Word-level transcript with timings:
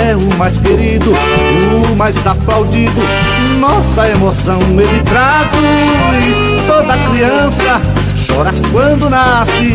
é 0.00 0.16
o 0.16 0.38
mais 0.38 0.56
querido, 0.58 1.10
o 1.12 1.96
mais 1.96 2.26
aplaudido. 2.26 3.00
Nossa 3.60 4.08
emoção 4.08 4.60
ele 4.60 5.04
traduz. 5.04 6.66
Toda 6.66 6.94
criança 7.10 7.80
chora 8.26 8.50
quando 8.72 9.10
nasce, 9.10 9.70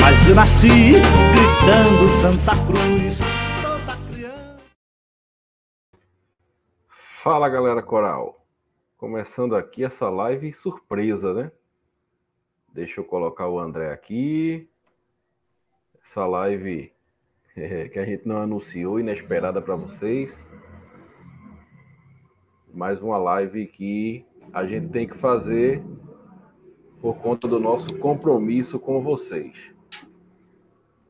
mas 0.00 0.28
eu 0.28 0.34
nasci 0.34 0.92
gritando 0.92 2.08
Santa 2.22 2.52
Cruz. 2.66 3.18
Toda 3.62 3.96
criança. 4.10 4.56
Fala 6.88 7.48
galera 7.48 7.82
coral, 7.82 8.42
começando 8.96 9.54
aqui 9.54 9.84
essa 9.84 10.08
live 10.08 10.52
surpresa, 10.52 11.34
né? 11.34 11.52
Deixa 12.72 13.00
eu 13.00 13.04
colocar 13.04 13.48
o 13.48 13.58
André 13.58 13.92
aqui. 13.92 14.68
Essa 16.02 16.24
live 16.26 16.92
é, 17.60 17.88
que 17.88 17.98
a 17.98 18.04
gente 18.04 18.26
não 18.26 18.38
anunciou, 18.38 18.98
inesperada 18.98 19.60
para 19.60 19.76
vocês. 19.76 20.34
Mais 22.72 23.02
uma 23.02 23.18
live 23.18 23.66
que 23.66 24.24
a 24.52 24.64
gente 24.64 24.88
tem 24.88 25.06
que 25.06 25.18
fazer 25.18 25.82
por 27.02 27.18
conta 27.18 27.46
do 27.46 27.60
nosso 27.60 27.98
compromisso 27.98 28.78
com 28.78 29.02
vocês. 29.02 29.54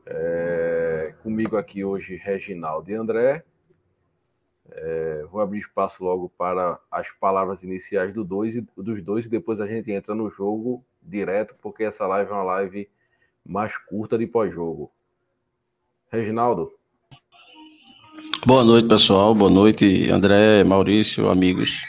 É, 0.05 1.13
comigo 1.23 1.55
aqui 1.55 1.85
hoje, 1.85 2.15
Reginaldo 2.17 2.91
e 2.91 2.95
André. 2.95 3.45
É, 4.73 5.25
vou 5.31 5.39
abrir 5.39 5.59
espaço 5.59 6.03
logo 6.03 6.29
para 6.37 6.79
as 6.89 7.09
palavras 7.11 7.63
iniciais 7.63 8.13
do 8.13 8.23
dois, 8.23 8.61
dos 8.75 9.01
dois 9.01 9.25
e 9.25 9.29
depois 9.29 9.61
a 9.61 9.67
gente 9.67 9.91
entra 9.91 10.13
no 10.13 10.29
jogo 10.29 10.83
direto, 11.01 11.55
porque 11.61 11.83
essa 11.83 12.05
live 12.07 12.29
é 12.29 12.33
uma 12.33 12.43
live 12.43 12.89
mais 13.45 13.77
curta 13.77 14.17
de 14.17 14.27
pós-jogo. 14.27 14.91
Reginaldo. 16.11 16.73
Boa 18.45 18.65
noite, 18.65 18.87
pessoal. 18.89 19.33
Boa 19.33 19.49
noite, 19.49 20.09
André, 20.11 20.61
Maurício, 20.63 21.29
amigos. 21.29 21.83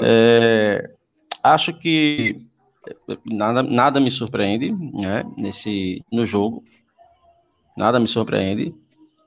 É, 0.00 0.90
acho 1.42 1.72
que 1.74 2.40
nada, 3.28 3.62
nada 3.62 3.98
me 3.98 4.10
surpreende 4.10 4.70
né, 4.70 5.24
nesse, 5.36 6.04
no 6.12 6.24
jogo. 6.24 6.62
Nada 7.76 7.98
me 7.98 8.06
surpreende. 8.06 8.72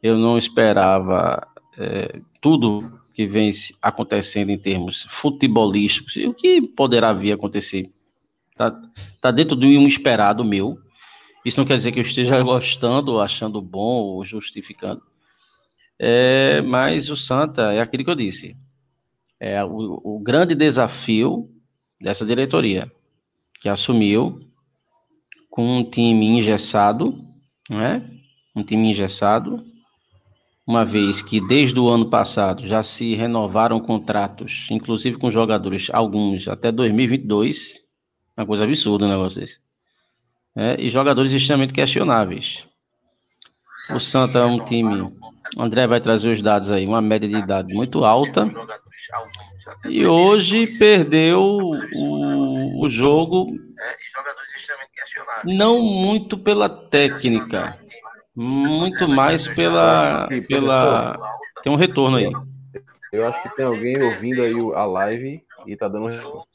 Eu 0.01 0.17
não 0.17 0.37
esperava 0.37 1.45
é, 1.77 2.21
tudo 2.39 3.01
que 3.13 3.27
vem 3.27 3.49
acontecendo 3.81 4.49
em 4.49 4.57
termos 4.57 5.05
futebolísticos 5.09 6.15
e 6.15 6.25
o 6.25 6.33
que 6.33 6.61
poderá 6.61 7.11
vir 7.11 7.33
a 7.33 7.35
acontecer. 7.35 7.91
Está 8.51 8.81
tá 9.19 9.31
dentro 9.31 9.57
de 9.57 9.77
um 9.77 9.87
esperado 9.87 10.45
meu. 10.45 10.77
Isso 11.45 11.59
não 11.59 11.65
quer 11.65 11.77
dizer 11.77 11.91
que 11.91 11.99
eu 11.99 12.03
esteja 12.03 12.41
gostando, 12.43 13.19
achando 13.19 13.61
bom 13.61 14.01
ou 14.01 14.25
justificando. 14.25 15.01
É, 15.97 16.61
mas 16.61 17.09
o 17.09 17.15
Santa 17.15 17.71
é 17.71 17.79
aquilo 17.79 18.03
que 18.03 18.09
eu 18.09 18.15
disse. 18.15 18.57
É 19.39 19.63
o, 19.63 20.01
o 20.03 20.19
grande 20.19 20.55
desafio 20.55 21.49
dessa 22.01 22.25
diretoria, 22.25 22.91
que 23.61 23.69
assumiu 23.69 24.41
com 25.49 25.79
um 25.79 25.83
time 25.83 26.25
engessado, 26.25 27.17
né? 27.69 28.03
Um 28.55 28.63
time 28.63 28.89
engessado, 28.89 29.63
uma 30.67 30.83
vez 30.83 31.21
que 31.21 31.39
desde 31.39 31.79
o 31.79 31.87
ano 31.87 32.09
passado 32.09 32.65
já 32.65 32.81
se 32.81 33.13
renovaram 33.13 33.79
contratos, 33.79 34.67
inclusive 34.71 35.17
com 35.17 35.29
jogadores, 35.29 35.89
alguns 35.93 36.47
até 36.47 36.71
2022, 36.71 37.83
uma 38.35 38.45
coisa 38.45 38.63
absurda, 38.63 39.07
né, 39.07 39.15
vocês? 39.15 39.64
É, 40.55 40.75
e 40.79 40.89
jogadores 40.89 41.31
extremamente 41.31 41.73
questionáveis. 41.73 42.65
O 43.89 43.99
Santa 43.99 44.39
é 44.39 44.45
um 44.45 44.63
time. 44.63 45.01
O 45.55 45.61
André 45.61 45.85
vai 45.85 45.99
trazer 45.99 46.29
os 46.29 46.41
dados 46.41 46.71
aí, 46.71 46.85
uma 46.85 47.01
média 47.01 47.27
de 47.27 47.37
idade 47.37 47.73
muito 47.73 48.03
alta. 48.03 48.49
E 49.83 50.05
hoje 50.05 50.67
perdeu 50.77 51.41
o, 51.41 52.83
o 52.83 52.89
jogo 52.89 53.47
não 55.43 55.81
muito 55.81 56.37
pela 56.37 56.67
técnica, 56.69 57.77
muito 58.35 59.07
mais 59.07 59.47
pela, 59.47 60.27
pela. 60.47 61.19
Tem 61.61 61.71
um 61.71 61.75
retorno 61.75 62.17
aí. 62.17 62.31
Eu 63.11 63.27
acho 63.27 63.41
que 63.43 63.55
tem 63.55 63.65
alguém 63.65 64.01
ouvindo 64.01 64.41
aí 64.41 64.55
a 64.75 64.85
live 64.85 65.43
e 65.65 65.75
tá 65.75 65.87
dando 65.87 66.07
retorno. 66.07 66.54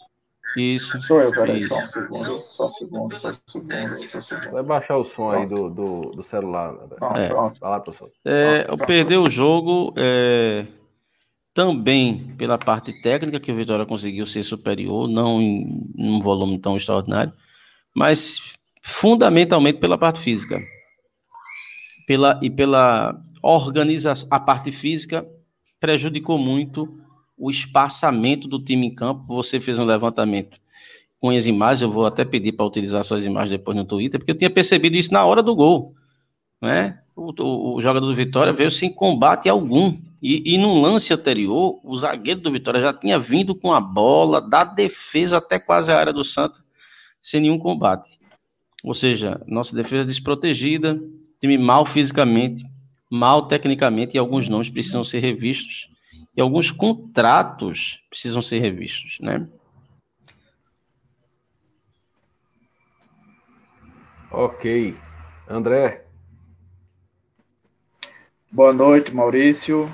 Isso. 0.56 1.00
Sou 1.02 1.20
eu, 1.20 1.32
peraí, 1.32 1.62
só 1.62 1.76
um 1.78 1.88
segundo, 1.88 2.44
só 2.48 2.66
um 2.66 2.72
segundo, 2.72 3.14
só 3.16 3.30
um 3.30 3.34
segundo, 3.46 4.08
só 4.08 4.18
um 4.18 4.22
segundo. 4.22 4.50
Vai 4.50 4.62
baixar 4.64 4.96
o 4.96 5.04
som 5.04 5.30
aí 5.30 5.46
do, 5.46 5.68
do, 5.70 6.00
do 6.10 6.22
celular. 6.24 6.74
é. 7.16 7.28
Vai 7.28 7.70
lá, 7.70 7.80
professor. 7.80 8.10
É, 8.24 8.66
eu 8.68 8.76
perdi 8.76 9.16
o 9.16 9.30
jogo 9.30 9.94
é, 9.96 10.66
também 11.54 12.18
pela 12.36 12.58
parte 12.58 12.92
técnica, 13.00 13.38
que 13.38 13.52
o 13.52 13.54
Vitória 13.54 13.86
conseguiu 13.86 14.26
ser 14.26 14.42
superior, 14.42 15.08
não 15.08 15.40
em, 15.40 15.88
em 15.96 16.10
um 16.10 16.20
volume 16.20 16.58
tão 16.58 16.76
extraordinário, 16.76 17.32
mas 17.94 18.58
fundamentalmente 18.82 19.78
pela 19.78 19.98
parte 19.98 20.18
física. 20.18 20.58
Pela, 22.08 22.40
e 22.42 22.50
pela 22.50 23.22
organização, 23.40 24.28
a 24.32 24.40
parte 24.40 24.72
física 24.72 25.24
prejudicou 25.78 26.38
muito 26.38 27.00
o 27.40 27.50
espaçamento 27.50 28.46
do 28.46 28.62
time 28.62 28.86
em 28.86 28.94
campo. 28.94 29.24
Você 29.34 29.58
fez 29.58 29.78
um 29.78 29.84
levantamento 29.84 30.58
com 31.18 31.30
as 31.30 31.46
imagens, 31.46 31.82
eu 31.82 31.90
vou 31.90 32.06
até 32.06 32.24
pedir 32.24 32.52
para 32.52 32.64
utilizar 32.64 33.04
suas 33.04 33.26
imagens 33.26 33.50
depois 33.50 33.76
no 33.76 33.84
Twitter, 33.84 34.18
porque 34.18 34.32
eu 34.32 34.36
tinha 34.36 34.50
percebido 34.50 34.96
isso 34.96 35.12
na 35.12 35.24
hora 35.24 35.42
do 35.42 35.54
gol. 35.54 35.94
Né? 36.60 36.98
O, 37.14 37.32
o, 37.42 37.76
o 37.76 37.82
jogador 37.82 38.06
do 38.06 38.14
Vitória 38.14 38.52
veio 38.52 38.70
sem 38.70 38.92
combate 38.92 39.48
algum. 39.48 39.94
E, 40.22 40.54
e 40.54 40.58
num 40.58 40.80
lance 40.82 41.12
anterior, 41.12 41.78
o 41.82 41.96
zagueiro 41.96 42.40
do 42.40 42.52
Vitória 42.52 42.80
já 42.80 42.92
tinha 42.92 43.18
vindo 43.18 43.54
com 43.54 43.72
a 43.72 43.80
bola 43.80 44.40
da 44.40 44.64
defesa 44.64 45.38
até 45.38 45.58
quase 45.58 45.90
a 45.90 45.98
área 45.98 46.12
do 46.12 46.24
Santa, 46.24 46.58
sem 47.20 47.40
nenhum 47.40 47.58
combate. 47.58 48.18
Ou 48.84 48.94
seja, 48.94 49.40
nossa 49.46 49.74
defesa 49.74 50.04
desprotegida, 50.04 51.00
time 51.38 51.56
mal 51.58 51.84
fisicamente, 51.84 52.64
mal 53.10 53.46
tecnicamente, 53.46 54.14
e 54.14 54.18
alguns 54.18 54.48
nomes 54.48 54.70
precisam 54.70 55.04
ser 55.04 55.20
revistos 55.20 55.89
e 56.36 56.40
alguns 56.40 56.70
contratos 56.70 58.02
precisam 58.08 58.40
ser 58.40 58.58
revistos, 58.60 59.18
né? 59.20 59.48
Ok. 64.30 64.96
André. 65.48 66.04
Boa 68.50 68.72
noite, 68.72 69.12
Maurício. 69.12 69.86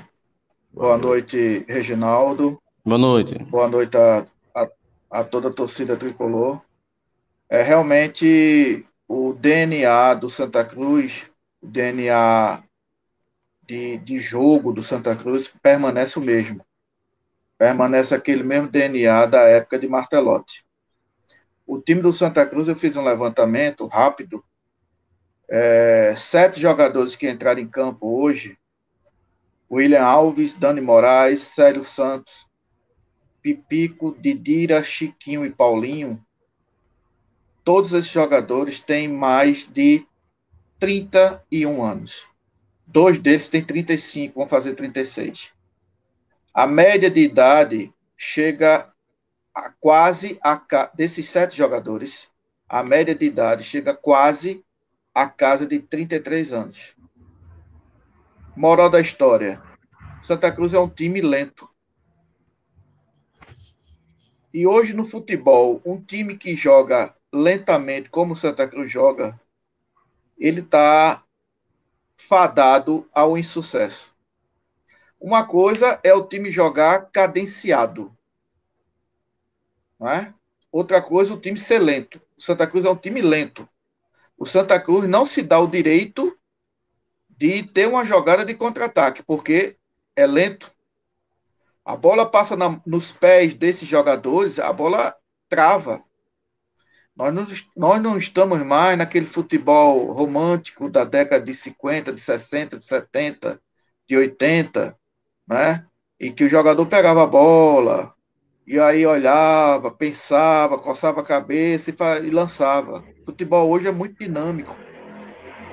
Boa, 0.71 0.89
Boa 0.89 0.97
noite. 0.97 1.37
noite, 1.37 1.65
Reginaldo. 1.67 2.61
Boa 2.85 2.97
noite. 2.97 3.35
Boa 3.45 3.67
noite 3.67 3.97
a, 3.97 4.23
a, 4.55 4.69
a 5.09 5.23
toda 5.23 5.49
a 5.49 5.53
torcida 5.53 5.97
tricolor. 5.97 6.61
É 7.49 7.63
realmente 7.63 8.85
o 9.07 9.33
DNA 9.33 10.13
do 10.13 10.29
Santa 10.29 10.63
Cruz, 10.63 11.25
o 11.61 11.67
DNA 11.67 12.63
de, 13.67 13.97
de 13.97 14.17
jogo 14.17 14.71
do 14.71 14.81
Santa 14.81 15.15
Cruz 15.15 15.51
permanece 15.61 16.17
o 16.17 16.21
mesmo. 16.21 16.65
Permanece 17.57 18.15
aquele 18.15 18.43
mesmo 18.43 18.69
DNA 18.69 19.25
da 19.25 19.41
época 19.41 19.77
de 19.77 19.87
Martelotti. 19.87 20.65
O 21.65 21.77
time 21.79 22.01
do 22.01 22.13
Santa 22.13 22.45
Cruz, 22.45 22.69
eu 22.69 22.75
fiz 22.75 22.95
um 22.95 23.03
levantamento 23.03 23.85
rápido. 23.85 24.43
É, 25.49 26.13
sete 26.15 26.61
jogadores 26.61 27.15
que 27.15 27.29
entraram 27.29 27.59
em 27.59 27.67
campo 27.67 28.21
hoje: 28.21 28.57
William 29.69 30.03
Alves, 30.03 30.53
Dani 30.53 30.79
Moraes, 30.79 31.41
Célio 31.41 31.83
Santos, 31.83 32.47
Pipico, 33.41 34.15
Didira, 34.17 34.81
Chiquinho 34.81 35.45
e 35.45 35.49
Paulinho. 35.49 36.23
Todos 37.65 37.91
esses 37.91 38.11
jogadores 38.11 38.79
têm 38.79 39.09
mais 39.09 39.65
de 39.65 40.07
31 40.79 41.83
anos. 41.83 42.27
Dois 42.87 43.19
deles 43.19 43.49
têm 43.49 43.63
35, 43.63 44.39
vão 44.39 44.47
fazer 44.47 44.73
36. 44.73 45.51
A 46.53 46.65
média 46.65 47.11
de 47.11 47.19
idade 47.19 47.93
chega 48.15 48.87
a 49.53 49.69
quase 49.79 50.39
a 50.41 50.55
desses 50.95 51.27
sete 51.27 51.57
jogadores, 51.57 52.29
a 52.67 52.81
média 52.83 53.13
de 53.13 53.25
idade 53.25 53.63
chega 53.63 53.93
quase 53.93 54.63
a 55.13 55.27
casa 55.27 55.67
de 55.67 55.79
33 55.79 56.53
anos. 56.53 56.95
Moral 58.55 58.89
da 58.89 59.01
história: 59.01 59.61
Santa 60.21 60.51
Cruz 60.51 60.73
é 60.73 60.79
um 60.79 60.89
time 60.89 61.21
lento. 61.21 61.69
E 64.53 64.65
hoje 64.65 64.93
no 64.93 65.03
futebol, 65.03 65.81
um 65.85 66.01
time 66.01 66.37
que 66.37 66.55
joga 66.55 67.13
lentamente, 67.33 68.09
como 68.09 68.35
Santa 68.35 68.67
Cruz 68.67 68.89
joga, 68.89 69.39
ele 70.37 70.61
está 70.61 71.23
fadado 72.19 73.07
ao 73.13 73.37
insucesso. 73.37 74.13
Uma 75.19 75.45
coisa 75.45 75.99
é 76.03 76.13
o 76.13 76.23
time 76.23 76.51
jogar 76.51 77.09
cadenciado. 77.11 78.15
Não 79.99 80.09
é? 80.09 80.33
Outra 80.71 81.01
coisa, 81.01 81.33
o 81.33 81.39
time 81.39 81.57
ser 81.57 81.79
lento. 81.79 82.21
O 82.37 82.41
Santa 82.41 82.67
Cruz 82.67 82.85
é 82.85 82.89
um 82.89 82.95
time 82.95 83.21
lento. 83.21 83.67
O 84.37 84.45
Santa 84.45 84.79
Cruz 84.79 85.07
não 85.07 85.25
se 85.25 85.41
dá 85.41 85.59
o 85.59 85.67
direito 85.67 86.37
de 87.29 87.63
ter 87.63 87.87
uma 87.87 88.05
jogada 88.05 88.45
de 88.45 88.53
contra-ataque, 88.53 89.23
porque 89.23 89.77
é 90.15 90.25
lento. 90.27 90.71
A 91.83 91.95
bola 91.95 92.29
passa 92.29 92.55
na, 92.55 92.81
nos 92.85 93.11
pés 93.11 93.53
desses 93.53 93.87
jogadores, 93.87 94.59
a 94.59 94.71
bola 94.73 95.15
trava. 95.47 96.03
Nós 97.17 97.33
não, 97.33 97.47
nós 97.75 98.01
não 98.01 98.17
estamos 98.17 98.63
mais 98.63 98.95
naquele 98.95 99.25
futebol 99.25 100.11
romântico 100.11 100.87
da 100.87 101.03
década 101.03 101.43
de 101.43 101.53
50, 101.53 102.13
de 102.13 102.21
60, 102.21 102.77
de 102.77 102.83
70, 102.83 103.59
de 104.07 104.15
80, 104.15 104.95
né? 105.47 105.83
E 106.19 106.31
que 106.31 106.43
o 106.43 106.49
jogador 106.49 106.85
pegava 106.85 107.23
a 107.23 107.27
bola, 107.27 108.13
e 108.67 108.79
aí 108.79 109.05
olhava, 109.05 109.89
pensava, 109.89 110.77
coçava 110.77 111.21
a 111.21 111.25
cabeça 111.25 111.89
e, 111.89 112.27
e 112.27 112.29
lançava. 112.29 113.03
O 113.21 113.25
futebol 113.25 113.69
hoje 113.69 113.87
é 113.87 113.91
muito 113.91 114.19
dinâmico, 114.19 114.77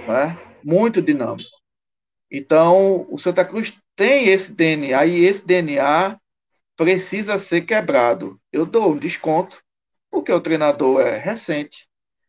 né? 0.08 0.38
Muito 0.64 1.02
dinâmico. 1.02 1.50
Então, 2.30 3.06
o 3.10 3.18
Santa 3.18 3.44
Cruz 3.44 3.76
tem 3.94 4.28
esse 4.28 4.52
DNA 4.52 5.04
e 5.06 5.24
esse 5.24 5.44
DNA 5.44 6.18
precisa 6.76 7.36
ser 7.36 7.62
quebrado. 7.62 8.40
Eu 8.52 8.64
dou 8.64 8.92
um 8.92 8.98
desconto, 8.98 9.63
porque 10.14 10.30
o 10.32 10.40
treinador 10.40 11.00
é 11.00 11.18
recente. 11.18 11.88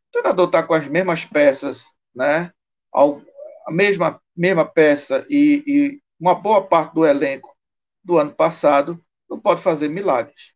O 0.10 0.14
treinador 0.14 0.48
está 0.48 0.64
com 0.64 0.74
as 0.74 0.88
mesmas 0.88 1.24
peças, 1.24 1.94
né? 2.16 2.52
A 2.92 3.72
mesma, 3.72 4.20
mesma 4.36 4.66
peça 4.66 5.24
e, 5.30 5.64
e 5.68 6.02
uma 6.20 6.34
boa 6.34 6.66
parte 6.66 6.96
do 6.96 7.06
elenco 7.06 7.56
do 8.04 8.18
ano 8.18 8.34
passado 8.34 9.00
não 9.30 9.40
pode 9.40 9.62
fazer 9.62 9.88
milagres. 9.88 10.56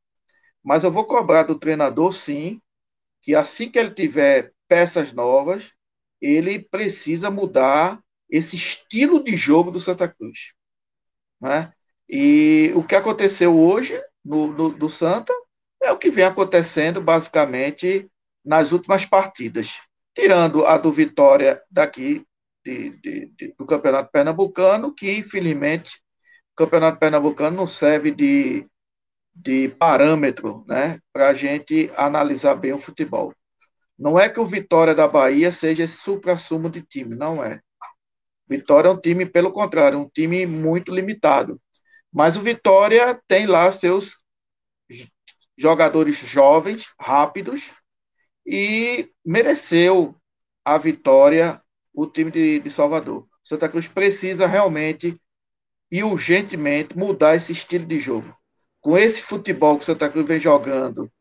Mas 0.64 0.84
eu 0.84 0.92
vou 0.92 1.06
cobrar 1.06 1.44
do 1.44 1.54
treinador, 1.54 2.14
sim, 2.14 2.60
que 3.22 3.36
assim 3.36 3.70
que 3.70 3.78
ele 3.78 3.94
tiver 3.94 4.52
peças 4.68 5.14
novas, 5.14 5.72
ele 6.20 6.58
precisa 6.58 7.30
mudar 7.30 8.02
esse 8.28 8.56
estilo 8.56 9.24
de 9.24 9.38
jogo 9.38 9.70
do 9.70 9.80
Santa 9.80 10.08
Cruz. 10.08 10.54
Né? 11.40 11.72
E 12.10 12.72
o 12.76 12.84
que 12.84 12.96
aconteceu 12.96 13.56
hoje 13.56 14.02
no, 14.26 14.72
do 14.72 14.90
Santa 14.90 15.32
é 15.82 15.92
o 15.92 15.98
que 15.98 16.10
vem 16.10 16.26
acontecendo 16.26 17.02
basicamente 17.02 18.10
nas 18.44 18.72
últimas 18.72 19.06
partidas. 19.06 19.80
Tirando 20.14 20.66
a 20.66 20.78
do 20.78 20.92
Vitória 20.92 21.62
daqui 21.70 22.26
de, 22.64 22.90
de, 22.98 23.26
de, 23.38 23.56
do 23.58 23.66
Campeonato 23.66 24.12
Pernambucano, 24.12 24.94
que 24.94 25.18
infelizmente 25.18 25.98
o 26.54 26.56
Campeonato 26.56 27.00
Pernambucano 27.00 27.56
não 27.56 27.68
serve 27.68 28.12
de, 28.12 28.68
de 29.34 29.70
parâmetro 29.70 30.66
né, 30.68 31.00
para 31.14 31.30
a 31.30 31.34
gente 31.34 31.90
analisar 31.96 32.56
bem 32.56 32.74
o 32.74 32.80
futebol. 32.80 33.34
Não 33.98 34.20
é 34.20 34.30
que 34.30 34.40
o 34.40 34.46
Vitória 34.46 34.96
da 34.96 35.08
Bahia 35.08 35.52
seja 35.52 35.84
esse 35.84 35.98
supra-sumo 35.98 36.70
de 36.70 36.82
time, 36.82 37.16
não 37.16 37.44
é. 37.44 37.60
Vitória 38.48 38.88
é 38.88 38.92
um 38.92 39.00
time, 39.00 39.26
pelo 39.26 39.52
contrário, 39.52 40.00
um 40.00 40.10
time 40.10 40.46
muito 40.46 40.94
limitado. 40.94 41.62
Mas 42.12 42.36
o 42.36 42.42
Vitória 42.42 43.22
tem 43.28 43.46
lá 43.46 43.72
seus 43.72 44.18
jogadores 45.60 46.16
jovens, 46.16 46.88
rápidos, 46.98 47.74
e 48.46 49.12
mereceu 49.26 50.16
a 50.64 50.78
vitória 50.78 51.62
o 51.94 52.08
time 52.08 52.32
de, 52.32 52.60
de 52.60 52.72
Salvador. 52.72 53.28
Santa 53.44 53.68
Cruz 53.68 53.88
precisa 53.88 54.48
realmente 54.48 55.20
e 55.92 56.02
urgentemente 56.02 56.98
mudar 56.98 57.36
esse 57.36 57.52
estilo 57.52 57.86
de 57.86 58.00
jogo. 58.00 58.34
Com 58.80 58.98
esse 58.98 59.22
futebol 59.22 59.78
que 59.78 59.84
Santa 59.84 60.10
Cruz 60.10 60.26
vem 60.26 60.40
jogando, 60.40 61.12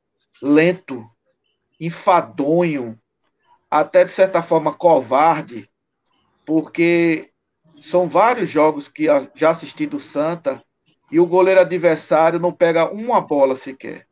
lento, 0.40 1.05
enfadonho, 1.81 2.96
até 3.69 4.05
de 4.05 4.12
certa 4.12 4.40
forma 4.40 4.73
covarde, 4.73 5.69
porque 6.46 7.32
são 7.82 8.08
vários 8.08 8.49
jogos 8.49 8.87
que 8.87 9.06
já 9.35 9.50
assisti 9.50 9.85
do 9.85 9.99
Santa 9.99 10.62
e 11.11 11.19
o 11.19 11.26
goleiro 11.26 11.61
adversário 11.61 12.38
não 12.38 12.52
pega 12.52 12.88
uma 12.90 13.20
bola 13.20 13.56
sequer. 13.56 14.07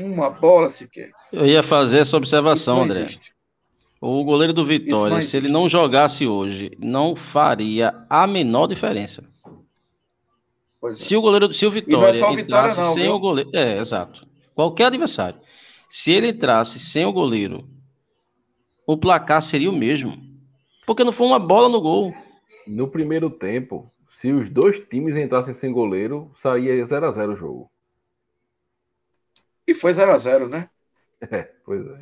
Uma 0.00 0.30
bola 0.30 0.70
sequer. 0.70 1.10
Eu 1.32 1.46
ia 1.46 1.62
fazer 1.62 1.98
essa 1.98 2.16
observação, 2.16 2.82
André. 2.82 3.18
O 4.00 4.24
goleiro 4.24 4.52
do 4.52 4.64
Vitória, 4.64 5.20
se 5.20 5.36
ele 5.36 5.48
não 5.48 5.68
jogasse 5.68 6.26
hoje, 6.26 6.70
não 6.78 7.14
faria 7.14 7.94
a 8.08 8.26
menor 8.26 8.66
diferença. 8.66 9.28
É. 10.82 10.94
Se 10.94 11.14
o 11.14 11.20
goleiro, 11.20 11.52
se 11.52 11.66
o 11.66 11.70
Vitória, 11.70 12.18
é 12.18 12.26
o 12.26 12.38
entrasse 12.38 12.80
não, 12.80 12.94
sem 12.94 13.02
viu? 13.02 13.14
o 13.14 13.18
goleiro, 13.18 13.50
é, 13.52 13.78
exato. 13.78 14.26
Qualquer 14.54 14.86
adversário. 14.86 15.38
Se 15.88 16.10
ele 16.12 16.28
entrasse 16.28 16.78
sem 16.78 17.04
o 17.04 17.12
goleiro, 17.12 17.68
o 18.86 18.96
placar 18.96 19.42
seria 19.42 19.68
o 19.68 19.76
mesmo. 19.76 20.16
Porque 20.86 21.04
não 21.04 21.12
foi 21.12 21.26
uma 21.26 21.38
bola 21.38 21.68
no 21.68 21.80
gol. 21.80 22.14
No 22.66 22.88
primeiro 22.88 23.28
tempo, 23.28 23.92
se 24.08 24.32
os 24.32 24.48
dois 24.48 24.80
times 24.80 25.16
entrassem 25.16 25.52
sem 25.52 25.72
goleiro, 25.72 26.30
saía 26.34 26.84
0 26.86 27.06
a 27.06 27.12
0 27.12 27.32
o 27.32 27.36
jogo. 27.36 27.70
E 29.70 29.74
foi 29.74 29.92
0 29.92 30.10
a 30.10 30.18
0 30.18 30.48
né? 30.48 30.68
É, 31.30 31.42
pois 31.64 31.86
é. 31.86 31.98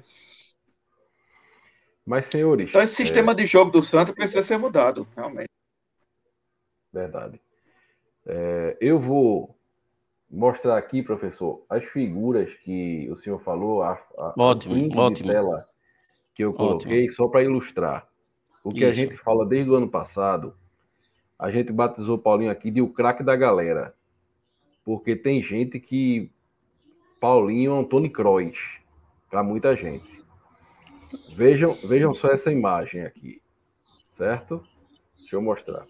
Mas, 2.06 2.24
senhores. 2.26 2.70
Então, 2.70 2.80
esse 2.80 2.94
sistema 2.94 3.32
é... 3.32 3.34
de 3.34 3.46
jogo 3.46 3.70
do 3.70 3.82
Santos 3.82 4.14
precisa 4.14 4.42
ser 4.42 4.56
mudado, 4.56 5.06
realmente. 5.14 5.50
Verdade. 6.90 7.38
É, 8.24 8.78
eu 8.80 8.98
vou 8.98 9.54
mostrar 10.30 10.78
aqui, 10.78 11.02
professor, 11.02 11.62
as 11.68 11.84
figuras 11.84 12.50
que 12.64 13.06
o 13.10 13.16
senhor 13.16 13.38
falou, 13.40 13.82
a, 13.82 13.92
a 14.16 14.34
ótimo, 14.38 14.88
ótimo. 14.98 15.28
tela 15.28 15.68
que 16.34 16.44
eu 16.44 16.54
coloquei, 16.54 17.02
ótimo. 17.02 17.16
só 17.16 17.28
para 17.28 17.42
ilustrar. 17.42 18.08
O 18.64 18.72
que 18.72 18.80
Isso. 18.80 18.88
a 18.88 18.90
gente 18.92 19.16
fala 19.18 19.44
desde 19.44 19.70
o 19.70 19.74
ano 19.74 19.90
passado, 19.90 20.56
a 21.38 21.50
gente 21.50 21.70
batizou 21.70 22.16
o 22.16 22.18
Paulinho 22.18 22.50
aqui 22.50 22.70
de 22.70 22.80
o 22.80 22.88
craque 22.88 23.22
da 23.22 23.36
galera. 23.36 23.94
Porque 24.84 25.14
tem 25.14 25.42
gente 25.42 25.78
que 25.78 26.32
Paulinho 27.20 27.84
Tony 27.84 28.08
Kroos 28.08 28.58
para 29.30 29.42
muita 29.42 29.74
gente. 29.76 30.24
Vejam, 31.34 31.72
vejam 31.84 32.12
só 32.12 32.28
essa 32.28 32.52
imagem 32.52 33.02
aqui, 33.02 33.40
certo? 34.10 34.62
Deixa 35.18 35.36
eu 35.36 35.42
mostrar. 35.42 35.86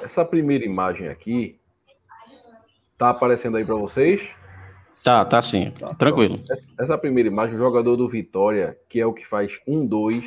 Essa 0.00 0.24
primeira 0.24 0.64
imagem 0.64 1.08
aqui 1.08 1.58
tá 2.96 3.10
aparecendo 3.10 3.56
aí 3.56 3.64
para 3.64 3.74
vocês? 3.74 4.22
Tá, 5.02 5.24
tá 5.24 5.40
sim. 5.40 5.72
Tranquilo. 5.98 6.40
Essa, 6.50 6.66
essa, 6.78 6.98
primeira 6.98 7.28
imagem, 7.28 7.56
o 7.56 7.58
jogador 7.58 7.96
do 7.96 8.08
Vitória, 8.08 8.78
que 8.88 9.00
é 9.00 9.06
o 9.06 9.12
que 9.12 9.26
faz 9.26 9.58
um 9.66 9.86
dois 9.86 10.24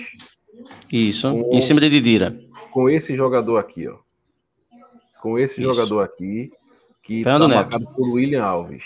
isso, 0.92 1.32
com, 1.32 1.56
em 1.56 1.62
cima 1.62 1.80
de 1.80 1.90
Didira. 1.90 2.38
Com 2.72 2.90
esse 2.90 3.16
jogador 3.16 3.58
aqui, 3.58 3.88
ó. 3.88 3.98
Com 5.22 5.40
esse 5.40 5.62
Isso. 5.62 5.72
jogador 5.72 6.02
aqui, 6.02 6.52
que 7.02 7.20
está 7.20 7.40
marcado 7.40 7.86
por 7.96 8.10
William 8.10 8.44
Alves. 8.44 8.84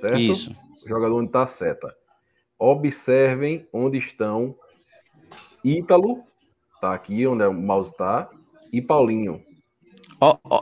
Certo? 0.00 0.18
Isso. 0.18 0.56
O 0.84 0.88
jogador 0.88 1.16
onde 1.16 1.26
está 1.26 1.42
a 1.42 1.46
seta. 1.46 1.94
Observem 2.58 3.66
onde 3.72 3.98
estão 3.98 4.54
Ítalo, 5.64 6.20
tá 6.80 6.94
aqui 6.94 7.26
onde 7.26 7.44
o 7.44 7.52
mouse 7.52 7.90
está, 7.90 8.30
e 8.72 8.80
Paulinho. 8.80 9.42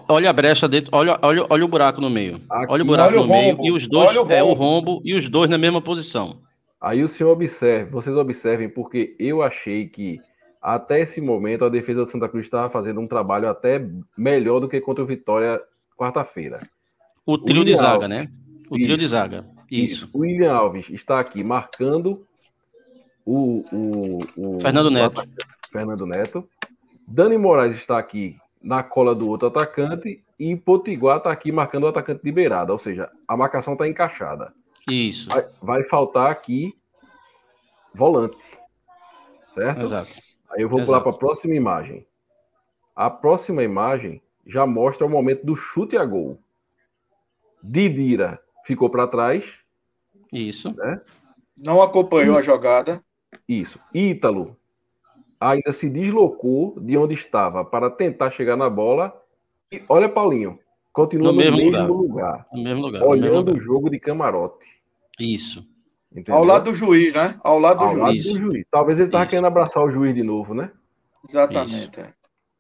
olha 0.09 0.31
a 0.31 0.33
brecha 0.33 0.67
dentro, 0.67 0.91
olha, 0.93 1.19
olha, 1.23 1.47
olha 1.49 1.65
o 1.65 1.69
buraco 1.69 2.01
no 2.01 2.09
meio. 2.09 2.41
Aqui, 2.51 2.73
olha 2.73 2.83
o 2.83 2.87
buraco 2.87 3.15
no 3.15 3.23
o 3.25 3.29
meio 3.29 3.59
e 3.63 3.71
os 3.71 3.87
dois 3.87 4.17
o 4.17 4.33
é 4.33 4.43
o 4.43 4.55
rombo 4.55 5.03
e 5.05 5.15
os 5.15 5.29
dois 5.29 5.51
na 5.51 5.59
mesma 5.59 5.81
posição. 5.83 6.41
Aí 6.81 7.03
o 7.03 7.09
senhor 7.09 7.31
observe, 7.31 7.91
vocês 7.91 8.17
observem 8.17 8.69
porque 8.69 9.15
eu 9.19 9.43
achei 9.43 9.87
que 9.87 10.21
até 10.65 11.01
esse 11.01 11.21
momento, 11.21 11.67
a 11.67 11.69
defesa 11.69 12.01
do 12.01 12.07
Santa 12.07 12.27
Cruz 12.27 12.47
estava 12.47 12.71
fazendo 12.71 12.99
um 12.99 13.07
trabalho 13.07 13.51
até 13.51 13.87
melhor 14.17 14.61
do 14.61 14.69
que 14.69 14.81
contra 14.81 15.05
o 15.05 15.07
Vitória 15.07 15.61
quarta-feira. 15.95 16.67
O 17.27 17.37
trio 17.37 17.61
o 17.61 17.65
de 17.65 17.75
zaga, 17.75 18.09
né? 18.09 18.27
O 18.75 18.77
isso, 18.77 18.85
trio 18.85 18.97
de 18.97 19.07
zaga. 19.07 19.47
Isso. 19.71 19.95
isso. 19.95 20.11
O 20.13 20.19
William 20.21 20.53
Alves 20.53 20.91
está 20.91 21.21
aqui 21.21 21.45
marcando 21.45 22.27
o, 23.25 23.65
o, 23.73 24.19
o 24.37 24.61
Fernando 24.61 24.91
Neto. 24.91 25.21
O 25.21 25.73
Fernando 25.73 26.07
Neto. 26.07 26.49
Dani 27.07 27.39
Moraes 27.39 27.77
está 27.77 27.99
aqui 27.99 28.37
na 28.61 28.83
cola 28.83 29.15
do 29.15 29.29
outro 29.29 29.47
atacante 29.47 30.25
e 30.39 30.57
Potiguar 30.57 31.19
está 31.19 31.31
aqui 31.31 31.53
marcando 31.53 31.85
o 31.85 31.89
atacante 31.89 32.25
de 32.25 32.33
beirada, 32.33 32.73
ou 32.73 32.79
seja, 32.79 33.11
a 33.29 33.37
marcação 33.37 33.75
está 33.75 33.87
encaixada. 33.87 34.53
Isso. 34.89 35.29
Vai, 35.31 35.47
vai, 35.63 35.85
faltar 35.85 36.31
aqui 36.31 36.75
volante, 37.95 38.41
certo? 39.55 39.83
Exato. 39.83 40.11
Aí 40.51 40.63
eu 40.63 40.69
vou 40.69 40.81
Exato. 40.81 40.91
pular 40.91 41.01
para 41.03 41.13
a 41.13 41.19
próxima 41.19 41.55
imagem. 41.55 42.07
A 42.97 43.09
próxima 43.09 43.63
imagem, 43.63 44.21
já 44.47 44.67
mostra 44.67 45.07
o 45.07 45.11
momento 45.11 45.45
do 45.47 45.55
chute 45.55 45.97
a 45.97 46.05
gol. 46.05 46.41
Didira 47.63 48.44
ficou 48.65 48.91
para 48.91 49.07
trás. 49.07 49.45
Isso. 50.33 50.75
Né? 50.75 51.01
Não 51.57 51.81
acompanhou 51.81 52.37
a 52.37 52.43
jogada. 52.43 53.03
Isso. 53.49 53.79
Ítalo 53.93 54.57
ainda 55.41 55.73
se 55.73 55.91
deslocou 55.91 56.79
de 56.81 56.97
onde 56.97 57.15
estava 57.15 57.65
para 57.65 57.91
tentar 57.91 58.31
chegar 58.31 58.57
na 58.57 58.71
bola. 58.71 59.15
E 59.71 59.83
olha, 59.89 60.09
Paulinho, 60.09 60.59
continua 60.93 61.33
no, 61.33 61.33
no 61.33 61.39
mesmo, 61.39 61.57
mesmo 61.57 61.71
lugar. 61.71 61.89
lugar. 61.89 62.47
No 62.53 62.63
mesmo 62.63 62.83
lugar. 62.83 63.03
Olhando 63.03 63.55
o 63.55 63.59
jogo 63.59 63.91
de 63.91 63.99
camarote. 63.99 64.67
Isso. 65.19 65.67
Entendeu? 66.11 66.37
Ao 66.37 66.45
lado 66.45 66.71
do 66.71 66.75
juiz, 66.75 67.13
né? 67.13 67.39
Ao 67.43 67.59
lado 67.59 67.79
do, 67.79 67.85
Ao 67.85 67.91
juiz. 67.91 68.27
Lado 68.27 68.39
do 68.39 68.47
juiz. 68.47 68.67
Talvez 68.71 68.99
ele 68.99 69.09
estava 69.09 69.27
querendo 69.27 69.47
abraçar 69.47 69.85
o 69.85 69.91
juiz 69.91 70.15
de 70.15 70.23
novo, 70.23 70.55
né? 70.55 70.71
Exatamente. 71.29 72.01
É. 72.01 72.13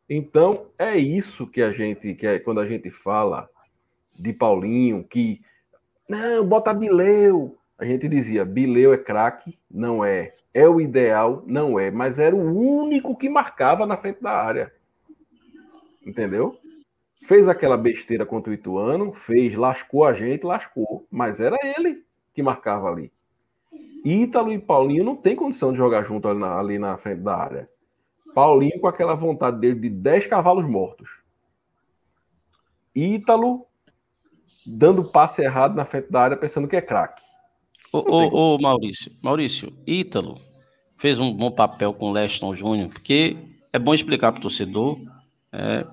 Então, 0.08 0.66
é 0.78 0.96
isso 0.96 1.46
que 1.46 1.62
a 1.62 1.72
gente 1.72 2.14
quer 2.14 2.40
quando 2.40 2.60
a 2.60 2.66
gente 2.66 2.90
fala 2.90 3.48
de 4.18 4.32
Paulinho, 4.32 5.04
que 5.04 5.40
não, 6.08 6.46
bota 6.46 6.72
Bileu. 6.72 7.56
A 7.78 7.84
gente 7.84 8.08
dizia, 8.08 8.44
Bileu 8.44 8.92
é 8.92 8.98
craque, 8.98 9.58
não 9.70 10.04
é. 10.04 10.34
É 10.52 10.68
o 10.68 10.80
ideal, 10.80 11.42
não 11.46 11.78
é. 11.78 11.90
Mas 11.90 12.18
era 12.18 12.34
o 12.34 12.56
único 12.56 13.16
que 13.16 13.28
marcava 13.28 13.86
na 13.86 13.96
frente 13.96 14.22
da 14.22 14.30
área. 14.30 14.72
Entendeu? 16.06 16.56
Fez 17.26 17.48
aquela 17.48 17.76
besteira 17.76 18.26
contra 18.26 18.50
o 18.50 18.54
Ituano, 18.54 19.12
fez, 19.14 19.54
lascou 19.54 20.04
a 20.04 20.12
gente, 20.12 20.44
lascou. 20.44 21.06
Mas 21.10 21.40
era 21.40 21.58
ele 21.62 22.04
que 22.34 22.42
marcava 22.42 22.90
ali. 22.90 23.10
Ítalo 24.04 24.52
e 24.52 24.58
Paulinho 24.58 25.02
não 25.02 25.16
tem 25.16 25.34
condição 25.34 25.72
de 25.72 25.78
jogar 25.78 26.04
junto 26.04 26.28
ali 26.28 26.38
na, 26.38 26.58
ali 26.58 26.78
na 26.78 26.98
frente 26.98 27.22
da 27.22 27.36
área. 27.36 27.70
Paulinho 28.34 28.78
com 28.78 28.86
aquela 28.86 29.14
vontade 29.14 29.58
dele 29.58 29.80
de 29.80 29.88
10 29.88 30.26
cavalos 30.26 30.66
mortos. 30.66 31.22
Ítalo 32.94 33.66
dando 34.66 35.04
passe 35.04 35.42
errado 35.42 35.74
na 35.74 35.84
frente 35.84 36.10
da 36.10 36.20
área 36.20 36.36
pensando 36.36 36.68
que 36.68 36.76
é 36.76 36.80
craque. 36.80 37.22
Ô, 37.92 37.98
ô, 37.98 38.54
ô, 38.54 38.58
Maurício, 38.60 39.12
Maurício, 39.22 39.72
Ítalo 39.86 40.40
fez 40.96 41.18
um 41.20 41.32
bom 41.32 41.50
papel 41.50 41.92
com 41.92 42.10
o 42.10 42.12
Leston 42.12 42.54
Júnior, 42.54 42.88
porque 42.88 43.36
é 43.72 43.78
bom 43.78 43.94
explicar 43.94 44.32
para 44.32 44.38
o 44.38 44.42
torcedor. 44.42 44.98
É, 45.52 45.86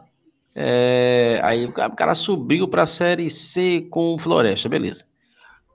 é, 0.56 1.40
aí 1.44 1.66
o 1.66 1.72
cara 1.72 2.16
subiu 2.16 2.68
para 2.68 2.84
a 2.84 2.88
Série 2.88 3.30
C 3.30 3.88
com 3.90 4.16
o 4.16 4.20
Floresta, 4.20 4.68
beleza. 4.68 5.06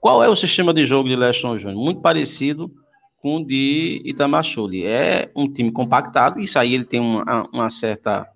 Qual 0.01 0.23
é 0.23 0.29
o 0.29 0.35
sistema 0.35 0.73
de 0.73 0.85
jogo 0.85 1.09
de 1.09 1.15
Leston 1.15 1.57
Júnior? 1.57 1.83
Muito 1.83 2.01
parecido 2.01 2.71
com 3.21 3.37
o 3.37 3.45
de 3.45 4.01
Itamachule. 4.05 4.85
É 4.85 5.31
um 5.35 5.51
time 5.51 5.71
compactado, 5.71 6.39
isso 6.39 6.57
aí 6.59 6.73
ele 6.73 6.85
tem 6.85 6.99
uma, 6.99 7.49
uma 7.53 7.69
certa 7.69 8.27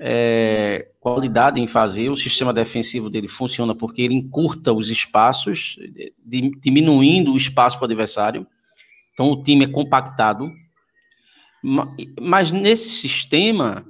é, 0.00 0.88
qualidade 1.00 1.60
em 1.60 1.66
fazer. 1.66 2.10
O 2.10 2.16
sistema 2.16 2.52
defensivo 2.52 3.08
dele 3.08 3.28
funciona 3.28 3.74
porque 3.74 4.02
ele 4.02 4.14
encurta 4.14 4.72
os 4.72 4.90
espaços, 4.90 5.78
diminuindo 6.24 7.32
o 7.32 7.36
espaço 7.36 7.76
para 7.76 7.84
o 7.84 7.86
adversário. 7.86 8.46
Então 9.12 9.30
o 9.30 9.42
time 9.42 9.64
é 9.64 9.68
compactado. 9.68 10.50
Mas 12.20 12.50
nesse 12.50 12.90
sistema, 12.90 13.86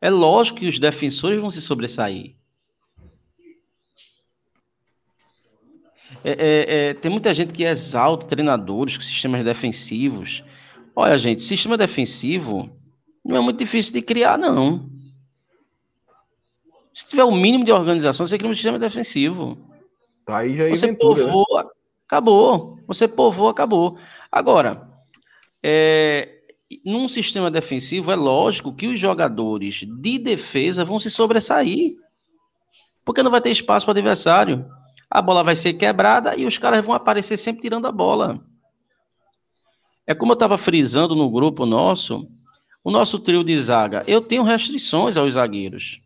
é 0.00 0.10
lógico 0.10 0.60
que 0.60 0.66
os 0.66 0.78
defensores 0.78 1.38
vão 1.38 1.50
se 1.50 1.60
sobressair. 1.60 2.34
É, 6.24 6.30
é, 6.30 6.88
é, 6.90 6.94
tem 6.94 7.10
muita 7.10 7.32
gente 7.32 7.52
que 7.52 7.64
exalta 7.64 8.26
treinadores 8.26 8.96
com 8.96 9.02
sistemas 9.02 9.44
defensivos. 9.44 10.44
Olha, 10.94 11.16
gente, 11.16 11.42
sistema 11.42 11.76
defensivo 11.76 12.70
não 13.24 13.36
é 13.36 13.40
muito 13.40 13.58
difícil 13.58 13.92
de 13.92 14.02
criar, 14.02 14.38
não. 14.38 14.90
Se 16.98 17.10
tiver 17.10 17.22
o 17.22 17.30
mínimo 17.30 17.64
de 17.64 17.70
organização, 17.70 18.26
você 18.26 18.36
cria 18.36 18.50
um 18.50 18.54
sistema 18.54 18.78
defensivo. 18.78 19.56
Tá 20.26 20.38
aí 20.38 20.56
já 20.56 20.68
você 20.68 20.92
povoa, 20.92 21.62
né? 21.62 21.70
acabou. 22.06 22.76
Você 22.88 23.06
povoa, 23.06 23.52
acabou. 23.52 23.96
Agora, 24.32 24.90
é, 25.62 26.40
num 26.84 27.06
sistema 27.06 27.52
defensivo, 27.52 28.10
é 28.10 28.16
lógico 28.16 28.74
que 28.74 28.88
os 28.88 28.98
jogadores 28.98 29.84
de 29.86 30.18
defesa 30.18 30.84
vão 30.84 30.98
se 30.98 31.08
sobressair. 31.08 31.92
Porque 33.04 33.22
não 33.22 33.30
vai 33.30 33.40
ter 33.40 33.50
espaço 33.50 33.86
para 33.86 33.92
o 33.92 33.96
adversário 33.96 34.68
a 35.10 35.22
bola 35.22 35.42
vai 35.42 35.56
ser 35.56 35.74
quebrada 35.74 36.36
e 36.36 36.44
os 36.44 36.58
caras 36.58 36.84
vão 36.84 36.94
aparecer 36.94 37.36
sempre 37.36 37.62
tirando 37.62 37.86
a 37.86 37.92
bola. 37.92 38.44
É 40.04 40.14
como 40.14 40.32
eu 40.32 40.34
estava 40.34 40.58
frisando 40.58 41.14
no 41.14 41.30
grupo 41.30 41.64
nosso, 41.64 42.28
o 42.82 42.90
nosso 42.90 43.18
trio 43.18 43.44
de 43.44 43.56
zaga, 43.56 44.04
eu 44.06 44.20
tenho 44.20 44.42
restrições 44.42 45.16
aos 45.16 45.34
zagueiros. 45.34 46.02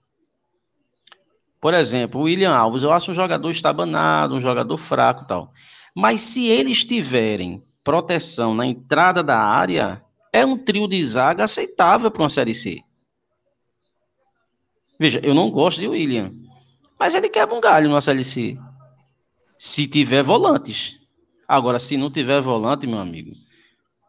Por 1.62 1.74
exemplo, 1.74 2.20
o 2.20 2.24
William 2.24 2.52
Alves, 2.52 2.82
eu 2.82 2.92
acho 2.92 3.12
um 3.12 3.14
jogador 3.14 3.48
estabanado, 3.48 4.34
um 4.34 4.40
jogador 4.40 4.76
fraco 4.76 5.24
tal. 5.24 5.48
Mas 5.94 6.20
se 6.20 6.48
eles 6.48 6.82
tiverem 6.82 7.62
proteção 7.84 8.52
na 8.52 8.66
entrada 8.66 9.22
da 9.22 9.38
área, 9.38 10.04
é 10.32 10.44
um 10.44 10.58
trio 10.58 10.88
de 10.88 11.06
zaga 11.06 11.44
aceitável 11.44 12.10
para 12.10 12.20
uma 12.24 12.28
Série 12.28 12.52
C. 12.52 12.80
Veja, 14.98 15.20
eu 15.22 15.34
não 15.34 15.52
gosto 15.52 15.80
de 15.80 15.86
William, 15.86 16.32
mas 16.98 17.14
ele 17.14 17.28
quebra 17.28 17.54
um 17.54 17.60
galho 17.60 17.88
numa 17.88 18.00
Série 18.00 18.24
C 18.24 18.58
se 19.56 19.86
tiver 19.86 20.24
volantes. 20.24 20.98
Agora, 21.46 21.78
se 21.78 21.96
não 21.96 22.10
tiver 22.10 22.40
volante, 22.40 22.88
meu 22.88 22.98
amigo, 22.98 23.30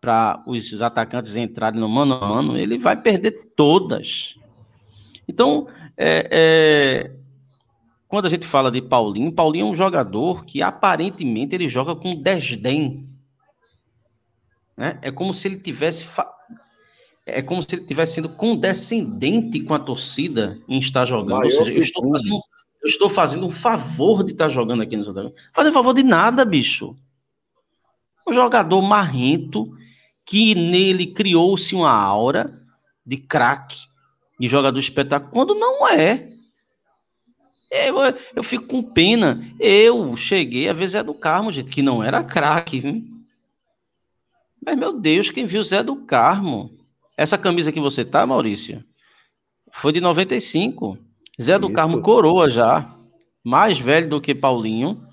para 0.02 0.42
os 0.48 0.82
atacantes 0.82 1.36
entrarem 1.36 1.80
no 1.80 1.88
mano 1.88 2.16
a 2.16 2.28
mano, 2.28 2.58
ele 2.58 2.80
vai 2.80 3.00
perder 3.00 3.54
todas. 3.56 4.40
Então, 5.28 5.68
é, 5.96 6.28
é, 6.32 7.23
quando 8.14 8.28
a 8.28 8.30
gente 8.30 8.46
fala 8.46 8.70
de 8.70 8.80
Paulinho, 8.80 9.32
Paulinho 9.32 9.66
é 9.66 9.70
um 9.72 9.76
jogador 9.76 10.46
que 10.46 10.62
aparentemente 10.62 11.56
ele 11.56 11.68
joga 11.68 11.96
com 11.96 12.14
desdém. 12.14 13.10
Né? 14.78 15.00
É 15.02 15.10
como 15.10 15.34
se 15.34 15.48
ele 15.48 15.58
tivesse 15.58 16.06
é 17.26 17.42
como 17.42 17.64
se 17.64 17.74
ele 17.74 17.88
tivesse 17.88 18.14
sendo 18.14 18.30
condescendente 18.30 19.62
com 19.62 19.74
a 19.74 19.80
torcida 19.80 20.62
em 20.68 20.78
estar 20.78 21.06
jogando. 21.06 21.44
Ou 21.44 21.50
seja, 21.50 21.72
eu 21.72 21.80
estou 21.80 22.04
fazendo 22.04 22.36
eu 22.36 22.88
estou 22.88 23.10
fazendo 23.10 23.48
um 23.48 23.52
favor 23.52 24.24
de 24.24 24.34
estar 24.34 24.48
jogando 24.48 24.84
aqui 24.84 24.96
no 24.96 25.06
Santa 25.06 25.22
Cruz. 25.22 25.50
Fazer 25.52 25.72
favor 25.72 25.96
de 25.96 26.04
nada, 26.04 26.46
bicho. 26.46 26.96
Um 28.30 28.34
jogador 28.34 28.80
marrento 28.84 29.68
que 30.24 30.54
nele 30.54 31.08
criou-se 31.08 31.74
uma 31.74 31.92
aura 31.92 32.46
de 33.04 33.18
craque, 33.18 33.80
de 34.40 34.48
jogador 34.48 34.78
espetáculo, 34.78 35.32
quando 35.32 35.56
não 35.56 35.88
é. 35.88 36.32
Eu, 37.74 37.96
eu 38.36 38.44
fico 38.44 38.68
com 38.68 38.84
pena. 38.84 39.42
Eu 39.60 40.16
cheguei 40.16 40.70
a 40.70 40.74
ver 40.74 40.88
Zé 40.88 41.02
do 41.02 41.14
Carmo, 41.14 41.52
gente, 41.52 41.72
que 41.72 41.82
não 41.82 42.04
era 42.04 42.24
craque. 42.24 43.02
Mas, 44.64 44.78
meu 44.78 44.94
Deus, 44.94 45.32
quem 45.32 45.48
viu 45.48 45.64
Zé 45.64 45.82
do 45.82 45.96
Carmo? 45.96 46.70
Essa 47.18 47.36
camisa 47.36 47.72
que 47.72 47.80
você 47.80 48.06
tá, 48.06 48.28
Maurício, 48.28 48.84
foi 49.72 49.92
de 49.92 50.00
95. 50.00 51.00
Zé 51.42 51.58
do 51.58 51.66
Isso. 51.66 51.74
Carmo 51.74 52.00
coroa 52.02 52.48
já, 52.48 52.96
mais 53.44 53.80
velho 53.80 54.08
do 54.08 54.22
que 54.22 54.36
Paulinho, 54.36 55.04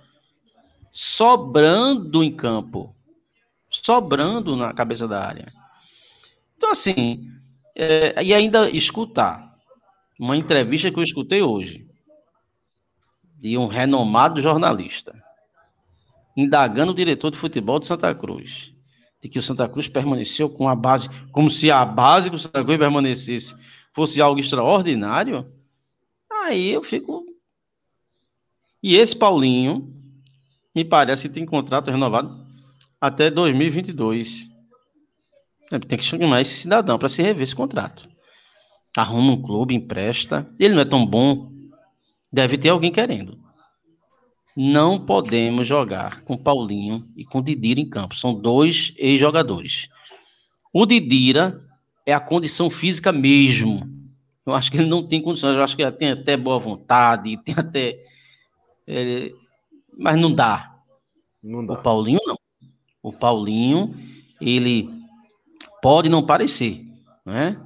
sobrando 0.93 2.23
em 2.23 2.31
campo, 2.31 2.95
sobrando 3.71 4.55
na 4.55 4.75
cabeça 4.75 5.09
da 5.09 5.27
área. 5.27 5.51
Então, 6.59 6.71
assim, 6.71 7.27
é, 7.75 8.23
e 8.23 8.35
ainda 8.35 8.69
escutar 8.69 9.57
uma 10.19 10.37
entrevista 10.37 10.91
que 10.91 10.99
eu 10.99 11.03
escutei 11.03 11.41
hoje 11.41 11.90
de 13.41 13.57
um 13.57 13.67
renomado 13.67 14.41
jornalista, 14.41 15.15
indagando 16.37 16.93
o 16.93 16.95
diretor 16.95 17.31
de 17.31 17.39
futebol 17.39 17.79
de 17.79 17.87
Santa 17.87 18.15
Cruz, 18.15 18.71
de 19.23 19.31
que 19.31 19.39
o 19.39 19.43
Santa 19.43 19.67
Cruz 19.67 19.89
permaneceu 19.89 20.51
com 20.51 20.69
a 20.69 20.75
base, 20.75 21.09
como 21.33 21.51
se 21.51 21.71
a 21.71 21.85
base 21.87 22.29
que 22.29 22.37
o 22.37 22.39
Santa 22.39 22.63
Cruz 22.63 22.77
permanecesse 22.77 23.57
fosse 23.95 24.21
algo 24.21 24.39
extraordinário. 24.39 25.51
Aí 26.45 26.71
eu 26.71 26.83
fico. 26.83 27.25
E 28.83 28.97
esse 28.97 29.17
Paulinho, 29.17 29.91
me 30.75 30.85
parece 30.85 31.29
que 31.29 31.35
tem 31.35 31.47
contrato 31.47 31.91
renovado 31.91 32.47
até 33.01 33.31
2022. 33.31 34.51
É, 35.73 35.79
tem 35.79 35.99
que 35.99 36.05
chamar 36.05 36.43
esse 36.43 36.57
cidadão 36.57 36.99
para 36.99 37.09
se 37.09 37.23
rever 37.23 37.43
esse 37.43 37.57
contrato. 37.57 38.07
Arruma 38.95 39.33
um 39.33 39.41
clube, 39.41 39.75
empresta. 39.75 40.47
Ele 40.59 40.75
não 40.75 40.83
é 40.83 40.85
tão 40.85 41.07
bom. 41.07 41.50
Deve 42.33 42.57
ter 42.57 42.69
alguém 42.69 42.93
querendo. 42.93 43.39
Não 44.57 44.99
podemos 44.99 45.67
jogar 45.67 46.23
com 46.23 46.37
Paulinho 46.37 47.09
e 47.17 47.25
com 47.25 47.43
Didira 47.43 47.81
em 47.81 47.89
campo. 47.89 48.15
São 48.15 48.35
dois 48.35 48.93
ex-jogadores. 48.97 49.89
O 50.73 50.87
Didira 50.87 51.59
é 52.07 52.13
a 52.13 52.21
condição 52.21 52.69
física 52.69 53.13
mesmo. 53.13 53.89
Eu 54.45 54.55
acho 54.55 54.71
que 54.71 54.79
ele 54.79 54.89
não 54.89 55.07
tem 55.07 55.23
condições, 55.23 55.55
eu 55.55 55.63
acho 55.63 55.77
que 55.77 55.83
ele 55.83 55.93
tem 55.93 56.11
até 56.11 56.37
boa 56.37 56.59
vontade, 56.59 57.37
tem 57.45 57.55
até. 57.57 57.99
É, 58.89 59.33
mas 59.97 60.21
não 60.21 60.33
dá. 60.33 60.77
não 61.43 61.65
dá. 61.65 61.75
O 61.75 61.83
Paulinho 61.83 62.21
não. 62.27 62.37
O 63.03 63.13
Paulinho, 63.13 63.95
ele 64.41 64.91
pode 65.81 66.09
não 66.09 66.25
parecer, 66.25 66.85
né? 67.25 67.59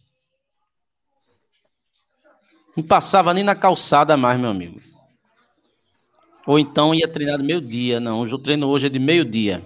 Não 2.75 2.83
passava 2.83 3.33
nem 3.33 3.43
na 3.43 3.55
calçada 3.55 4.17
mais, 4.17 4.39
meu 4.39 4.49
amigo. 4.49 4.81
Ou 6.45 6.59
então 6.59 6.93
ia 6.93 7.07
treinar 7.07 7.37
do 7.37 7.43
meio-dia. 7.43 7.99
Não, 7.99 8.19
hoje 8.19 8.35
o 8.35 8.39
treino 8.39 8.67
hoje 8.67 8.87
é 8.87 8.89
de 8.89 8.99
meio-dia. 8.99 9.65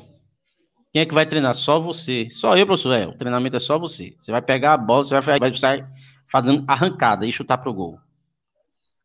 Quem 0.91 1.01
é 1.01 1.05
que 1.05 1.13
vai 1.13 1.25
treinar? 1.25 1.55
Só 1.55 1.79
você. 1.79 2.29
Só 2.29 2.57
eu, 2.57 2.65
professor. 2.65 2.93
É, 2.93 3.07
o 3.07 3.13
treinamento 3.13 3.55
é 3.55 3.59
só 3.59 3.79
você. 3.79 4.15
Você 4.19 4.31
vai 4.31 4.41
pegar 4.41 4.73
a 4.73 4.77
bola, 4.77 5.03
você 5.03 5.19
vai, 5.19 5.39
vai 5.39 5.57
sair 5.57 5.85
fazendo 6.27 6.63
arrancada 6.67 7.25
e 7.25 7.31
chutar 7.31 7.57
pro 7.57 7.73
gol. 7.73 7.99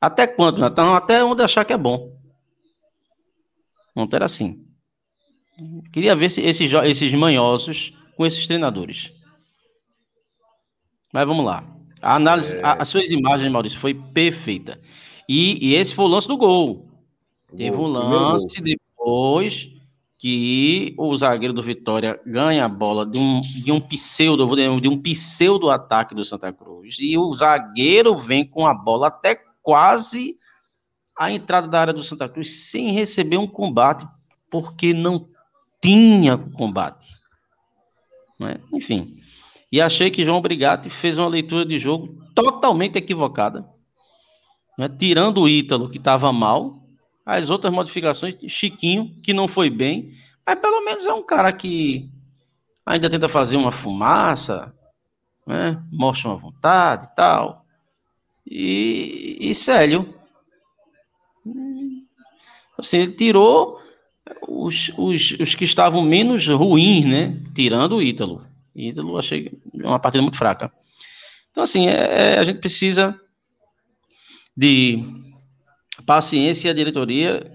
Até 0.01 0.27
quando, 0.27 0.59
Natan? 0.59 0.97
Até 0.97 1.23
onde 1.25 1.43
achar 1.43 1.65
que 1.65 1.73
é 1.73 1.79
bom. 1.79 2.22
Ontem 3.95 4.17
era 4.17 4.25
assim. 4.25 4.67
Queria 5.93 6.17
ver 6.17 6.27
esses, 6.27 6.73
esses 6.73 7.15
manhosos 7.15 7.93
com 8.17 8.27
esses 8.27 8.47
treinadores. 8.47 9.13
Mas 11.13 11.27
vamos 11.27 11.45
lá. 11.45 11.65
A 12.01 12.17
análise, 12.17 12.59
é... 12.59 12.63
as 12.63 12.89
suas 12.89 13.11
imagens, 13.11 13.51
Maurício, 13.53 13.79
foi 13.79 13.95
perfeita. 13.95 14.81
E, 15.29 15.69
e 15.69 15.75
esse 15.75 15.95
foi 15.95 16.07
o 16.07 16.09
lance 16.09 16.27
do 16.27 16.37
gol. 16.37 16.89
Teve 17.57 17.77
um 17.77 17.87
lance 17.87 18.61
depois 18.63 19.71
que 20.19 20.95
o 20.97 21.17
zagueiro 21.17 21.53
do 21.53 21.63
Vitória 21.63 22.19
ganha 22.25 22.65
a 22.65 22.69
bola 22.69 23.05
de 23.05 23.19
um, 23.19 23.41
de 23.41 23.73
um 23.73 23.81
pseudo, 23.81 24.47
de 24.81 24.89
um 24.89 24.97
pseudo 25.03 25.69
ataque 25.69 26.15
do 26.15 26.25
Santa 26.25 26.53
Cruz. 26.53 26.97
E 26.99 27.19
o 27.19 27.35
zagueiro 27.35 28.17
vem 28.17 28.45
com 28.45 28.67
a 28.67 28.73
bola 28.73 29.09
até 29.09 29.37
quase 29.61 30.37
a 31.19 31.31
entrada 31.31 31.69
da 31.69 31.81
área 31.81 31.93
do 31.93 32.05
Santa 32.05 32.29
Cruz 32.29 32.51
sem 32.71 32.91
receber 32.91 33.37
um 33.37 33.47
combate, 33.47 34.07
porque 34.51 34.93
não 34.93 35.29
tinha 35.81 36.39
combate. 36.39 37.09
É? 38.41 38.59
Enfim. 38.73 39.19
E 39.71 39.81
achei 39.81 40.11
que 40.11 40.25
João 40.25 40.41
Brigatti 40.41 40.91
fez 40.91 41.17
uma 41.17 41.29
leitura 41.29 41.65
de 41.65 41.79
jogo 41.79 42.19
totalmente 42.35 42.97
equivocada. 42.97 43.67
Né? 44.79 44.89
Tirando 44.89 45.43
o 45.43 45.49
Ítalo, 45.49 45.89
que 45.89 45.99
estava 45.99 46.33
mal, 46.33 46.83
as 47.25 47.51
outras 47.51 47.73
modificações, 47.73 48.37
Chiquinho, 48.49 49.15
que 49.23 49.33
não 49.33 49.47
foi 49.47 49.71
bem, 49.71 50.13
mas 50.47 50.57
pelo 50.57 50.85
menos 50.85 51.07
é 51.07 51.13
um 51.13 51.23
cara 51.23 51.53
que 51.53 52.11
ainda 52.85 53.09
tenta 53.09 53.29
fazer 53.29 53.57
uma 53.57 53.71
fumaça, 53.71 54.75
né? 55.47 55.83
mostra 55.93 56.31
uma 56.31 56.37
vontade 56.37 57.07
e 57.07 57.17
tal. 57.17 57.65
E, 58.47 59.39
e 59.41 59.55
Assim, 62.83 62.99
ele 62.99 63.13
tirou 63.13 63.81
os, 64.49 64.93
os, 64.97 65.37
os 65.41 65.55
que 65.55 65.65
estavam 65.65 66.03
menos 66.03 66.47
ruins, 66.49 67.05
né? 67.05 67.37
Tirando 67.55 67.97
o 67.97 68.03
Ítalo. 68.03 68.45
Ítalo 68.75 69.19
achei 69.19 69.51
uma 69.73 69.99
partida 69.99 70.23
muito 70.23 70.37
fraca. 70.37 70.73
Então, 71.51 71.63
assim, 71.63 71.87
é, 71.87 72.35
é, 72.35 72.39
a 72.39 72.45
gente 72.45 72.59
precisa 72.59 73.19
de 74.57 75.03
paciência 76.05 76.69
e 76.69 76.71
a 76.71 76.75
diretoria 76.75 77.51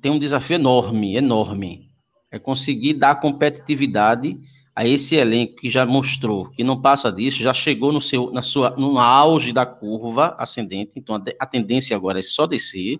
tem 0.00 0.10
um 0.10 0.18
desafio 0.18 0.56
enorme, 0.56 1.16
enorme. 1.16 1.90
É 2.30 2.38
conseguir 2.38 2.94
dar 2.94 3.16
competitividade 3.16 4.36
a 4.74 4.86
esse 4.86 5.14
elenco 5.14 5.56
que 5.56 5.68
já 5.68 5.84
mostrou 5.84 6.48
que 6.50 6.64
não 6.64 6.80
passa 6.80 7.12
disso, 7.12 7.42
já 7.42 7.52
chegou 7.52 7.92
no 7.92 8.00
seu, 8.00 8.32
na 8.32 8.40
sua, 8.40 8.70
no 8.70 8.98
auge 8.98 9.52
da 9.52 9.66
curva 9.66 10.34
ascendente, 10.38 10.92
então 10.96 11.22
a 11.38 11.46
tendência 11.46 11.94
agora 11.94 12.18
é 12.18 12.22
só 12.22 12.46
descer. 12.46 12.98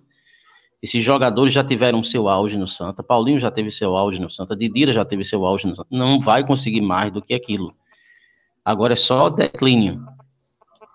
Esses 0.81 1.03
jogadores 1.03 1.53
já 1.53 1.63
tiveram 1.63 2.03
seu 2.03 2.27
auge 2.27 2.57
no 2.57 2.67
Santa, 2.67 3.03
Paulinho 3.03 3.39
já 3.39 3.51
teve 3.51 3.69
seu 3.69 3.95
auge 3.95 4.19
no 4.19 4.29
Santa, 4.29 4.55
Didira 4.55 4.91
já 4.91 5.05
teve 5.05 5.23
seu 5.23 5.45
auge 5.45 5.67
no 5.67 5.75
Santa. 5.75 5.87
Não 5.91 6.19
vai 6.19 6.45
conseguir 6.45 6.81
mais 6.81 7.11
do 7.11 7.21
que 7.21 7.33
aquilo. 7.33 7.75
Agora 8.65 8.93
é 8.93 8.95
só 8.95 9.29
declínio. 9.29 10.03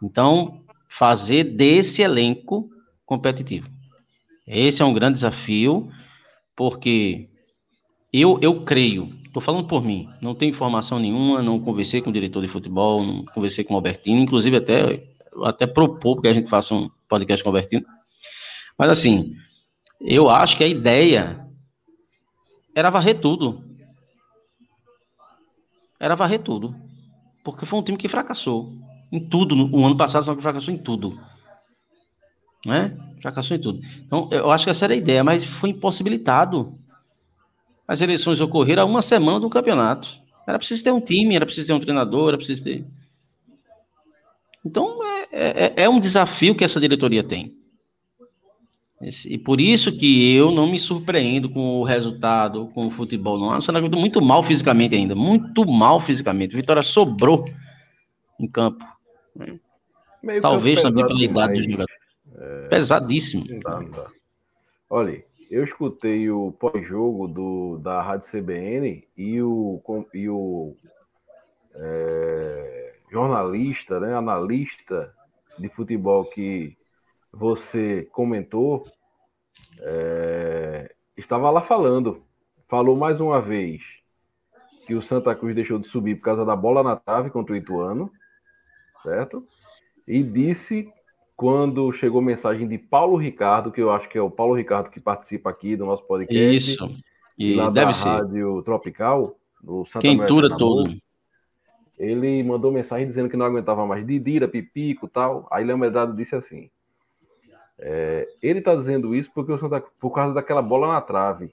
Então, 0.03 0.61
fazer 0.89 1.45
desse 1.45 2.03
elenco 2.03 2.69
competitivo. 3.05 3.69
Esse 4.47 4.83
é 4.83 4.85
um 4.85 4.93
grande 4.93 5.15
desafio, 5.15 5.89
porque 6.55 7.29
eu, 8.13 8.39
eu 8.41 8.65
creio, 8.65 9.13
estou 9.25 9.43
falando 9.43 9.67
por 9.67 9.85
mim, 9.85 10.09
não 10.23 10.35
tenho 10.35 10.51
informação 10.51 10.99
nenhuma, 10.99 11.43
não 11.43 11.61
conversei 11.61 12.01
com 12.01 12.11
o 12.11 12.13
diretor 12.13 12.41
de 12.41 12.49
futebol, 12.49 13.05
não 13.05 13.25
conversei 13.27 13.65
com 13.65 13.75
o 13.75 13.77
Albertino, 13.77 14.21
inclusive 14.21 14.57
até, 14.57 15.03
até 15.45 15.67
propor 15.67 16.21
que 16.21 16.29
a 16.29 16.33
gente 16.33 16.49
faça 16.49 16.75
um 16.75 16.89
podcast 17.09 17.43
com 17.43 17.51
o 17.51 17.53
Albertino. 17.53 17.85
Mas 18.79 18.91
assim, 18.91 19.37
eu 20.01 20.29
acho 20.29 20.57
que 20.57 20.65
a 20.65 20.69
ideia 20.69 21.47
era 22.75 22.91
varrer 22.91 23.21
tudo. 23.21 23.63
Era 25.99 26.15
varrer 26.15 26.43
tudo. 26.43 26.75
Porque 27.43 27.65
foi 27.65 27.79
um 27.79 27.83
time 27.83 27.97
que 27.97 28.09
fracassou 28.09 28.69
em 29.11 29.21
tudo. 29.21 29.75
O 29.75 29.85
ano 29.85 29.97
passado 29.97 30.25
só 30.25 30.37
fracassou 30.37 30.75
em 30.75 30.79
tudo. 30.79 31.19
Né? 32.65 32.97
Fracassou 33.23 33.57
em 33.57 33.61
tudo. 33.61 33.81
Então, 34.05 34.29
eu 34.31 34.51
acho 34.51 34.65
que 34.65 34.71
essa 34.71 34.85
era 34.85 34.95
a 34.95 34.97
ideia, 34.97 35.25
mas 35.25 35.45
foi 35.45 35.71
impossibilitado. 35.71 36.73
As 37.89 38.01
eleições 38.01 38.41
ocorreram 38.41 38.83
há 38.83 38.87
uma 38.87 39.03
semana 39.03 39.41
do 39.41 39.49
campeonato. 39.49 40.21
Era 40.47 40.59
preciso 40.59 40.85
ter 40.85 40.93
um 40.93 41.01
time, 41.01 41.35
era 41.35 41.47
preciso 41.47 41.69
ter 41.69 41.73
um 41.73 41.81
treinador, 41.81 42.29
era 42.29 42.37
preciso 42.37 42.65
ter. 42.65 42.85
Então, 44.65 44.99
é, 45.33 45.65
é, 45.67 45.85
é 45.85 45.89
um 45.89 46.01
desafio 46.01 46.55
que 46.55 46.65
essa 46.65 46.81
diretoria 46.81 47.23
tem. 47.23 47.51
E 49.01 49.37
por 49.37 49.61
isso 49.61 49.93
que 49.93 50.35
eu 50.35 50.51
não 50.51 50.71
me 50.71 50.79
surpreendo 50.79 51.51
com 51.51 51.81
o 51.81 51.85
resultado, 51.85 52.69
com 52.69 52.87
o 52.87 52.91
futebol. 52.91 53.39
Não, 53.39 53.59
o 53.59 53.61
Santa 53.61 53.81
muito 53.81 54.23
mal 54.23 54.43
fisicamente 54.43 54.95
ainda, 54.95 55.15
muito 55.15 55.67
mal 55.71 56.01
fisicamente. 56.01 56.57
Vitória 56.57 56.83
sobrou 56.83 57.45
em 58.41 58.49
campo. 58.49 58.85
Né? 59.35 59.59
Talvez 60.41 60.81
também 60.81 61.07
pela 61.07 61.23
idade 61.23 61.55
dos 61.55 61.65
jogadores. 61.65 61.97
É... 62.37 62.69
Pesadíssimo. 62.69 63.45
Não 63.49 63.85
dá. 63.91 64.09
Olha, 64.89 65.23
eu 65.51 65.63
escutei 65.63 66.31
o 66.31 66.53
pós-jogo 66.53 67.79
da 67.79 68.01
Rádio 68.01 68.31
CBN 68.31 69.07
e 69.17 69.43
o, 69.43 69.81
e 70.15 70.29
o 70.29 70.75
é, 71.75 72.95
jornalista, 73.11 74.01
né, 74.01 74.15
analista 74.15 75.13
de 75.59 75.69
futebol 75.69 76.25
que 76.25 76.76
você 77.39 78.07
comentou, 78.13 78.83
é, 79.81 80.95
estava 81.17 81.51
lá 81.51 81.61
falando. 81.61 82.23
Falou 82.69 82.97
mais 82.97 83.21
uma 83.21 83.41
vez 83.41 83.83
que 84.87 84.95
o 84.95 85.03
Santa 85.03 85.35
Cruz 85.35 85.55
deixou 85.55 85.79
de 85.79 85.87
subir 85.87 86.17
por 86.17 86.23
causa 86.23 86.45
da 86.45 86.57
bola 86.57 86.83
na 86.83 86.97
trave 86.97 87.31
contra 87.31 87.53
o 87.53 87.57
Ituano, 87.57 88.11
certo? 89.03 89.45
E 90.07 90.23
disse 90.23 90.91
quando 91.37 91.93
chegou 91.93 92.23
mensagem 92.23 92.67
de 92.67 92.79
Paulo 92.79 93.17
Ricardo, 93.17 93.71
que 93.71 93.81
eu 93.81 93.91
acho 93.91 94.09
que 94.09 94.17
é 94.17 94.23
o 94.23 94.31
Paulo 94.31 94.55
Ricardo 94.55 94.91
que 94.91 94.99
participa 94.99 95.51
aqui 95.51 95.77
do 95.77 95.85
nosso 95.85 96.05
podcast. 96.05 96.71
Isso. 96.73 96.89
E 97.39 97.55
lá 97.55 97.69
deve 97.69 97.87
da 97.87 97.93
ser. 97.93 98.09
Rádio 98.09 98.63
Tropical, 98.63 99.37
do 99.63 99.85
Santa 99.85 100.01
Quentura 100.01 100.57
todo. 100.57 100.91
Ele 101.99 102.43
mandou 102.43 102.73
mensagem 102.73 103.07
dizendo 103.07 103.29
que 103.29 103.37
não 103.37 103.47
aguentava 103.47 103.87
mais 103.87 104.07
Didira, 104.07 104.49
Pipico 104.49 105.07
tal. 105.07 105.47
Aí 105.51 105.65
Léo 105.65 105.77
Medrado 105.77 106.17
disse 106.17 106.35
assim: 106.35 106.71
é, 107.79 108.27
ele 108.43 108.61
está 108.61 108.75
dizendo 108.75 109.15
isso 109.15 109.31
porque 109.35 109.53
o 109.53 109.59
Santa, 109.59 109.83
por 110.01 110.11
causa 110.11 110.35
daquela 110.35 110.63
bola 110.63 110.89
na 110.89 111.01
trave. 111.01 111.51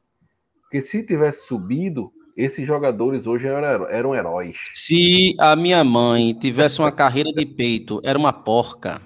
Porque 0.61 0.81
se 0.81 1.03
tivesse 1.03 1.45
subido, 1.45 2.11
esses 2.35 2.65
jogadores 2.65 3.27
hoje 3.27 3.47
eram, 3.47 3.87
eram 3.87 4.15
heróis. 4.15 4.57
Se 4.71 5.35
a 5.39 5.55
minha 5.55 5.83
mãe 5.83 6.33
tivesse 6.33 6.79
uma 6.79 6.91
carreira 6.91 7.31
de 7.31 7.45
peito, 7.45 8.01
era 8.03 8.17
uma 8.17 8.33
porca. 8.33 9.01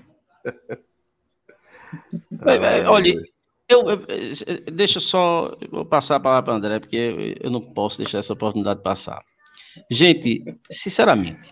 ah, 2.41 2.89
Olha, 2.89 3.13
eu, 3.67 3.89
eu, 3.89 3.99
deixa 4.71 4.99
só 4.99 5.51
eu 5.71 5.85
passar 5.85 6.15
a 6.15 6.19
palavra 6.19 6.43
para 6.43 6.53
André, 6.53 6.79
porque 6.79 7.35
eu 7.41 7.49
não 7.51 7.59
posso 7.59 7.97
deixar 7.97 8.19
essa 8.19 8.33
oportunidade 8.33 8.81
passar. 8.81 9.21
Gente, 9.91 10.43
sinceramente, 10.71 11.51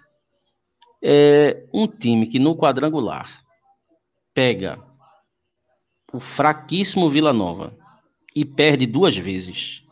é 1.03 1.65
um 1.73 1.87
time 1.87 2.25
que 2.25 2.39
no 2.39 2.55
quadrangular 2.55 3.43
pega 4.33 4.79
o 6.15 6.19
fraquíssimo 6.19 7.09
Vila 7.09 7.33
Nova 7.33 7.77
e 8.33 8.45
perde 8.45 8.85
duas 8.85 9.17
vezes. 9.17 9.83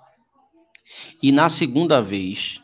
E 1.22 1.32
na 1.32 1.50
segunda 1.50 2.02
vez, 2.02 2.62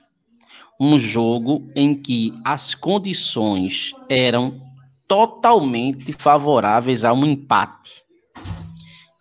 um 0.80 0.98
jogo 0.98 1.70
em 1.76 1.94
que 1.94 2.34
as 2.46 2.74
condições 2.74 3.94
eram 4.10 4.62
totalmente 5.08 6.14
favoráveis 6.14 7.04
a 7.04 7.12
um 7.12 7.26
empate 7.26 8.04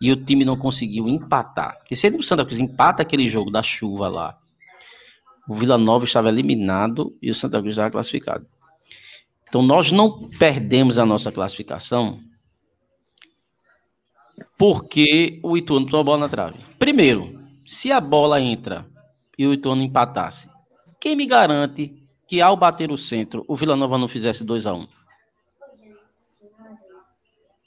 e 0.01 0.09
o 0.11 0.15
time 0.15 0.45
não 0.45 0.55
conseguiu 0.55 1.09
empatar. 1.09 1.77
Porque 1.79 1.95
se 1.95 2.07
o 2.09 2.23
Santa 2.23 2.45
Cruz 2.45 2.59
empata 2.59 3.01
aquele 3.01 3.27
jogo 3.27 3.51
da 3.51 3.61
chuva 3.61 4.07
lá, 4.07 4.37
o 5.49 5.53
Vila 5.53 5.77
Nova 5.77 6.05
estava 6.05 6.29
eliminado 6.29 7.13
e 7.21 7.29
o 7.29 7.35
Santa 7.35 7.59
Cruz 7.59 7.73
estava 7.73 7.91
classificado. 7.91 8.47
Então 9.49 9.61
nós 9.61 9.91
não 9.91 10.29
perdemos 10.29 10.97
a 10.97 11.05
nossa 11.05 11.29
classificação 11.29 12.21
porque 14.59 15.39
o 15.41 15.57
Ituano 15.57 15.85
botou 15.85 16.01
a 16.01 16.03
bola 16.03 16.17
na 16.17 16.29
trave. 16.29 16.59
Primeiro, 16.77 17.41
se 17.65 17.93
a 17.93 18.01
bola 18.01 18.41
entra 18.41 18.85
e 19.37 19.47
o 19.47 19.53
Ituano 19.53 19.81
empatasse, 19.81 20.49
quem 20.99 21.15
me 21.15 21.25
garante 21.25 21.89
que 22.27 22.41
ao 22.41 22.57
bater 22.57 22.91
o 22.91 22.97
centro 22.97 23.45
o 23.47 23.55
Vila 23.55 23.77
Nova 23.77 23.97
não 23.97 24.09
fizesse 24.09 24.43
2 24.43 24.67
a 24.67 24.73
1 24.73 24.79
um? 24.79 24.87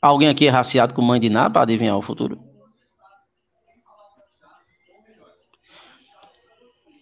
Alguém 0.02 0.28
aqui 0.28 0.46
é 0.46 0.50
raciado 0.50 0.92
com 0.92 1.00
mãe 1.00 1.18
de 1.18 1.30
para 1.30 1.62
adivinhar 1.62 1.96
o 1.96 2.02
futuro? 2.02 2.38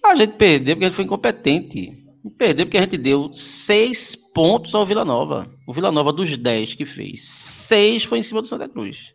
A 0.05 0.15
gente 0.15 0.35
perdeu 0.35 0.77
porque 0.77 0.85
a 0.85 0.89
gente 0.89 0.97
foi 0.97 1.05
incompetente. 1.05 2.05
Perdeu 2.39 2.67
porque 2.67 2.79
a 2.79 2.83
gente 2.83 2.99
deu 2.99 3.33
seis 3.33 4.15
pontos 4.15 4.75
ao 4.75 4.87
Vila 4.87 5.05
Nova. 5.05 5.51
O 5.67 5.73
Vila 5.73 5.91
Nova, 5.91 6.13
dos 6.13 6.37
dez 6.37 6.75
que 6.75 6.85
fez, 6.85 7.29
seis 7.29 8.05
foi 8.05 8.19
em 8.19 8.23
cima 8.23 8.41
do 8.41 8.47
Santa 8.47 8.69
Cruz. 8.69 9.15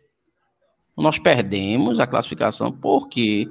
Nós 0.96 1.18
perdemos 1.18 2.00
a 2.00 2.06
classificação 2.06 2.72
porque 2.72 3.48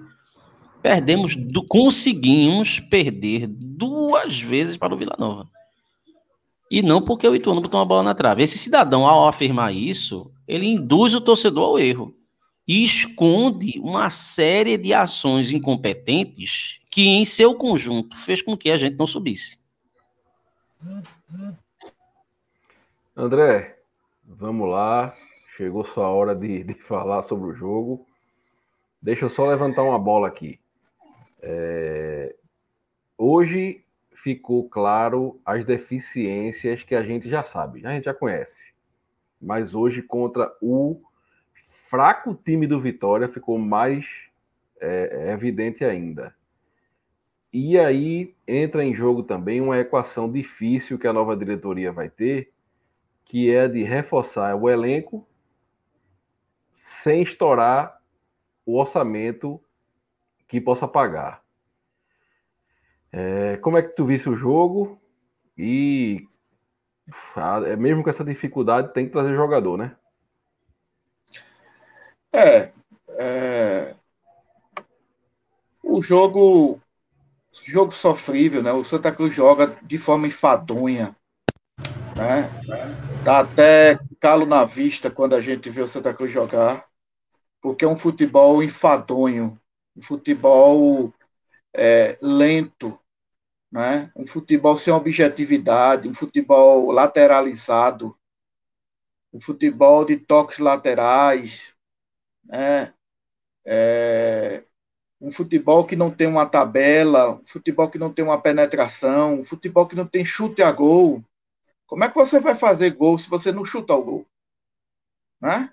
perdemos, 0.81 1.35
do, 1.35 1.63
conseguimos 1.63 2.79
perder 2.79 3.47
duas 3.47 4.39
vezes 4.39 4.77
para 4.77 4.93
o 4.93 4.97
Vila 4.97 5.15
Nova. 5.19 5.47
E 6.69 6.81
não 6.81 7.01
porque 7.01 7.27
o 7.27 7.35
Ituano 7.35 7.61
botou 7.61 7.79
uma 7.79 7.85
bola 7.85 8.03
na 8.03 8.15
trave. 8.15 8.43
Esse 8.43 8.57
cidadão, 8.57 9.07
ao 9.07 9.27
afirmar 9.27 9.73
isso, 9.73 10.31
ele 10.47 10.65
induz 10.65 11.13
o 11.13 11.21
torcedor 11.21 11.63
ao 11.63 11.79
erro 11.79 12.13
e 12.67 12.83
esconde 12.83 13.79
uma 13.79 14.09
série 14.09 14.77
de 14.77 14.93
ações 14.93 15.51
incompetentes 15.51 16.79
que, 16.89 17.07
em 17.07 17.25
seu 17.25 17.55
conjunto, 17.55 18.17
fez 18.17 18.41
com 18.41 18.57
que 18.57 18.71
a 18.71 18.77
gente 18.77 18.97
não 18.97 19.05
subisse. 19.05 19.59
André, 23.15 23.79
vamos 24.23 24.69
lá. 24.69 25.13
Chegou 25.55 25.85
sua 25.85 26.09
hora 26.09 26.35
de, 26.35 26.63
de 26.63 26.73
falar 26.83 27.23
sobre 27.23 27.49
o 27.49 27.53
jogo. 27.53 28.05
Deixa 29.01 29.25
eu 29.25 29.29
só 29.29 29.47
levantar 29.47 29.83
uma 29.83 29.99
bola 29.99 30.27
aqui. 30.27 30.59
É... 31.41 32.35
Hoje 33.17 33.83
ficou 34.13 34.67
claro 34.67 35.39
as 35.45 35.63
deficiências 35.63 36.83
que 36.83 36.95
a 36.95 37.03
gente 37.03 37.29
já 37.29 37.43
sabe, 37.43 37.85
a 37.85 37.91
gente 37.91 38.05
já 38.05 38.13
conhece. 38.13 38.73
Mas 39.39 39.75
hoje, 39.75 40.01
contra 40.01 40.53
o 40.61 41.01
fraco 41.87 42.33
time 42.33 42.67
do 42.67 42.81
Vitória, 42.81 43.29
ficou 43.29 43.57
mais 43.57 44.05
é, 44.81 45.31
evidente 45.31 45.85
ainda. 45.85 46.35
E 47.53 47.79
aí 47.79 48.35
entra 48.47 48.83
em 48.83 48.93
jogo 48.93 49.23
também 49.23 49.61
uma 49.61 49.79
equação 49.79 50.29
difícil 50.29 50.97
que 50.97 51.07
a 51.07 51.13
nova 51.13 51.37
diretoria 51.37 51.91
vai 51.91 52.09
ter, 52.09 52.51
que 53.23 53.53
é 53.53 53.67
de 53.67 53.83
reforçar 53.83 54.55
o 54.55 54.69
elenco 54.69 55.25
sem 56.85 57.23
estourar 57.23 57.99
o 58.63 58.77
orçamento 58.79 59.59
que 60.47 60.61
possa 60.61 60.87
pagar. 60.87 61.43
É, 63.11 63.57
como 63.57 63.75
é 63.75 63.81
que 63.81 63.95
tu 63.95 64.05
visse 64.05 64.29
o 64.29 64.37
jogo? 64.37 65.01
E 65.57 66.27
é, 67.65 67.75
mesmo 67.75 68.03
com 68.03 68.09
essa 68.11 68.23
dificuldade, 68.23 68.93
tem 68.93 69.07
que 69.07 69.11
trazer 69.11 69.33
jogador, 69.33 69.77
né? 69.77 69.95
É, 72.31 72.71
é, 73.17 73.95
o 75.81 76.03
jogo 76.03 76.79
jogo 77.65 77.91
sofrível, 77.91 78.61
né? 78.61 78.71
O 78.73 78.83
Santa 78.83 79.11
Cruz 79.11 79.33
joga 79.33 79.75
de 79.81 79.97
forma 79.97 80.27
enfadonha, 80.27 81.15
né? 82.15 82.47
Dá 83.23 83.39
até 83.39 83.97
calo 84.25 84.47
na 84.47 84.65
vista 84.65 85.11
quando 85.11 85.35
a 85.35 85.39
gente 85.39 85.69
vê 85.69 85.83
o 85.83 85.87
Santa 85.87 86.11
Cruz 86.11 86.31
jogar, 86.31 86.89
porque 87.61 87.85
é 87.85 87.87
um 87.87 87.95
futebol 87.95 88.63
enfadonho, 88.63 89.61
um 89.95 90.01
futebol 90.01 91.13
é, 91.71 92.17
lento, 92.19 92.99
né? 93.71 94.11
um 94.15 94.25
futebol 94.25 94.75
sem 94.77 94.91
objetividade, 94.91 96.09
um 96.09 96.13
futebol 96.15 96.89
lateralizado, 96.89 98.17
um 99.31 99.39
futebol 99.39 100.03
de 100.03 100.17
toques 100.17 100.57
laterais, 100.57 101.75
né? 102.43 102.95
É, 103.63 104.63
um 105.21 105.31
futebol 105.31 105.85
que 105.85 105.95
não 105.95 106.09
tem 106.09 106.25
uma 106.25 106.47
tabela, 106.47 107.35
um 107.35 107.45
futebol 107.45 107.87
que 107.91 107.99
não 107.99 108.11
tem 108.11 108.25
uma 108.25 108.41
penetração, 108.41 109.41
um 109.41 109.43
futebol 109.43 109.85
que 109.85 109.95
não 109.95 110.07
tem 110.07 110.25
chute 110.25 110.63
a 110.63 110.71
gol. 110.71 111.23
Como 111.87 112.03
é 112.03 112.09
que 112.09 112.15
você 112.15 112.39
vai 112.39 112.55
fazer 112.55 112.91
gol 112.91 113.17
se 113.17 113.29
você 113.29 113.51
não 113.51 113.63
chuta 113.63 113.93
o 113.93 114.03
gol? 114.03 114.27
Né? 115.41 115.71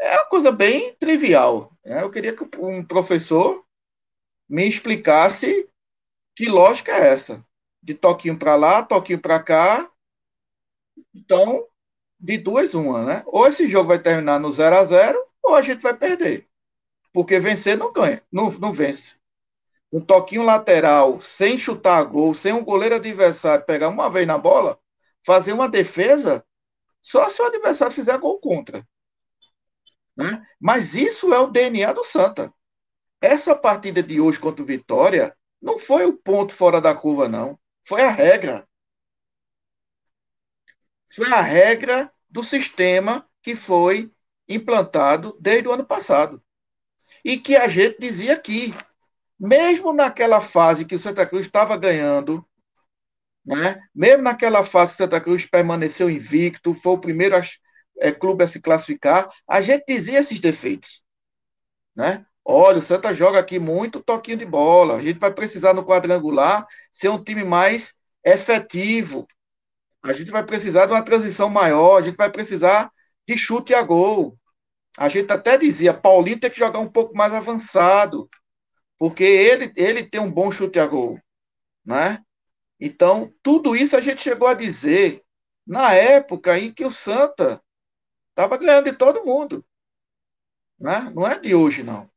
É 0.00 0.16
uma 0.16 0.26
coisa 0.26 0.52
bem 0.52 0.94
trivial. 0.94 1.72
Né? 1.84 2.02
Eu 2.02 2.10
queria 2.10 2.34
que 2.34 2.44
um 2.58 2.84
professor 2.84 3.64
me 4.48 4.66
explicasse 4.66 5.68
que 6.36 6.48
lógica 6.48 6.92
é 6.92 7.08
essa? 7.08 7.44
De 7.82 7.94
toquinho 7.94 8.38
para 8.38 8.54
lá, 8.54 8.80
toquinho 8.82 9.20
para 9.20 9.42
cá. 9.42 9.90
Então, 11.12 11.66
de 12.18 12.38
duas, 12.38 12.74
uma, 12.74 13.04
né? 13.04 13.22
Ou 13.26 13.46
esse 13.48 13.66
jogo 13.66 13.88
vai 13.88 13.98
terminar 13.98 14.38
no 14.38 14.52
0 14.52 14.76
a 14.76 14.84
0 14.84 15.18
ou 15.42 15.56
a 15.56 15.62
gente 15.62 15.82
vai 15.82 15.96
perder. 15.96 16.46
Porque 17.12 17.40
vencer 17.40 17.76
não 17.76 17.92
ganha, 17.92 18.22
não, 18.30 18.50
não 18.52 18.72
vence. 18.72 19.16
Um 19.92 20.00
toquinho 20.00 20.44
lateral, 20.44 21.18
sem 21.18 21.58
chutar 21.58 22.04
gol, 22.04 22.34
sem 22.34 22.52
um 22.52 22.62
goleiro 22.62 22.94
adversário 22.94 23.64
pegar 23.64 23.88
uma 23.88 24.08
vez 24.08 24.26
na 24.26 24.38
bola, 24.38 24.78
fazer 25.28 25.52
uma 25.52 25.68
defesa, 25.68 26.42
só 27.02 27.28
se 27.28 27.42
o 27.42 27.44
adversário 27.44 27.92
fizer 27.92 28.16
gol 28.16 28.40
contra. 28.40 28.82
Né? 30.16 30.42
Mas 30.58 30.94
isso 30.94 31.34
é 31.34 31.38
o 31.38 31.48
DNA 31.48 31.92
do 31.92 32.02
Santa. 32.02 32.50
Essa 33.20 33.54
partida 33.54 34.02
de 34.02 34.22
hoje 34.22 34.40
contra 34.40 34.62
o 34.62 34.66
Vitória 34.66 35.36
não 35.60 35.76
foi 35.76 36.06
o 36.06 36.16
ponto 36.16 36.54
fora 36.54 36.80
da 36.80 36.94
curva, 36.94 37.28
não. 37.28 37.60
Foi 37.86 38.00
a 38.00 38.08
regra. 38.08 38.66
Foi 41.14 41.30
a 41.30 41.42
regra 41.42 42.10
do 42.30 42.42
sistema 42.42 43.28
que 43.42 43.54
foi 43.54 44.10
implantado 44.48 45.36
desde 45.38 45.68
o 45.68 45.72
ano 45.72 45.84
passado. 45.84 46.42
E 47.22 47.38
que 47.38 47.54
a 47.54 47.68
gente 47.68 48.00
dizia 48.00 48.32
aqui, 48.32 48.74
mesmo 49.38 49.92
naquela 49.92 50.40
fase 50.40 50.86
que 50.86 50.94
o 50.94 50.98
Santa 50.98 51.26
Cruz 51.26 51.44
estava 51.44 51.76
ganhando, 51.76 52.47
né? 53.48 53.80
mesmo 53.94 54.22
naquela 54.22 54.62
fase 54.62 54.94
Santa 54.94 55.18
Cruz 55.18 55.46
permaneceu 55.46 56.10
invicto, 56.10 56.74
foi 56.74 56.92
o 56.92 56.98
primeiro 56.98 57.34
é, 57.98 58.12
clube 58.12 58.44
a 58.44 58.46
se 58.46 58.60
classificar, 58.60 59.26
a 59.48 59.62
gente 59.62 59.84
dizia 59.88 60.18
esses 60.18 60.38
defeitos. 60.38 61.02
Né? 61.96 62.26
Olha, 62.44 62.78
o 62.78 62.82
Santa 62.82 63.14
joga 63.14 63.38
aqui 63.38 63.58
muito 63.58 64.02
toquinho 64.02 64.36
de 64.36 64.44
bola. 64.44 64.96
A 64.96 65.02
gente 65.02 65.18
vai 65.18 65.32
precisar 65.32 65.72
no 65.72 65.84
quadrangular 65.84 66.66
ser 66.92 67.08
um 67.08 67.22
time 67.22 67.42
mais 67.42 67.94
efetivo. 68.24 69.26
A 70.02 70.12
gente 70.12 70.30
vai 70.30 70.44
precisar 70.44 70.84
de 70.86 70.92
uma 70.92 71.02
transição 71.02 71.48
maior. 71.48 71.96
A 71.96 72.02
gente 72.02 72.16
vai 72.16 72.30
precisar 72.30 72.90
de 73.26 73.36
chute 73.36 73.74
a 73.74 73.82
gol. 73.82 74.38
A 74.98 75.08
gente 75.08 75.32
até 75.32 75.56
dizia, 75.56 75.94
Paulinho 75.94 76.38
tem 76.38 76.50
que 76.50 76.58
jogar 76.58 76.80
um 76.80 76.90
pouco 76.90 77.16
mais 77.16 77.32
avançado, 77.32 78.28
porque 78.98 79.24
ele, 79.24 79.72
ele 79.76 80.02
tem 80.02 80.20
um 80.20 80.30
bom 80.30 80.50
chute 80.50 80.78
a 80.78 80.86
gol, 80.86 81.18
né? 81.84 82.18
Então, 82.80 83.32
tudo 83.42 83.74
isso 83.74 83.96
a 83.96 84.00
gente 84.00 84.22
chegou 84.22 84.46
a 84.46 84.54
dizer 84.54 85.24
na 85.66 85.94
época 85.94 86.58
em 86.58 86.72
que 86.72 86.84
o 86.84 86.90
Santa 86.90 87.62
estava 88.30 88.56
ganhando 88.56 88.90
de 88.90 88.96
todo 88.96 89.24
mundo, 89.24 89.64
né? 90.78 91.10
Não 91.14 91.26
é 91.26 91.38
de 91.38 91.54
hoje, 91.54 91.82
não. 91.82 92.08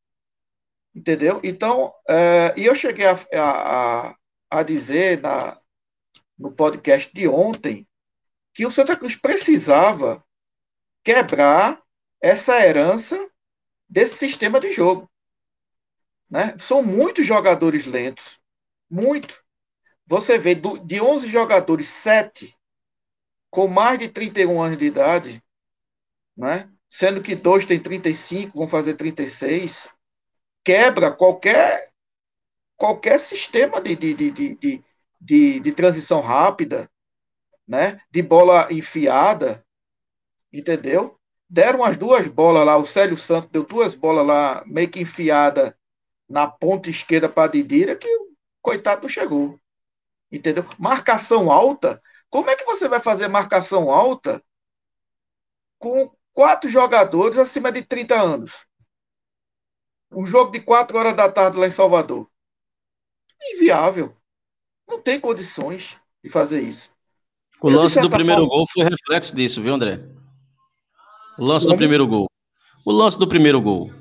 Entendeu? 0.93 1.39
Então, 1.43 1.93
é, 2.07 2.53
e 2.57 2.65
eu 2.65 2.75
cheguei 2.75 3.05
a, 3.05 3.15
a, 3.33 4.15
a 4.49 4.63
dizer 4.63 5.21
na, 5.21 5.57
no 6.37 6.51
podcast 6.51 7.11
de 7.13 7.27
ontem 7.27 7.87
que 8.53 8.65
o 8.65 8.71
Santa 8.71 8.95
Cruz 8.95 9.15
precisava 9.15 10.23
quebrar 11.03 11.81
essa 12.21 12.59
herança 12.65 13.29
desse 13.89 14.15
sistema 14.15 14.59
de 14.59 14.71
jogo. 14.71 15.09
Né? 16.29 16.55
São 16.59 16.83
muitos 16.83 17.25
jogadores 17.25 17.85
lentos. 17.85 18.39
Muito. 18.89 19.40
Você 20.11 20.37
vê 20.37 20.53
do, 20.53 20.77
de 20.77 20.99
11 20.99 21.29
jogadores, 21.29 21.87
7 21.87 22.53
com 23.49 23.65
mais 23.69 23.97
de 23.97 24.09
31 24.09 24.61
anos 24.61 24.77
de 24.77 24.83
idade, 24.83 25.41
né? 26.35 26.69
sendo 26.89 27.21
que 27.21 27.33
dois 27.33 27.65
têm 27.65 27.79
35, 27.79 28.57
vão 28.57 28.67
fazer 28.67 28.95
36, 28.95 29.87
quebra 30.65 31.13
qualquer, 31.13 31.93
qualquer 32.75 33.21
sistema 33.21 33.79
de, 33.79 33.95
de, 33.95 34.13
de, 34.13 34.31
de, 34.31 34.83
de, 35.21 35.59
de 35.61 35.71
transição 35.71 36.19
rápida, 36.19 36.91
né? 37.65 37.97
de 38.11 38.21
bola 38.21 38.67
enfiada, 38.69 39.65
entendeu? 40.51 41.17
Deram 41.49 41.85
as 41.85 41.95
duas 41.95 42.27
bolas 42.27 42.65
lá, 42.65 42.75
o 42.75 42.85
Célio 42.85 43.15
Santos 43.15 43.49
deu 43.49 43.63
duas 43.63 43.95
bolas 43.95 44.27
lá, 44.27 44.61
meio 44.65 44.89
que 44.89 44.99
enfiada 44.99 45.73
na 46.27 46.47
ponta 46.47 46.89
esquerda 46.89 47.29
para 47.29 47.49
Didira, 47.49 47.95
que 47.95 48.13
o 48.13 48.35
coitado 48.61 49.03
não 49.03 49.09
chegou. 49.09 49.60
Entendeu? 50.31 50.65
Marcação 50.79 51.51
alta. 51.51 52.01
Como 52.29 52.49
é 52.49 52.55
que 52.55 52.63
você 52.63 52.87
vai 52.87 52.99
fazer 52.99 53.27
marcação 53.27 53.91
alta 53.91 54.41
com 55.77 56.11
quatro 56.31 56.69
jogadores 56.69 57.37
acima 57.37 57.71
de 57.71 57.81
30 57.81 58.15
anos? 58.15 58.65
Um 60.11 60.25
jogo 60.25 60.51
de 60.51 60.59
quatro 60.59 60.97
horas 60.97 61.15
da 61.15 61.29
tarde 61.29 61.57
lá 61.57 61.67
em 61.67 61.71
Salvador. 61.71 62.29
Inviável. 63.53 64.15
Não 64.87 65.01
tem 65.01 65.19
condições 65.19 65.97
de 66.23 66.29
fazer 66.29 66.61
isso. 66.61 66.89
O 67.61 67.69
lance 67.69 67.99
do 67.99 68.09
primeiro 68.09 68.41
forma... 68.41 68.55
gol 68.55 68.65
foi 68.71 68.83
reflexo 68.83 69.35
disso, 69.35 69.61
viu, 69.61 69.73
André? 69.73 70.03
O 71.37 71.45
lance 71.45 71.65
Como? 71.65 71.75
do 71.75 71.79
primeiro 71.79 72.07
gol. 72.07 72.27
O 72.85 72.91
lance 72.91 73.17
do 73.17 73.27
primeiro 73.27 73.61
gol 73.61 74.00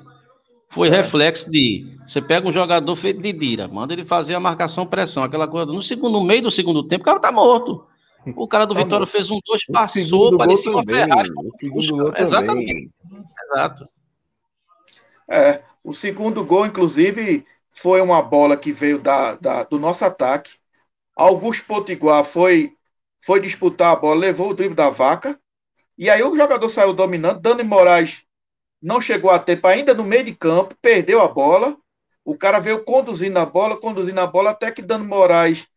foi 0.71 0.87
é. 0.87 0.91
reflexo 0.91 1.51
de. 1.51 1.85
Você 2.07 2.21
pega 2.21 2.47
um 2.47 2.51
jogador 2.51 2.95
feito 2.95 3.21
de 3.21 3.31
Dira, 3.33 3.67
manda 3.67 3.93
ele 3.93 4.05
fazer 4.05 4.33
a 4.33 4.39
marcação 4.39 4.87
pressão, 4.87 5.23
aquela 5.23 5.47
coisa. 5.47 5.65
No, 5.65 5.81
segundo, 5.81 6.13
no 6.13 6.23
meio 6.23 6.41
do 6.41 6.51
segundo 6.51 6.87
tempo, 6.87 7.01
o 7.03 7.05
cara 7.05 7.19
tá 7.19 7.31
morto. 7.31 7.85
O 8.35 8.47
cara 8.47 8.65
do 8.65 8.73
tá 8.73 8.79
Vitória 8.79 8.99
morto. 8.99 9.11
fez 9.11 9.29
um 9.29 9.39
dois, 9.45 9.65
passou, 9.65 10.37
parecia 10.37 10.71
uma 10.71 10.83
Ferrari. 10.83 11.29
Exatamente. 12.17 12.89
Exato. 13.45 13.85
É, 15.29 15.61
o 15.83 15.93
segundo 15.93 16.43
gol, 16.45 16.65
inclusive, 16.65 17.45
foi 17.69 17.99
uma 17.99 18.21
bola 18.21 18.55
que 18.55 18.71
veio 18.71 18.97
da, 18.97 19.35
da 19.35 19.63
do 19.63 19.77
nosso 19.77 20.05
ataque. 20.05 20.51
Augusto 21.15 21.65
Potiguar 21.65 22.23
foi, 22.23 22.73
foi 23.17 23.41
disputar 23.41 23.91
a 23.91 23.95
bola, 23.95 24.21
levou 24.21 24.51
o 24.51 24.53
drible 24.53 24.75
da 24.75 24.89
vaca, 24.89 25.37
e 25.97 26.09
aí 26.09 26.23
o 26.23 26.35
jogador 26.35 26.69
saiu 26.69 26.93
dominando, 26.93 27.41
Dani 27.41 27.63
Moraes 27.63 28.23
não 28.81 28.99
chegou 28.99 29.29
a 29.29 29.39
tempo 29.39 29.67
ainda 29.67 29.93
no 29.93 30.03
meio 30.03 30.23
de 30.23 30.35
campo, 30.35 30.75
perdeu 30.81 31.21
a 31.21 31.27
bola, 31.27 31.77
o 32.23 32.37
cara 32.37 32.59
veio 32.59 32.83
conduzindo 32.83 33.37
a 33.37 33.45
bola, 33.45 33.79
conduzindo 33.79 34.19
a 34.19 34.27
bola, 34.27 34.51
até 34.51 34.71
que 34.71 34.81
Dani 34.81 35.05
Moraes 35.05 35.67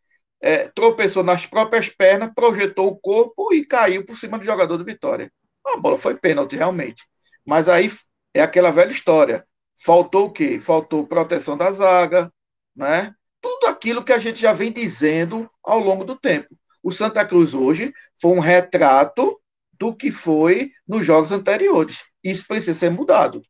é, 0.41 0.67
tropeçou 0.69 1.23
nas 1.23 1.45
próprias 1.45 1.89
pernas, 1.89 2.31
projetou 2.33 2.87
o 2.87 2.95
corpo 2.95 3.53
e 3.53 3.65
caiu 3.65 4.05
por 4.05 4.17
cima 4.17 4.37
do 4.37 4.45
jogador 4.45 4.77
do 4.77 4.85
Vitória. 4.85 5.31
A 5.65 5.77
bola 5.77 5.97
foi 5.97 6.15
pênalti, 6.15 6.55
realmente. 6.55 7.03
Mas 7.45 7.67
aí 7.67 7.89
é 8.33 8.41
aquela 8.41 8.71
velha 8.71 8.91
história. 8.91 9.45
Faltou 9.83 10.25
o 10.25 10.31
quê? 10.31 10.59
Faltou 10.59 11.07
proteção 11.07 11.57
da 11.57 11.71
zaga, 11.71 12.31
né? 12.75 13.13
Tudo 13.41 13.67
aquilo 13.67 14.03
que 14.03 14.13
a 14.13 14.19
gente 14.19 14.39
já 14.39 14.53
vem 14.53 14.71
dizendo 14.71 15.49
ao 15.63 15.79
longo 15.79 16.03
do 16.03 16.15
tempo. 16.15 16.55
O 16.81 16.91
Santa 16.91 17.25
Cruz 17.25 17.53
hoje 17.53 17.91
foi 18.19 18.31
um 18.31 18.39
retrato 18.39 19.39
do 19.73 19.95
que 19.95 20.11
foi 20.11 20.71
nos 20.87 21.05
jogos 21.05 21.31
anteriores. 21.31 22.03
Isso 22.25 22.47
precisa 22.47 22.79
ser 22.79 22.89
mudado. 22.89 23.43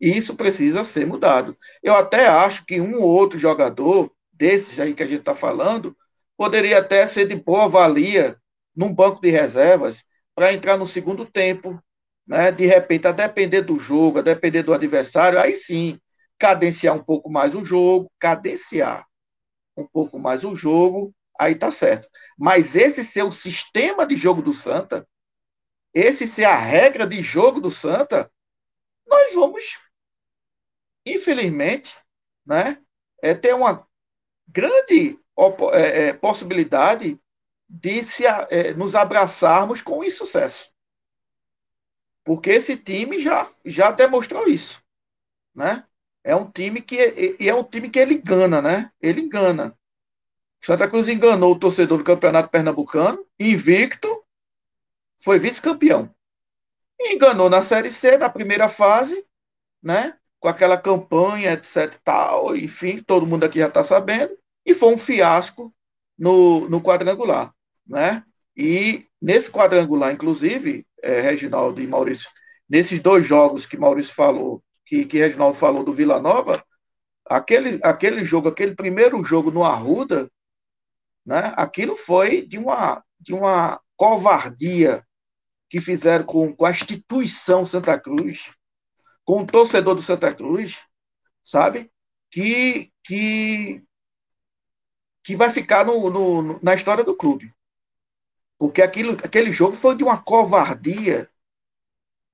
Isso 0.00 0.36
precisa 0.36 0.84
ser 0.84 1.04
mudado. 1.04 1.56
Eu 1.82 1.96
até 1.96 2.28
acho 2.28 2.64
que 2.64 2.80
um 2.80 3.00
ou 3.00 3.08
outro 3.08 3.38
jogador 3.40 4.12
desses 4.32 4.78
aí 4.78 4.94
que 4.94 5.02
a 5.02 5.06
gente 5.06 5.20
está 5.20 5.34
falando 5.34 5.96
poderia 6.36 6.78
até 6.78 7.04
ser 7.08 7.26
de 7.26 7.34
boa 7.34 7.68
valia 7.68 8.36
num 8.74 8.94
banco 8.94 9.20
de 9.20 9.30
reservas 9.30 10.04
para 10.32 10.52
entrar 10.52 10.76
no 10.76 10.86
segundo 10.86 11.24
tempo, 11.24 11.82
né? 12.26 12.52
De 12.52 12.66
repente, 12.66 13.08
a 13.08 13.12
depender 13.12 13.62
do 13.62 13.80
jogo, 13.80 14.20
a 14.20 14.22
depender 14.22 14.62
do 14.62 14.72
adversário, 14.72 15.38
aí 15.38 15.54
sim, 15.54 15.98
cadenciar 16.38 16.94
um 16.94 17.02
pouco 17.02 17.28
mais 17.30 17.54
o 17.54 17.64
jogo, 17.64 18.10
cadenciar 18.18 19.04
um 19.76 19.86
pouco 19.86 20.20
mais 20.20 20.44
o 20.44 20.54
jogo, 20.54 21.12
aí 21.38 21.54
tá 21.56 21.70
certo. 21.72 22.08
Mas 22.38 22.76
esse 22.76 23.02
ser 23.02 23.24
o 23.24 23.32
sistema 23.32 24.06
de 24.06 24.16
jogo 24.16 24.40
do 24.40 24.52
Santa, 24.52 25.06
esse 25.94 26.26
ser 26.26 26.44
a 26.44 26.56
regra 26.56 27.06
de 27.06 27.22
jogo 27.22 27.60
do 27.60 27.70
Santa, 27.70 28.30
nós 29.06 29.34
vamos, 29.34 29.78
infelizmente, 31.06 31.96
né, 32.44 32.82
é, 33.22 33.32
ter 33.32 33.54
uma 33.54 33.86
grande 34.48 35.18
é, 35.72 36.08
é, 36.08 36.12
possibilidade 36.12 37.18
de 37.68 38.02
se, 38.02 38.24
é, 38.26 38.74
nos 38.74 38.94
abraçarmos 38.94 39.80
com 39.80 40.04
insucesso. 40.04 40.72
Porque 42.24 42.50
esse 42.50 42.76
time 42.76 43.20
já, 43.20 43.46
já 43.64 43.90
demonstrou 43.90 44.48
isso. 44.48 44.82
Né? 45.54 45.84
É 46.24 46.34
um 46.34 46.50
time 46.50 46.80
que 46.80 46.96
e 47.38 47.48
é 47.48 47.54
um 47.54 47.62
time 47.62 47.90
que 47.90 47.98
ele 47.98 48.14
engana, 48.14 48.62
né? 48.62 48.90
Ele 49.00 49.20
engana. 49.20 49.78
Santa 50.58 50.88
Cruz 50.88 51.06
enganou 51.06 51.52
o 51.52 51.58
torcedor 51.58 51.98
do 51.98 52.04
Campeonato 52.04 52.48
Pernambucano, 52.48 53.26
invicto, 53.38 54.23
foi 55.24 55.38
vice-campeão. 55.38 56.14
Enganou 57.00 57.48
na 57.48 57.62
Série 57.62 57.90
C, 57.90 58.18
na 58.18 58.28
primeira 58.28 58.68
fase, 58.68 59.26
né? 59.82 60.18
Com 60.38 60.48
aquela 60.48 60.76
campanha, 60.76 61.54
etc. 61.54 61.98
Tal, 62.04 62.54
enfim, 62.54 63.02
todo 63.02 63.26
mundo 63.26 63.44
aqui 63.44 63.58
já 63.58 63.68
está 63.68 63.82
sabendo. 63.82 64.36
E 64.66 64.74
foi 64.74 64.92
um 64.92 64.98
fiasco 64.98 65.74
no, 66.18 66.68
no 66.68 66.82
quadrangular, 66.82 67.54
né? 67.86 68.22
E 68.54 69.06
nesse 69.20 69.50
quadrangular, 69.50 70.12
inclusive, 70.12 70.86
é, 71.02 71.22
Reginaldo 71.22 71.80
e 71.80 71.86
Maurício, 71.86 72.30
nesses 72.68 73.00
dois 73.00 73.26
jogos 73.26 73.64
que 73.64 73.78
Maurício 73.78 74.14
falou, 74.14 74.62
que, 74.84 75.06
que 75.06 75.18
Reginaldo 75.18 75.56
falou 75.56 75.82
do 75.82 75.92
Vila 75.92 76.20
Nova, 76.20 76.62
aquele, 77.26 77.80
aquele 77.82 78.24
jogo, 78.26 78.48
aquele 78.48 78.74
primeiro 78.74 79.24
jogo 79.24 79.50
no 79.50 79.64
Arruda, 79.64 80.30
né? 81.24 81.54
Aquilo 81.56 81.96
foi 81.96 82.42
de 82.42 82.58
uma, 82.58 83.02
de 83.18 83.32
uma 83.32 83.80
covardia 83.96 85.02
que 85.74 85.80
fizeram 85.80 86.24
com, 86.24 86.54
com 86.54 86.64
a 86.64 86.70
instituição 86.70 87.66
Santa 87.66 87.98
Cruz, 87.98 88.52
com 89.24 89.40
o 89.40 89.44
torcedor 89.44 89.96
do 89.96 90.02
Santa 90.02 90.32
Cruz, 90.32 90.80
sabe? 91.42 91.90
Que, 92.30 92.92
que, 93.02 93.82
que 95.24 95.34
vai 95.34 95.50
ficar 95.50 95.84
no, 95.84 96.08
no, 96.10 96.62
na 96.62 96.76
história 96.76 97.02
do 97.02 97.16
clube. 97.16 97.52
Porque 98.56 98.82
aquilo, 98.82 99.14
aquele 99.14 99.52
jogo 99.52 99.74
foi 99.74 99.96
de 99.96 100.04
uma 100.04 100.22
covardia 100.22 101.28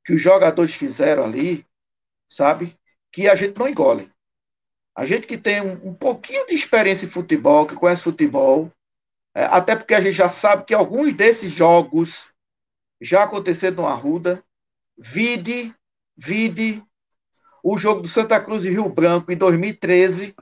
que 0.04 0.12
os 0.12 0.20
jogadores 0.20 0.74
fizeram 0.74 1.24
ali, 1.24 1.66
sabe? 2.28 2.78
Que 3.10 3.26
a 3.26 3.34
gente 3.34 3.58
não 3.58 3.66
engole. 3.66 4.12
A 4.94 5.06
gente 5.06 5.26
que 5.26 5.38
tem 5.38 5.62
um, 5.62 5.88
um 5.88 5.94
pouquinho 5.94 6.46
de 6.46 6.54
experiência 6.54 7.06
em 7.06 7.08
futebol, 7.08 7.66
que 7.66 7.74
conhece 7.74 8.02
futebol, 8.02 8.70
é, 9.34 9.44
até 9.44 9.74
porque 9.74 9.94
a 9.94 10.00
gente 10.02 10.12
já 10.12 10.28
sabe 10.28 10.66
que 10.66 10.74
alguns 10.74 11.14
desses 11.14 11.50
jogos 11.50 12.29
já 13.00 13.22
aconteceu 13.22 13.72
no 13.72 13.86
Arruda. 13.86 14.44
Vide, 14.98 15.74
vide 16.16 16.84
o 17.62 17.78
jogo 17.78 18.02
do 18.02 18.08
Santa 18.08 18.40
Cruz 18.40 18.64
e 18.64 18.70
Rio 18.70 18.88
Branco 18.88 19.32
em 19.32 19.36
2013, 19.36 20.34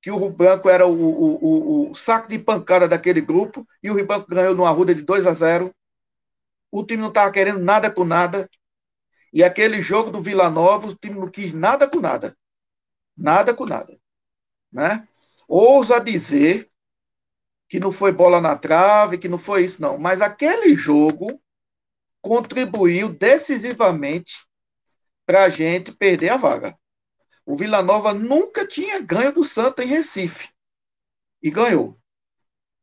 que 0.00 0.10
o 0.10 0.16
Rio 0.16 0.30
Branco 0.30 0.68
era 0.68 0.86
o, 0.86 0.92
o, 0.92 1.44
o, 1.44 1.90
o 1.90 1.94
saco 1.94 2.28
de 2.28 2.38
pancada 2.38 2.88
daquele 2.88 3.20
grupo, 3.20 3.66
e 3.82 3.90
o 3.90 3.94
Rio 3.94 4.06
Branco 4.06 4.28
ganhou 4.28 4.54
no 4.54 4.64
Arruda 4.64 4.94
de 4.94 5.02
2 5.02 5.26
a 5.26 5.32
0. 5.32 5.74
O 6.70 6.84
time 6.84 7.02
não 7.02 7.08
estava 7.08 7.30
querendo 7.30 7.60
nada 7.60 7.90
com 7.90 8.04
nada. 8.04 8.48
E 9.32 9.42
aquele 9.42 9.80
jogo 9.80 10.10
do 10.10 10.22
Vila 10.22 10.48
Nova, 10.48 10.88
o 10.88 10.94
time 10.94 11.18
não 11.18 11.30
quis 11.30 11.52
nada 11.52 11.88
com 11.88 12.00
nada. 12.00 12.36
Nada 13.16 13.54
com 13.54 13.66
nada. 13.66 13.98
Né? 14.72 15.06
Ousa 15.48 16.00
dizer 16.00 16.70
que 17.68 17.80
não 17.80 17.90
foi 17.90 18.12
bola 18.12 18.40
na 18.40 18.56
trave, 18.56 19.18
que 19.18 19.28
não 19.28 19.38
foi 19.38 19.64
isso, 19.64 19.80
não. 19.80 19.98
Mas 19.98 20.20
aquele 20.20 20.76
jogo 20.76 21.40
contribuiu 22.24 23.10
decisivamente 23.10 24.46
para 25.26 25.44
a 25.44 25.48
gente 25.50 25.92
perder 25.92 26.30
a 26.30 26.38
vaga. 26.38 26.76
O 27.44 27.54
Vila 27.54 27.82
Nova 27.82 28.14
nunca 28.14 28.66
tinha 28.66 28.98
ganho 28.98 29.30
do 29.30 29.44
Santa 29.44 29.84
em 29.84 29.88
Recife. 29.88 30.48
E 31.42 31.50
ganhou. 31.50 32.00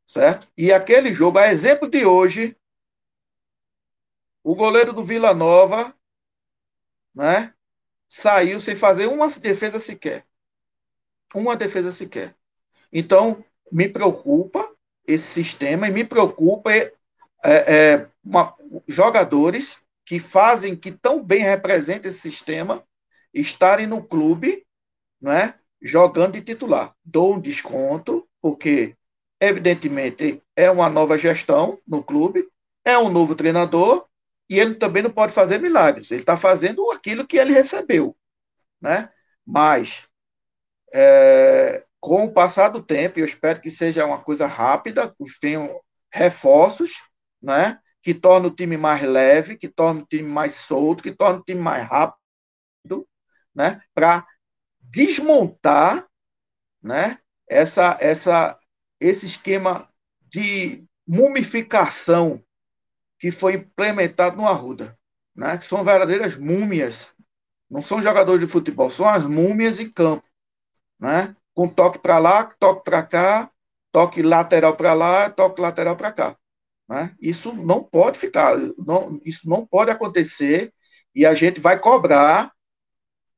Certo? 0.06 0.48
E 0.56 0.72
aquele 0.72 1.12
jogo, 1.12 1.40
a 1.40 1.48
exemplo 1.48 1.90
de 1.90 2.06
hoje, 2.06 2.56
o 4.44 4.54
goleiro 4.54 4.94
do 4.94 5.04
Vila 5.04 5.34
Nova 5.34 5.96
né, 7.16 7.52
saiu 8.08 8.60
sem 8.60 8.76
fazer 8.76 9.08
uma 9.08 9.28
defesa 9.28 9.80
sequer. 9.80 10.24
Uma 11.34 11.56
defesa 11.56 11.92
sequer. 11.92 12.36
Então, 12.94 13.44
me 13.72 13.90
preocupa 13.90 14.72
esse 15.08 15.26
sistema 15.26 15.88
e 15.88 15.92
me 15.92 16.04
preocupa 16.04 16.72
é, 16.74 16.92
é, 17.44 18.10
uma, 18.24 18.56
jogadores 18.88 19.80
que 20.06 20.20
fazem, 20.20 20.76
que 20.76 20.92
tão 20.92 21.24
bem 21.24 21.42
representam 21.42 22.10
esse 22.10 22.20
sistema, 22.20 22.84
estarem 23.34 23.88
no 23.88 24.04
clube, 24.04 24.66
né, 25.22 25.56
jogando 25.82 26.34
de 26.34 26.42
titular. 26.42 26.94
Dou 27.04 27.36
um 27.36 27.40
desconto, 27.40 28.28
porque, 28.42 28.96
evidentemente, 29.40 30.42
é 30.56 30.70
uma 30.70 30.90
nova 30.90 31.18
gestão 31.18 31.80
no 31.88 32.04
clube, 32.04 32.48
é 32.84 32.98
um 32.98 33.10
novo 33.10 33.36
treinador, 33.36 34.06
e 34.50 34.60
ele 34.60 34.76
também 34.76 35.02
não 35.02 35.12
pode 35.12 35.34
fazer 35.34 35.60
milagres. 35.60 36.12
Ele 36.12 36.22
está 36.22 36.36
fazendo 36.36 36.92
aquilo 36.92 37.26
que 37.26 37.38
ele 37.38 37.54
recebeu. 37.54 38.16
Né? 38.82 39.10
Mas, 39.46 40.06
é, 40.94 41.86
com 42.02 42.26
o 42.26 42.34
passar 42.34 42.70
do 42.70 42.84
tempo, 42.84 43.20
eu 43.20 43.26
espero 43.26 43.62
que 43.62 43.70
seja 43.70 44.06
uma 44.06 44.22
coisa 44.22 44.46
rápida, 44.46 45.16
venham 45.42 45.80
reforços, 46.12 47.02
né? 47.42 47.80
Que 48.02 48.14
torne 48.14 48.48
o 48.48 48.52
time 48.52 48.78
mais 48.78 49.02
leve, 49.04 49.58
que 49.58 49.68
torne 49.68 50.02
o 50.02 50.06
time 50.06 50.28
mais 50.28 50.56
solto, 50.56 51.04
que 51.04 51.12
torne 51.12 51.40
o 51.40 51.44
time 51.44 51.62
mais 51.62 51.88
rápido, 51.88 53.08
né? 53.54 53.82
para 53.94 54.26
desmontar 54.80 56.08
né? 56.82 57.20
essa, 57.48 57.98
essa, 58.00 58.58
esse 59.00 59.26
esquema 59.26 59.88
de 60.30 60.84
mumificação 61.08 62.44
que 63.20 63.30
foi 63.30 63.56
implementado 63.56 64.38
no 64.38 64.48
Arruda, 64.48 64.98
né? 65.36 65.58
que 65.58 65.66
são 65.66 65.84
verdadeiras 65.84 66.36
múmias, 66.36 67.14
não 67.70 67.84
são 67.84 68.02
jogadores 68.02 68.46
de 68.46 68.52
futebol, 68.52 68.90
são 68.90 69.08
as 69.08 69.26
múmias 69.26 69.80
em 69.80 69.90
campo, 69.90 70.28
né? 71.00 71.36
com 71.54 71.68
toque 71.68 72.00
para 72.00 72.18
lá, 72.18 72.46
toque 72.46 72.84
para 72.84 73.04
cá, 73.04 73.52
toque 73.92 74.24
lateral 74.24 74.76
para 74.76 74.94
lá, 74.94 75.30
toque 75.30 75.62
lateral 75.62 75.96
para 75.96 76.12
cá. 76.12 76.38
Né? 76.92 77.16
Isso 77.22 77.54
não 77.54 77.82
pode 77.82 78.20
ficar, 78.20 78.58
não, 78.78 79.22
isso 79.24 79.48
não 79.48 79.66
pode 79.66 79.90
acontecer 79.90 80.74
e 81.16 81.26
a 81.26 81.34
gente 81.34 81.62
vai 81.62 81.80
cobrar, 81.80 82.52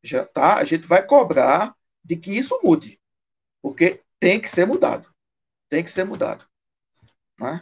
já 0.01 0.25
tá? 0.25 0.57
A 0.57 0.63
gente 0.63 0.87
vai 0.87 1.05
cobrar 1.05 1.75
de 2.03 2.15
que 2.15 2.35
isso 2.35 2.59
mude, 2.63 2.99
porque 3.61 4.01
tem 4.19 4.41
que 4.41 4.49
ser 4.49 4.65
mudado, 4.65 5.07
tem 5.69 5.83
que 5.83 5.91
ser 5.91 6.03
mudado. 6.03 6.47
Né? 7.39 7.61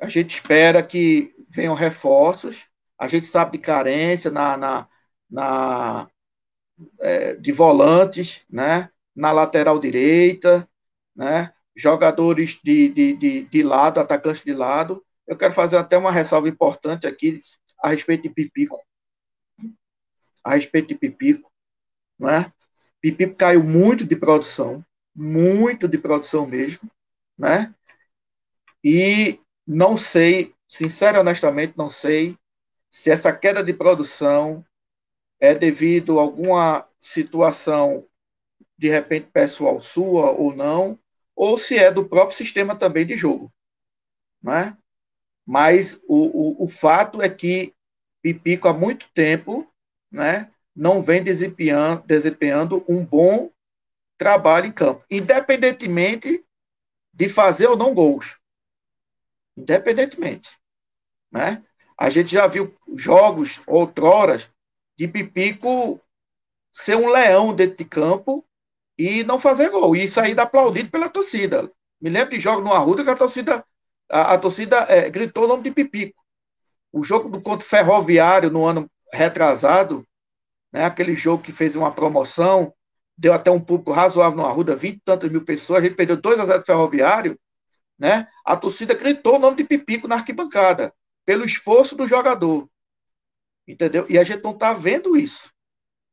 A 0.00 0.08
gente 0.08 0.34
espera 0.34 0.80
que 0.84 1.34
venham 1.50 1.74
reforços, 1.74 2.66
a 2.96 3.08
gente 3.08 3.26
sabe 3.26 3.58
de 3.58 3.64
carência 3.64 4.30
na, 4.30 4.56
na, 4.56 4.88
na 5.28 6.10
é, 7.00 7.34
de 7.34 7.50
volantes, 7.50 8.42
né? 8.48 8.88
na 9.12 9.32
lateral 9.32 9.80
direita, 9.80 10.68
né? 11.12 11.52
jogadores 11.74 12.56
de, 12.62 12.88
de, 12.88 13.16
de, 13.16 13.42
de 13.42 13.62
lado, 13.64 13.98
atacantes 13.98 14.44
de 14.44 14.52
lado. 14.52 15.04
Eu 15.26 15.36
quero 15.36 15.54
fazer 15.54 15.76
até 15.76 15.96
uma 15.96 16.12
ressalva 16.12 16.48
importante 16.48 17.06
aqui 17.06 17.40
a 17.82 17.88
respeito 17.88 18.22
de 18.22 18.30
Pipico. 18.30 18.78
A 20.42 20.54
respeito 20.54 20.88
de 20.88 20.94
Pipico. 20.94 21.50
Né? 22.18 22.52
Pipico 23.00 23.36
caiu 23.36 23.62
muito 23.62 24.04
de 24.04 24.16
produção, 24.16 24.84
muito 25.14 25.88
de 25.88 25.98
produção 25.98 26.46
mesmo. 26.46 26.90
Né? 27.38 27.74
E 28.82 29.40
não 29.66 29.96
sei, 29.96 30.54
sincero 30.68 31.16
e 31.16 31.20
honestamente, 31.20 31.74
não 31.76 31.88
sei 31.88 32.38
se 32.90 33.10
essa 33.10 33.32
queda 33.32 33.64
de 33.64 33.72
produção 33.72 34.64
é 35.40 35.54
devido 35.54 36.18
a 36.18 36.22
alguma 36.22 36.88
situação 37.00 38.06
de 38.76 38.88
repente 38.88 39.30
pessoal 39.32 39.80
sua 39.80 40.30
ou 40.32 40.54
não, 40.54 40.98
ou 41.34 41.58
se 41.58 41.76
é 41.76 41.90
do 41.90 42.08
próprio 42.08 42.36
sistema 42.36 42.76
também 42.76 43.06
de 43.06 43.16
jogo. 43.16 43.52
Né? 44.42 44.76
Mas 45.46 46.00
o, 46.08 46.62
o, 46.62 46.64
o 46.64 46.68
fato 46.68 47.20
é 47.20 47.28
que 47.28 47.74
Pipico 48.22 48.68
há 48.68 48.72
muito 48.72 49.08
tempo 49.12 49.70
né, 50.10 50.50
não 50.74 51.02
vem 51.02 51.22
desempenhando, 51.22 52.02
desempenhando 52.06 52.84
um 52.88 53.04
bom 53.04 53.50
trabalho 54.16 54.66
em 54.66 54.72
campo, 54.72 55.04
independentemente 55.10 56.44
de 57.12 57.28
fazer 57.28 57.66
ou 57.66 57.76
não 57.76 57.94
gols. 57.94 58.38
Independentemente. 59.56 60.58
Né? 61.30 61.62
A 61.98 62.10
gente 62.10 62.32
já 62.32 62.46
viu 62.46 62.74
jogos 62.96 63.60
outroras 63.66 64.48
de 64.96 65.06
Pipico 65.06 66.00
ser 66.72 66.96
um 66.96 67.08
leão 67.08 67.54
dentro 67.54 67.76
de 67.76 67.84
campo 67.84 68.44
e 68.98 69.22
não 69.24 69.38
fazer 69.38 69.70
gol, 69.70 69.94
e 69.94 70.08
sair 70.08 70.38
aplaudido 70.38 70.90
pela 70.90 71.08
torcida. 71.08 71.70
Me 72.00 72.10
lembro 72.10 72.30
de 72.30 72.40
jogos 72.40 72.64
no 72.64 72.72
Arruda 72.72 73.04
que 73.04 73.10
a 73.10 73.16
torcida, 73.16 73.64
a, 74.10 74.34
a 74.34 74.38
torcida 74.38 74.78
é, 74.88 75.08
gritou 75.08 75.44
o 75.44 75.48
nome 75.48 75.62
de 75.62 75.70
Pipico. 75.70 76.22
O 76.92 77.02
jogo 77.02 77.28
do 77.28 77.40
contra 77.40 77.66
Ferroviário 77.66 78.50
no 78.50 78.64
ano 78.64 78.90
retrasado, 79.12 80.06
né, 80.72 80.84
aquele 80.84 81.14
jogo 81.14 81.42
que 81.42 81.52
fez 81.52 81.76
uma 81.76 81.92
promoção, 81.92 82.72
deu 83.16 83.32
até 83.32 83.50
um 83.50 83.60
público 83.60 83.92
razoável 83.92 84.36
no 84.36 84.46
Arruda, 84.46 84.76
20 84.76 84.96
e 84.96 85.00
tantas 85.04 85.30
mil 85.30 85.44
pessoas, 85.44 85.80
a 85.80 85.86
gente 85.86 85.96
perdeu 85.96 86.16
2 86.16 86.40
a 86.40 86.46
0 86.46 86.58
do 86.60 86.64
Ferroviário, 86.64 87.38
né? 87.98 88.26
A 88.44 88.56
torcida 88.56 88.94
gritou 88.94 89.36
o 89.36 89.38
nome 89.38 89.56
de 89.56 89.64
Pipico 89.64 90.08
na 90.08 90.16
arquibancada, 90.16 90.92
pelo 91.24 91.44
esforço 91.44 91.96
do 91.96 92.08
jogador. 92.08 92.68
Entendeu? 93.66 94.04
E 94.08 94.18
a 94.18 94.24
gente 94.24 94.42
não 94.42 94.50
está 94.50 94.72
vendo 94.72 95.16
isso. 95.16 95.50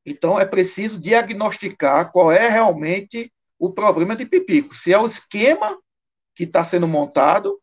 Então, 0.06 0.40
é 0.40 0.46
preciso 0.46 1.00
diagnosticar 1.00 2.12
qual 2.12 2.32
é 2.32 2.48
realmente 2.48 3.32
o 3.60 3.72
problema 3.72 4.16
de 4.16 4.26
Pipico. 4.26 4.76
Se 4.76 4.94
é 4.94 4.98
o 4.98 5.06
esquema 5.06 5.78
que 6.36 6.44
está 6.44 6.64
sendo 6.64 6.88
montado 6.88 7.62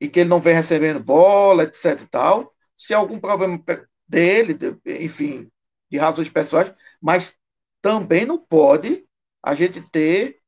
e 0.00 0.08
que 0.08 0.20
ele 0.20 0.28
não 0.28 0.40
vem 0.40 0.54
recebendo 0.54 1.02
bola, 1.02 1.64
etc 1.64 2.00
e 2.02 2.06
tal, 2.06 2.52
se 2.76 2.92
algum 2.92 3.18
problema 3.18 3.62
dele, 4.06 4.56
enfim, 4.84 5.50
de 5.90 5.98
razões 5.98 6.28
pessoais, 6.28 6.72
mas 7.00 7.34
também 7.80 8.24
não 8.26 8.38
pode 8.38 9.06
a 9.42 9.54
gente 9.54 9.80
ter 9.80 10.40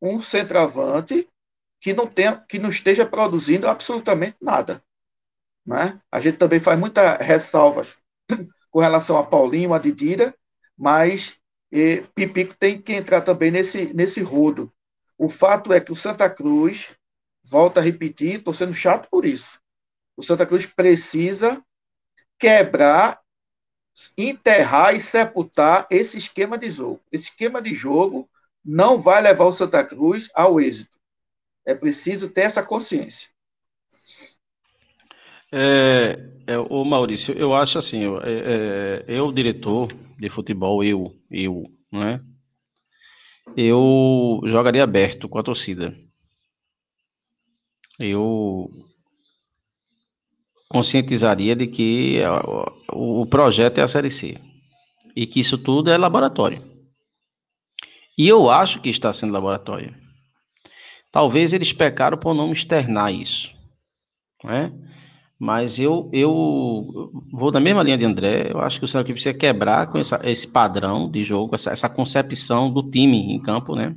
um 0.00 0.20
centroavante 0.20 1.28
que 1.80 1.92
não 1.92 2.06
tenha, 2.06 2.36
que 2.48 2.58
não 2.58 2.70
esteja 2.70 3.04
produzindo 3.04 3.68
absolutamente 3.68 4.36
nada. 4.40 4.82
Né? 5.66 6.00
A 6.10 6.20
gente 6.20 6.38
também 6.38 6.60
faz 6.60 6.78
muitas 6.78 7.20
ressalvas 7.20 7.98
com 8.70 8.80
relação 8.80 9.16
a 9.16 9.24
Paulinho, 9.24 9.74
a 9.74 9.78
Didira, 9.78 10.34
mas 10.76 11.38
e, 11.70 12.04
Pipico 12.14 12.54
tem 12.54 12.80
que 12.80 12.92
entrar 12.92 13.22
também 13.22 13.50
nesse, 13.50 13.94
nesse 13.94 14.20
rodo. 14.20 14.72
O 15.16 15.28
fato 15.28 15.72
é 15.72 15.80
que 15.80 15.92
o 15.92 15.96
Santa 15.96 16.28
Cruz, 16.28 16.94
volta 17.42 17.80
a 17.80 17.82
repetir, 17.82 18.38
estou 18.38 18.54
sendo 18.54 18.74
chato 18.74 19.08
por 19.10 19.24
isso. 19.24 19.58
O 20.16 20.22
Santa 20.22 20.46
Cruz 20.46 20.66
precisa 20.66 21.62
quebrar, 22.38 23.20
enterrar 24.16 24.94
e 24.94 25.00
sepultar 25.00 25.86
esse 25.90 26.18
esquema 26.18 26.58
de 26.58 26.70
jogo. 26.70 27.00
Esse 27.10 27.24
esquema 27.24 27.60
de 27.60 27.74
jogo 27.74 28.28
não 28.64 29.00
vai 29.00 29.20
levar 29.20 29.44
o 29.44 29.52
Santa 29.52 29.84
Cruz 29.84 30.28
ao 30.34 30.60
êxito. 30.60 30.98
É 31.64 31.74
preciso 31.74 32.28
ter 32.28 32.42
essa 32.42 32.62
consciência. 32.62 33.30
É, 35.54 36.18
é, 36.46 36.58
o 36.58 36.84
Maurício, 36.84 37.34
eu 37.36 37.54
acho 37.54 37.78
assim, 37.78 38.00
eu, 38.04 38.18
é, 38.22 38.32
é, 38.32 39.04
eu, 39.06 39.30
diretor 39.30 39.92
de 40.18 40.30
futebol, 40.30 40.82
eu, 40.82 41.14
eu, 41.30 41.62
né? 41.90 42.20
Eu 43.54 44.40
jogaria 44.44 44.82
aberto 44.82 45.28
com 45.28 45.38
a 45.38 45.42
torcida. 45.42 45.94
Eu 48.04 48.68
conscientizaria 50.68 51.54
de 51.54 51.66
que 51.66 52.20
o, 52.92 53.22
o 53.22 53.26
projeto 53.26 53.78
é 53.78 53.82
a 53.82 53.88
Série 53.88 54.10
C 54.10 54.38
e 55.14 55.26
que 55.26 55.40
isso 55.40 55.58
tudo 55.58 55.90
é 55.90 55.98
laboratório. 55.98 56.62
E 58.16 58.26
eu 58.26 58.50
acho 58.50 58.80
que 58.80 58.88
está 58.88 59.12
sendo 59.12 59.32
laboratório. 59.32 59.94
Talvez 61.10 61.52
eles 61.52 61.72
pecaram 61.72 62.16
por 62.16 62.34
não 62.34 62.52
externar 62.52 63.12
isso, 63.12 63.50
né? 64.42 64.72
Mas 65.38 65.78
eu, 65.80 66.08
eu 66.12 67.10
vou 67.32 67.50
na 67.50 67.58
mesma 67.58 67.82
linha 67.82 67.98
de 67.98 68.04
André. 68.04 68.50
Eu 68.50 68.60
acho 68.60 68.78
que 68.78 68.84
o 68.84 68.88
Santa 68.88 69.12
precisa 69.12 69.34
quebrar 69.34 69.88
com 69.88 69.98
essa, 69.98 70.20
esse 70.22 70.46
padrão 70.46 71.10
de 71.10 71.24
jogo, 71.24 71.54
essa, 71.54 71.72
essa 71.72 71.88
concepção 71.88 72.70
do 72.70 72.88
time 72.88 73.34
em 73.34 73.40
campo, 73.40 73.74
né? 73.74 73.96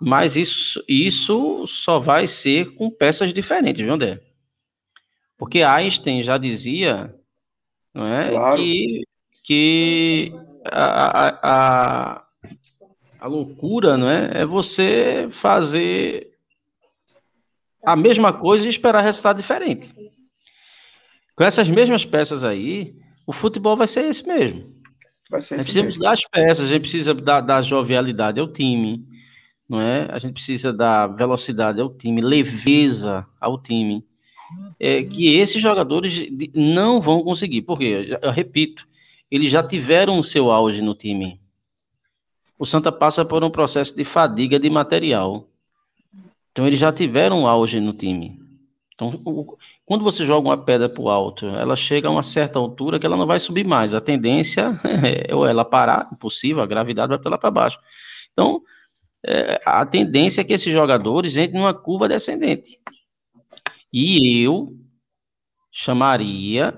Mas 0.00 0.34
isso, 0.34 0.82
isso 0.88 1.66
só 1.66 1.98
vai 1.98 2.26
ser 2.26 2.74
com 2.74 2.90
peças 2.90 3.34
diferentes, 3.34 3.82
viu, 3.82 3.92
André? 3.92 4.18
Porque 5.36 5.62
Einstein 5.62 6.22
já 6.22 6.38
dizia 6.38 7.14
não 7.94 8.06
é, 8.06 8.30
claro. 8.30 8.56
que, 8.56 9.02
que 9.44 10.32
a, 10.70 11.28
a, 11.42 12.24
a, 13.20 13.26
loucura 13.26 13.96
não 13.96 14.08
é, 14.08 14.42
é 14.42 14.46
você 14.46 15.28
fazer 15.30 16.30
a 17.84 17.96
mesma 17.96 18.32
coisa 18.32 18.66
e 18.66 18.70
esperar 18.70 19.00
resultado 19.00 19.38
diferente. 19.38 19.90
Com 21.34 21.44
essas 21.44 21.68
mesmas 21.68 22.04
peças 22.04 22.44
aí, 22.44 22.94
o 23.26 23.32
futebol 23.32 23.76
vai 23.76 23.86
ser 23.86 24.04
esse 24.04 24.26
mesmo. 24.26 24.78
Vai 25.30 25.40
ser 25.40 25.54
a 25.54 25.58
gente 25.58 25.64
precisa 25.64 25.84
mesmo. 25.84 26.02
das 26.02 26.20
peças, 26.26 26.66
a 26.66 26.68
gente 26.68 26.82
precisa 26.82 27.14
da, 27.14 27.40
da 27.40 27.62
jovialidade 27.62 28.38
ao 28.38 28.52
time, 28.52 29.04
não 29.70 29.80
é? 29.80 30.08
A 30.10 30.18
gente 30.18 30.32
precisa 30.32 30.72
da 30.72 31.06
velocidade 31.06 31.80
ao 31.80 31.88
time, 31.88 32.20
leveza 32.20 33.24
ao 33.40 33.56
time. 33.56 34.04
É, 34.80 35.00
que 35.04 35.36
esses 35.36 35.62
jogadores 35.62 36.28
não 36.52 37.00
vão 37.00 37.22
conseguir, 37.22 37.62
porque, 37.62 38.18
eu 38.20 38.32
repito, 38.32 38.88
eles 39.30 39.48
já 39.48 39.62
tiveram 39.62 40.18
o 40.18 40.24
seu 40.24 40.50
auge 40.50 40.82
no 40.82 40.92
time. 40.92 41.38
O 42.58 42.66
Santa 42.66 42.90
passa 42.90 43.24
por 43.24 43.44
um 43.44 43.48
processo 43.48 43.94
de 43.94 44.02
fadiga 44.02 44.58
de 44.58 44.68
material. 44.68 45.46
Então, 46.50 46.66
eles 46.66 46.80
já 46.80 46.92
tiveram 46.92 47.46
auge 47.46 47.78
no 47.78 47.92
time. 47.92 48.40
Então, 48.92 49.12
quando 49.86 50.02
você 50.02 50.26
joga 50.26 50.48
uma 50.48 50.58
pedra 50.58 50.88
para 50.88 51.02
o 51.02 51.08
alto, 51.08 51.46
ela 51.46 51.76
chega 51.76 52.08
a 52.08 52.10
uma 52.10 52.24
certa 52.24 52.58
altura 52.58 52.98
que 52.98 53.06
ela 53.06 53.16
não 53.16 53.26
vai 53.26 53.38
subir 53.38 53.64
mais. 53.64 53.94
A 53.94 54.00
tendência 54.00 54.76
é 55.30 55.32
ou 55.32 55.46
ela 55.46 55.64
parar, 55.64 56.08
impossível, 56.12 56.60
a 56.60 56.66
gravidade 56.66 57.10
vai 57.10 57.18
para 57.20 57.30
lá 57.30 57.38
para 57.38 57.52
baixo. 57.52 57.78
Então, 58.32 58.60
é, 59.26 59.60
a 59.64 59.84
tendência 59.84 60.40
é 60.40 60.44
que 60.44 60.52
esses 60.52 60.72
jogadores 60.72 61.36
entrem 61.36 61.60
numa 61.60 61.74
curva 61.74 62.08
descendente. 62.08 62.78
E 63.92 64.42
eu 64.42 64.76
chamaria, 65.70 66.74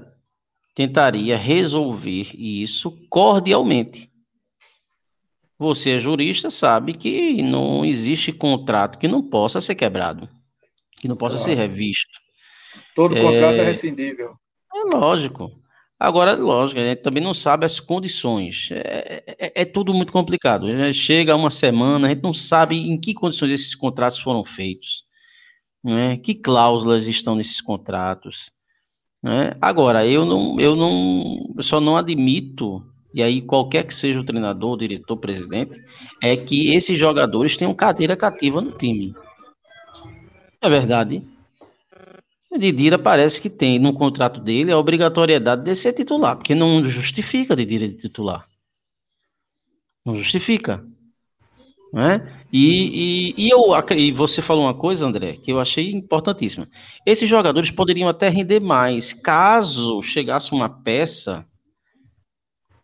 tentaria 0.75 1.37
resolver 1.37 2.29
isso 2.35 2.91
cordialmente. 3.09 4.11
Você 5.59 5.91
é 5.91 5.99
jurista, 5.99 6.51
sabe 6.51 6.95
que 6.95 7.41
não 7.43 7.85
existe 7.85 8.33
contrato 8.33 8.99
que 8.99 9.07
não 9.07 9.23
possa 9.23 9.61
ser 9.61 9.77
quebrado, 9.77 10.29
que 11.01 11.07
não 11.07 11.17
possa 11.17 11.37
claro. 11.37 11.51
ser 11.51 11.57
revisto. 11.57 12.19
Todo 12.95 13.15
contrato 13.15 13.55
é, 13.55 13.59
é 13.59 13.65
rescindível. 13.65 14.35
É 14.75 14.85
lógico. 14.85 15.62
Agora, 16.03 16.35
lógico, 16.35 16.81
a 16.81 16.85
gente 16.85 17.01
também 17.01 17.23
não 17.23 17.33
sabe 17.33 17.65
as 17.65 17.79
condições. 17.79 18.71
É, 18.73 19.23
é, 19.39 19.63
é, 19.63 19.65
tudo 19.65 19.95
muito 19.95 20.11
complicado. 20.11 20.67
Chega 20.93 21.37
uma 21.37 21.49
semana, 21.49 22.09
a 22.09 22.11
gente 22.11 22.25
não 22.25 22.35
sabe 22.35 22.77
em 22.91 22.99
que 22.99 23.15
condições 23.15 23.53
esses 23.53 23.73
contratos 23.73 24.19
foram 24.19 24.45
feitos, 24.45 25.05
né? 25.83 26.17
que 26.17 26.35
cláusulas 26.35 27.07
estão 27.07 27.37
nesses 27.37 27.61
contratos. 27.61 28.51
Né? 29.23 29.57
Agora, 29.61 30.05
eu 30.05 30.27
não, 30.27 30.59
eu 30.59 30.75
não, 30.75 31.55
eu 31.57 31.63
só 31.63 31.81
não 31.81 31.97
admito, 31.97 32.83
e 33.15 33.23
aí 33.23 33.41
qualquer 33.41 33.87
que 33.87 33.95
seja 33.95 34.19
o 34.19 34.25
treinador, 34.25 34.73
o 34.73 34.79
diretor, 34.79 35.15
o 35.15 35.21
presidente, 35.21 35.81
é 36.21 36.37
que 36.37 36.75
esses 36.75 36.99
jogadores 36.99 37.57
tenham 37.57 37.73
cadeira 37.75 38.17
cativa 38.17 38.61
no 38.61 38.73
time. 38.73 39.15
É 40.61 40.69
verdade. 40.69 41.25
Didira 42.59 42.99
parece 42.99 43.41
que 43.41 43.49
tem 43.49 43.79
no 43.79 43.93
contrato 43.93 44.41
dele 44.41 44.73
a 44.73 44.79
obrigatoriedade 44.79 45.65
de 45.65 45.75
ser 45.75 45.93
titular, 45.93 46.37
porque 46.37 46.55
não 46.55 46.85
justifica 46.85 47.57
Didira 47.57 47.89
de 47.89 47.95
titular. 47.95 48.47
Não 50.05 50.17
justifica. 50.17 50.85
Né? 51.93 52.27
E, 52.53 53.35
e, 53.37 53.47
e, 53.47 53.51
eu, 53.51 53.65
e 53.97 54.13
você 54.13 54.41
falou 54.41 54.65
uma 54.65 54.75
coisa, 54.75 55.07
André, 55.07 55.35
que 55.35 55.53
eu 55.53 55.61
achei 55.61 55.93
importantíssima. 55.93 56.67
Esses 57.05 57.29
jogadores 57.29 57.71
poderiam 57.71 58.09
até 58.09 58.29
render 58.29 58.61
mais 58.61 59.13
caso 59.13 60.03
chegasse 60.03 60.53
uma 60.53 60.69
peça 60.69 61.47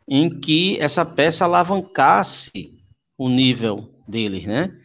em 0.07 0.29
que 0.41 0.79
essa 0.81 1.05
peça 1.05 1.45
alavancasse 1.45 2.79
o 3.17 3.29
nível 3.29 3.93
deles, 4.07 4.47
né? 4.47 4.78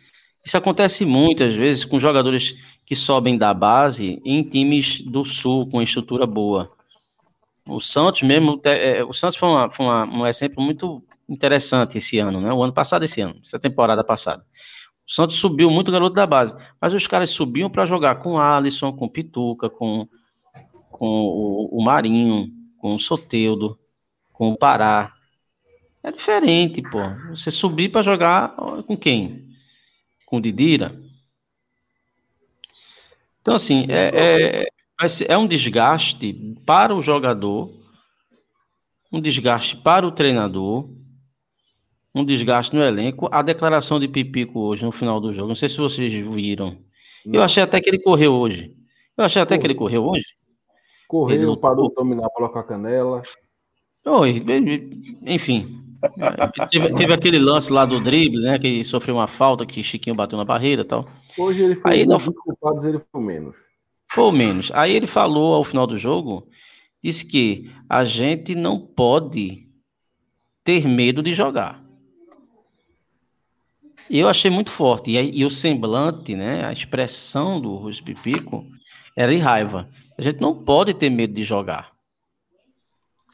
Isso 0.43 0.57
acontece 0.57 1.05
muitas 1.05 1.55
vezes 1.55 1.85
com 1.85 1.99
jogadores 1.99 2.55
que 2.85 2.95
sobem 2.95 3.37
da 3.37 3.53
base 3.53 4.21
em 4.25 4.43
times 4.43 5.01
do 5.01 5.23
Sul 5.23 5.69
com 5.69 5.81
estrutura 5.81 6.27
boa. 6.27 6.71
O 7.65 7.79
Santos 7.79 8.23
mesmo, 8.23 8.59
é, 8.65 9.03
o 9.03 9.13
Santos 9.13 9.37
foi, 9.37 9.47
uma, 9.47 9.71
foi 9.71 9.85
uma, 9.85 10.05
um 10.05 10.27
exemplo 10.27 10.61
muito 10.61 11.01
interessante 11.29 11.97
esse 11.97 12.19
ano, 12.19 12.41
né? 12.41 12.51
O 12.51 12.61
ano 12.61 12.73
passado, 12.73 13.03
esse 13.03 13.21
ano, 13.21 13.35
essa 13.41 13.57
temporada 13.57 14.03
passada. 14.03 14.43
O 15.07 15.11
Santos 15.11 15.37
subiu 15.37 15.69
muito 15.69 15.91
garoto 15.91 16.13
da 16.13 16.27
base, 16.27 16.53
mas 16.81 16.93
os 16.93 17.07
caras 17.07 17.29
subiam 17.29 17.69
para 17.69 17.85
jogar 17.85 18.15
com 18.15 18.33
o 18.33 18.37
Alisson, 18.37 18.91
com 18.91 19.05
o 19.05 19.09
Pituca, 19.09 19.69
com, 19.69 20.07
com 20.91 21.07
o, 21.07 21.79
o 21.79 21.83
Marinho, 21.83 22.47
com 22.77 22.95
o 22.95 22.99
Soteudo, 22.99 23.79
com 24.33 24.49
o 24.49 24.57
Pará. 24.57 25.13
É 26.03 26.11
diferente, 26.11 26.81
pô. 26.81 26.99
Você 27.29 27.49
subir 27.49 27.89
para 27.89 28.01
jogar 28.01 28.55
com 28.85 28.97
quem? 28.97 29.42
Com 30.33 30.37
o 30.37 30.41
Didira? 30.41 30.91
Então, 33.39 33.53
assim, 33.53 33.85
é, 33.87 34.63
é, 34.63 34.67
é 35.27 35.37
um 35.37 35.45
desgaste 35.45 36.33
para 36.65 36.95
o 36.95 37.03
jogador, 37.03 37.71
um 39.11 39.21
desgaste 39.21 39.77
para 39.77 40.07
o 40.07 40.11
treinador, 40.11 40.89
um 42.15 42.25
desgaste 42.25 42.75
no 42.75 42.81
elenco. 42.81 43.29
A 43.31 43.43
declaração 43.43 43.99
de 43.99 44.07
Pipico 44.07 44.61
hoje, 44.61 44.83
no 44.83 44.91
final 44.91 45.21
do 45.21 45.31
jogo, 45.31 45.49
não 45.49 45.55
sei 45.55 45.69
se 45.69 45.77
vocês 45.77 46.11
viram. 46.11 46.79
Não. 47.23 47.35
Eu 47.35 47.43
achei 47.43 47.61
até 47.61 47.79
que 47.79 47.91
ele 47.91 47.99
correu 47.99 48.33
hoje. 48.33 48.75
Eu 49.15 49.25
achei 49.25 49.39
até 49.39 49.49
correu. 49.49 49.61
que 49.61 49.67
ele 49.67 49.75
correu 49.75 50.03
hoje. 50.03 50.25
Correu, 51.07 51.51
ele 51.51 51.61
parou 51.61 51.89
de 51.89 51.93
dominar 51.93 52.25
a 52.25 52.29
bola 52.29 52.51
com 52.51 52.57
a 52.57 52.63
canela. 52.63 53.21
Oi, 54.03 54.43
enfim, 55.27 55.92
teve, 56.69 56.93
teve, 56.93 57.13
aquele 57.13 57.39
lance 57.39 57.71
lá 57.71 57.85
do 57.85 57.99
drible, 57.99 58.41
né? 58.41 58.59
Que 58.59 58.83
sofreu 58.83 59.15
uma 59.15 59.27
falta, 59.27 59.65
que 59.65 59.83
Chiquinho 59.83 60.15
bateu 60.15 60.37
na 60.37 60.45
barreira 60.45 60.81
e 60.81 60.85
tal. 60.85 61.07
Hoje 61.37 61.63
ele 61.63 61.75
foi 61.75 61.91
Aí, 61.91 62.05
não, 62.05 62.19
culpados, 62.19 62.85
ele 62.85 62.99
foi 63.11 63.21
menos. 63.21 63.55
Foi 64.11 64.31
menos. 64.31 64.71
Aí 64.73 64.93
ele 64.93 65.07
falou 65.07 65.53
ao 65.55 65.63
final 65.63 65.87
do 65.87 65.97
jogo, 65.97 66.47
disse 67.03 67.25
que 67.25 67.71
a 67.89 68.03
gente 68.03 68.55
não 68.55 68.79
pode 68.79 69.67
ter 70.63 70.87
medo 70.87 71.21
de 71.21 71.33
jogar. 71.33 71.83
E 74.09 74.19
eu 74.19 74.27
achei 74.27 74.51
muito 74.51 74.69
forte. 74.69 75.11
E, 75.11 75.39
e, 75.39 75.45
o 75.45 75.49
semblante, 75.49 76.35
né, 76.35 76.65
a 76.65 76.71
expressão 76.71 77.59
do 77.59 77.75
Russo 77.75 78.03
Pipico 78.03 78.65
era 79.15 79.31
de 79.31 79.37
raiva. 79.37 79.89
A 80.17 80.21
gente 80.21 80.39
não 80.39 80.53
pode 80.53 80.93
ter 80.93 81.09
medo 81.09 81.33
de 81.33 81.43
jogar. 81.43 81.91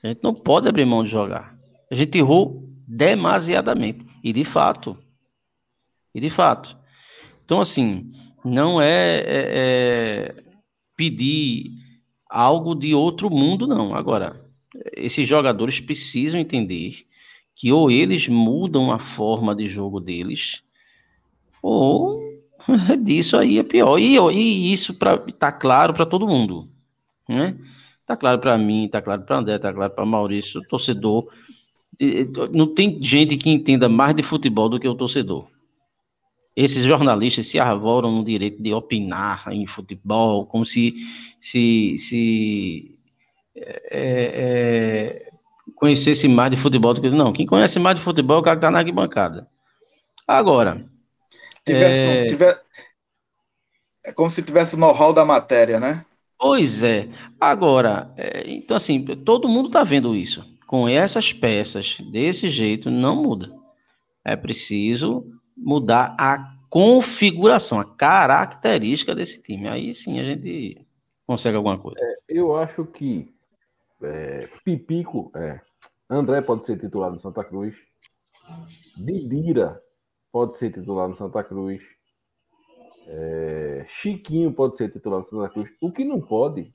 A 0.04 0.08
gente 0.08 0.22
não 0.24 0.34
pode 0.34 0.68
abrir 0.68 0.86
mão 0.86 1.04
de 1.04 1.10
jogar. 1.10 1.59
A 1.90 1.96
gente 1.96 2.18
errou 2.18 2.70
demasiadamente. 2.88 4.06
E 4.24 4.34
de 4.34 4.44
fato. 4.44 4.98
E 6.14 6.20
de 6.20 6.30
fato. 6.30 6.78
Então, 7.46 7.62
assim, 7.62 8.10
não 8.44 8.82
é, 8.82 9.18
é, 9.18 9.24
é 9.28 10.44
pedir 10.96 11.72
algo 12.30 12.76
de 12.76 12.94
outro 12.94 13.30
mundo, 13.30 13.68
não. 13.68 13.96
Agora, 13.96 14.40
esses 14.96 15.28
jogadores 15.28 15.80
precisam 15.80 16.40
entender 16.40 17.06
que 17.56 17.72
ou 17.72 17.90
eles 17.92 18.28
mudam 18.28 18.92
a 18.92 19.00
forma 19.00 19.56
de 19.56 19.68
jogo 19.68 20.00
deles, 20.00 20.62
ou 21.62 22.22
disso 23.04 23.36
aí 23.36 23.60
é 23.60 23.64
pior. 23.64 23.98
E, 23.98 24.18
e 24.18 24.72
isso 24.72 24.96
está 25.28 25.52
claro 25.52 25.94
para 25.94 26.06
todo 26.06 26.28
mundo. 26.28 26.68
Né? 27.28 27.58
Tá 28.06 28.16
claro 28.16 28.40
para 28.40 28.58
mim, 28.58 28.88
tá 28.88 29.02
claro 29.02 29.24
para 29.24 29.38
André, 29.38 29.58
tá 29.58 29.74
claro 29.74 29.94
para 29.94 30.06
Maurício, 30.06 30.62
torcedor 30.68 31.28
não 32.52 32.74
tem 32.74 33.02
gente 33.02 33.36
que 33.36 33.50
entenda 33.50 33.90
mais 33.90 34.16
de 34.16 34.24
futebol 34.24 34.70
do 34.70 34.80
que 34.80 34.88
o 34.88 34.96
torcedor. 34.96 35.48
Esses 36.56 36.84
jornalistas 36.84 37.48
se 37.48 37.60
arvoram 37.60 38.12
no 38.12 38.24
direito 38.24 38.62
de 38.62 38.74
opinar 38.74 39.44
em 39.52 39.68
futebol, 39.68 40.46
como 40.46 40.66
se, 40.66 40.96
se, 41.40 41.98
se 41.98 42.98
é, 43.56 43.92
é, 43.92 45.32
conhecesse 45.76 46.28
mais 46.28 46.52
de 46.52 46.58
futebol 46.58 46.94
do 46.94 47.02
que. 47.02 47.10
Não, 47.10 47.34
quem 47.34 47.46
conhece 47.46 47.80
mais 47.80 47.98
de 47.98 48.02
futebol 48.02 48.38
é 48.38 48.40
o 48.40 48.44
cara 48.44 48.56
que 48.56 48.60
está 48.60 48.72
na 48.72 48.80
arquibancada. 48.80 49.48
Agora. 50.28 50.84
Tivesse, 51.66 52.00
é... 52.00 52.28
Tiver, 52.28 52.62
é 54.06 54.12
como 54.12 54.30
se 54.30 54.42
tivesse 54.42 54.78
know-how 54.78 55.14
da 55.14 55.26
matéria, 55.26 55.80
né? 55.80 56.06
Pois 56.38 56.84
é. 56.84 57.10
Agora, 57.40 58.12
é, 58.18 58.44
então 58.48 58.76
assim, 58.76 59.04
todo 59.04 59.50
mundo 59.50 59.68
está 59.68 59.84
vendo 59.84 60.16
isso 60.16 60.59
com 60.70 60.88
essas 60.88 61.34
peças 61.34 61.98
desse 62.12 62.48
jeito 62.48 62.92
não 62.92 63.16
muda. 63.16 63.52
É 64.24 64.36
preciso 64.36 65.24
mudar 65.58 66.16
a 66.20 66.60
configuração, 66.70 67.80
a 67.80 67.84
característica 67.84 69.16
desse 69.16 69.42
time. 69.42 69.68
Aí 69.68 69.96
sim 69.96 70.20
a 70.20 70.24
gente 70.24 70.86
consegue 71.26 71.58
alguma 71.58 71.76
coisa. 71.76 71.98
É, 72.00 72.18
eu 72.28 72.56
acho 72.56 72.86
que 72.86 73.34
é, 74.04 74.48
Pipico, 74.64 75.32
é, 75.36 75.60
André 76.08 76.40
pode 76.44 76.64
ser 76.66 76.80
titular 76.80 77.10
no 77.10 77.20
Santa 77.20 77.44
Cruz, 77.44 77.76
Didira 78.96 79.82
pode 80.32 80.56
ser 80.56 80.72
titular 80.72 81.10
no 81.10 81.16
Santa 81.16 81.44
Cruz, 81.44 81.82
é, 83.08 83.88
Chiquinho 83.90 84.54
pode 84.54 84.78
ser 84.78 84.92
titular 84.92 85.22
no 85.22 85.26
Santa 85.26 85.50
Cruz. 85.50 85.72
O 85.82 85.92
que 85.92 86.06
não 86.06 86.22
pode 86.22 86.72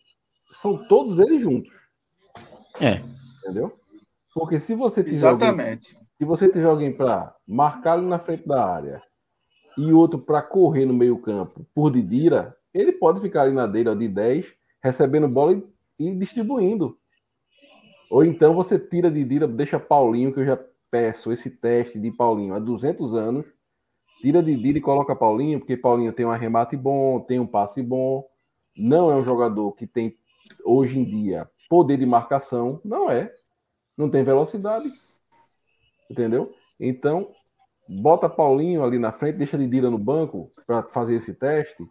são 0.50 0.84
todos 0.88 1.20
eles 1.20 1.40
juntos. 1.40 1.72
É. 2.80 3.00
Entendeu? 3.38 3.83
Porque 4.34 4.58
se 4.58 4.74
você 4.74 5.04
tiver 5.04 5.16
Exatamente. 5.16 5.94
Alguém, 5.94 6.08
se 6.18 6.24
você 6.24 6.48
tiver 6.48 6.66
alguém 6.66 6.92
para 6.92 7.34
marcar 7.46 8.02
na 8.02 8.18
frente 8.18 8.46
da 8.46 8.66
área 8.66 9.00
e 9.78 9.92
outro 9.92 10.18
para 10.18 10.42
correr 10.42 10.84
no 10.84 10.92
meio-campo 10.92 11.64
por 11.72 11.92
Didira, 11.92 12.56
ele 12.72 12.92
pode 12.92 13.20
ficar 13.20 13.42
ali 13.42 13.52
na 13.52 13.66
dele 13.66 13.88
ó, 13.88 13.94
de 13.94 14.08
10, 14.08 14.52
recebendo 14.82 15.28
bola 15.28 15.52
e, 15.52 15.64
e 15.98 16.14
distribuindo. 16.16 16.98
Ou 18.10 18.24
então 18.24 18.54
você 18.54 18.78
tira 18.78 19.10
de 19.10 19.24
Dira, 19.24 19.46
deixa 19.46 19.78
Paulinho, 19.78 20.32
que 20.32 20.40
eu 20.40 20.46
já 20.46 20.58
peço 20.90 21.32
esse 21.32 21.50
teste 21.50 21.98
de 21.98 22.10
Paulinho 22.10 22.54
há 22.54 22.58
200 22.58 23.14
anos. 23.14 23.46
Tira 24.20 24.42
de 24.42 24.56
Dira 24.56 24.78
e 24.78 24.80
coloca 24.80 25.14
Paulinho, 25.14 25.60
porque 25.60 25.76
Paulinho 25.76 26.12
tem 26.12 26.26
um 26.26 26.30
arremate 26.30 26.76
bom, 26.76 27.20
tem 27.20 27.38
um 27.38 27.46
passe 27.46 27.82
bom. 27.82 28.24
Não 28.76 29.10
é 29.10 29.16
um 29.16 29.24
jogador 29.24 29.72
que 29.72 29.86
tem, 29.86 30.16
hoje 30.64 30.98
em 30.98 31.04
dia, 31.04 31.48
poder 31.68 31.96
de 31.96 32.06
marcação. 32.06 32.80
Não 32.84 33.10
é. 33.10 33.32
Não 33.96 34.10
tem 34.10 34.24
velocidade. 34.24 34.88
Entendeu? 36.10 36.52
Então, 36.78 37.26
bota 37.88 38.28
Paulinho 38.28 38.82
ali 38.82 38.98
na 38.98 39.12
frente, 39.12 39.38
deixa 39.38 39.58
Didira 39.58 39.90
no 39.90 39.98
banco 39.98 40.52
para 40.66 40.82
fazer 40.82 41.16
esse 41.16 41.32
teste, 41.34 41.84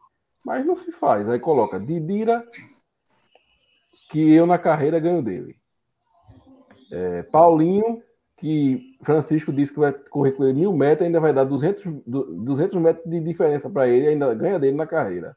mas 0.46 0.66
não 0.66 0.78
se 0.78 0.92
faz. 0.92 1.28
Aí 1.28 1.40
coloca 1.40 1.80
Didira, 1.80 2.46
que 4.12 4.32
eu 4.32 4.46
na 4.46 4.58
carreira 4.58 5.00
ganho 5.00 5.24
dele. 5.24 5.56
É, 6.92 7.24
Paulinho, 7.24 8.04
que 8.38 8.98
Francisco 9.04 9.52
disse 9.52 9.74
que 9.74 9.80
vai 9.80 9.94
correr 9.94 10.34
com 10.34 10.44
ele 10.44 10.54
mil 10.54 10.74
metros, 10.74 11.06
ainda 11.06 11.20
vai 11.20 11.34
dar 11.34 11.44
200, 11.44 12.04
200 12.06 12.82
metros 12.82 13.10
de 13.10 13.20
diferença 13.22 13.70
para 13.70 13.88
ele, 13.88 14.08
ainda 14.08 14.34
ganha 14.36 14.60
dele 14.60 14.76
na 14.76 14.86
carreira. 14.86 15.36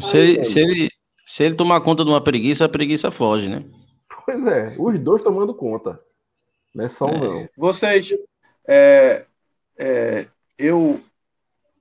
Se, 0.00 0.16
Aí, 0.16 0.44
se, 0.44 0.60
ele, 0.60 0.88
se 1.26 1.44
ele 1.44 1.54
tomar 1.54 1.80
conta 1.80 2.04
de 2.04 2.10
uma 2.10 2.22
preguiça, 2.22 2.64
a 2.64 2.68
preguiça 2.68 3.10
foge, 3.10 3.48
né? 3.48 3.64
Pois 4.28 4.46
é, 4.46 4.74
os 4.78 4.98
dois 4.98 5.22
tomando 5.22 5.54
conta. 5.54 5.98
Não 6.74 6.84
é 6.84 6.90
só 6.90 7.06
um, 7.06 7.14
é. 7.14 7.18
não. 7.18 7.48
Vocês, 7.56 8.12
é, 8.68 9.24
é, 9.78 10.26
eu, 10.58 11.00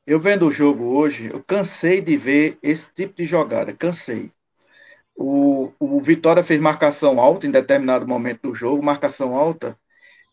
eu 0.05 0.17
vendo 0.17 0.47
o 0.47 0.51
jogo 0.51 0.95
hoje, 0.95 1.29
eu 1.29 1.43
cansei 1.43 1.99
de 1.99 2.15
ver 2.15 2.57
esse 2.63 2.87
tipo 2.93 3.15
de 3.15 3.25
jogada, 3.25 3.73
cansei. 3.73 4.31
O, 5.13 5.73
o 5.77 5.99
Vitória 5.99 6.41
fez 6.41 6.57
marcação 6.57 7.19
alta 7.19 7.45
em 7.45 7.51
determinado 7.51 8.07
momento 8.07 8.43
do 8.43 8.55
jogo, 8.55 8.81
marcação 8.81 9.35
alta, 9.35 9.77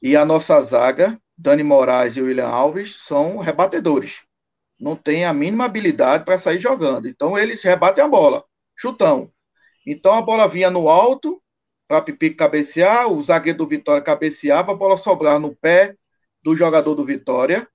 e 0.00 0.16
a 0.16 0.24
nossa 0.24 0.62
zaga, 0.62 1.20
Dani 1.36 1.64
Moraes 1.64 2.16
e 2.16 2.22
William 2.22 2.46
Alves, 2.46 2.94
são 3.00 3.38
rebatedores. 3.38 4.22
Não 4.78 4.94
tem 4.94 5.24
a 5.24 5.32
mínima 5.32 5.64
habilidade 5.64 6.24
para 6.24 6.38
sair 6.38 6.60
jogando. 6.60 7.08
Então 7.08 7.36
eles 7.36 7.60
rebatem 7.64 8.04
a 8.04 8.06
bola, 8.06 8.44
chutão. 8.76 9.32
Então 9.84 10.12
a 10.14 10.22
bola 10.22 10.46
vinha 10.46 10.70
no 10.70 10.88
alto, 10.88 11.42
para 11.87 12.03
Pipico 12.03 12.37
cabecear, 12.37 13.11
o 13.11 13.22
zagueiro 13.22 13.59
do 13.59 13.66
Vitória 13.66 14.03
cabeceava, 14.03 14.72
a 14.72 14.74
bola 14.74 14.97
sobrar 14.97 15.39
no 15.39 15.55
pé 15.55 15.97
do 16.43 16.57
jogador 16.57 16.95
do 16.95 17.05
Vitória. 17.05 17.68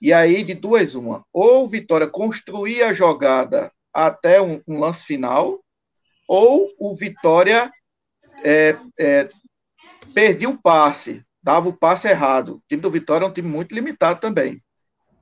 E 0.00 0.12
aí, 0.12 0.42
de 0.42 0.54
duas, 0.54 0.94
uma. 0.94 1.24
Ou 1.32 1.64
o 1.64 1.66
Vitória 1.68 2.06
construía 2.06 2.88
a 2.88 2.92
jogada 2.92 3.70
até 3.92 4.40
um, 4.40 4.60
um 4.66 4.78
lance 4.78 5.04
final, 5.04 5.60
ou 6.26 6.70
o 6.78 6.94
Vitória 6.94 7.70
é, 8.44 8.76
é, 8.98 9.28
perdia 10.14 10.48
o 10.48 10.60
passe, 10.60 11.24
dava 11.42 11.68
o 11.68 11.76
passe 11.76 12.08
errado. 12.08 12.56
O 12.56 12.62
time 12.68 12.80
do 12.80 12.90
Vitória 12.90 13.24
é 13.24 13.28
um 13.28 13.32
time 13.32 13.48
muito 13.48 13.74
limitado 13.74 14.20
também. 14.20 14.62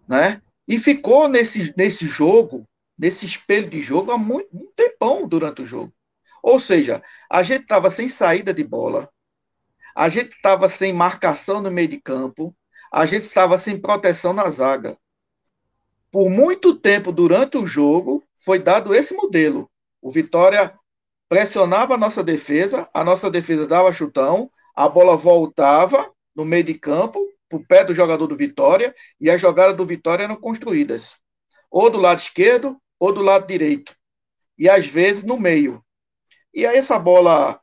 Né? 0.07 0.41
E 0.67 0.79
ficou 0.79 1.29
nesse, 1.29 1.75
nesse 1.77 2.07
jogo, 2.07 2.69
nesse 2.97 3.27
espelho 3.27 3.69
de 3.69 3.83
jogo, 3.83 4.13
há 4.13 4.19
muito 4.19 4.49
um 4.55 4.71
tempão 4.77 5.27
durante 5.27 5.63
o 5.63 5.67
jogo. 5.67 5.93
Ou 6.43 6.59
seja, 6.61 7.03
a 7.31 7.43
gente 7.43 7.63
estava 7.63 7.91
sem 7.91 8.09
saída 8.09 8.53
de 8.53 8.65
bola, 8.65 9.11
a 9.95 10.09
gente 10.09 10.35
estava 10.35 10.69
sem 10.69 10.93
marcação 10.93 11.61
no 11.61 11.71
meio 11.71 11.89
de 11.89 12.01
campo, 12.01 12.55
a 12.93 13.05
gente 13.05 13.25
estava 13.25 13.59
sem 13.59 13.81
proteção 13.81 14.33
na 14.33 14.49
zaga. 14.49 14.97
Por 16.11 16.31
muito 16.31 16.75
tempo 16.75 17.13
durante 17.13 17.59
o 17.59 17.67
jogo, 17.67 18.25
foi 18.35 18.59
dado 18.59 18.95
esse 18.95 19.13
modelo. 19.15 19.71
O 20.01 20.11
Vitória 20.11 20.75
pressionava 21.29 21.95
a 21.95 21.99
nossa 21.99 22.23
defesa, 22.23 22.89
a 22.95 23.05
nossa 23.05 23.31
defesa 23.31 23.67
dava 23.67 23.93
chutão, 23.93 24.51
a 24.75 24.89
bola 24.89 25.17
voltava 25.17 26.11
no 26.35 26.45
meio 26.45 26.65
de 26.65 26.75
campo, 26.75 27.27
para 27.49 27.59
o 27.59 27.67
pé 27.67 27.85
do 27.85 27.95
jogador 27.95 28.27
do 28.27 28.37
Vitória, 28.37 28.95
e 29.21 29.31
as 29.31 29.41
jogadas 29.41 29.77
do 29.77 29.85
Vitória 29.85 30.25
eram 30.25 30.37
construídas, 30.37 31.17
ou 31.71 31.91
do 31.91 31.99
lado 31.99 32.19
esquerdo, 32.19 32.81
ou 32.99 33.13
do 33.13 33.23
lado 33.23 33.47
direito. 33.47 33.95
E 34.57 34.69
às 34.69 34.87
vezes 34.87 35.23
no 35.23 35.39
meio. 35.39 35.83
E 36.55 36.67
aí 36.67 36.77
essa 36.79 36.99
bola, 36.99 37.61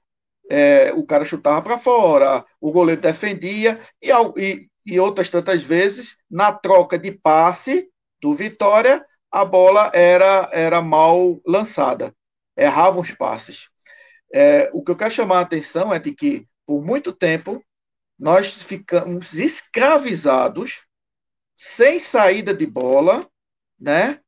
é, 0.49 0.93
o 0.93 1.05
cara 1.05 1.25
chutava 1.25 1.61
para 1.61 1.77
fora, 1.77 2.43
o 2.59 2.71
goleiro 2.71 3.01
defendia, 3.01 3.79
e, 4.01 4.09
e, 4.38 4.69
e 4.86 4.99
outras 4.99 5.29
tantas 5.29 5.63
vezes, 5.63 6.17
na 6.29 6.51
troca 6.51 6.97
de 6.97 7.11
passe 7.11 7.89
do 8.21 8.33
Vitória, 8.33 9.05
a 9.31 9.43
bola 9.43 9.91
era, 9.93 10.49
era 10.53 10.81
mal 10.81 11.41
lançada, 11.45 12.15
erravam 12.57 13.01
os 13.01 13.11
passes. 13.11 13.67
É, 14.33 14.69
o 14.73 14.83
que 14.83 14.91
eu 14.91 14.95
quero 14.95 15.11
chamar 15.11 15.39
a 15.39 15.41
atenção 15.41 15.93
é 15.93 15.99
de 15.99 16.13
que, 16.13 16.47
por 16.65 16.83
muito 16.83 17.11
tempo, 17.11 17.63
nós 18.17 18.51
ficamos 18.63 19.33
escravizados, 19.33 20.83
sem 21.55 21.99
saída 21.99 22.53
de 22.53 22.65
bola, 22.65 23.29
né? 23.79 24.19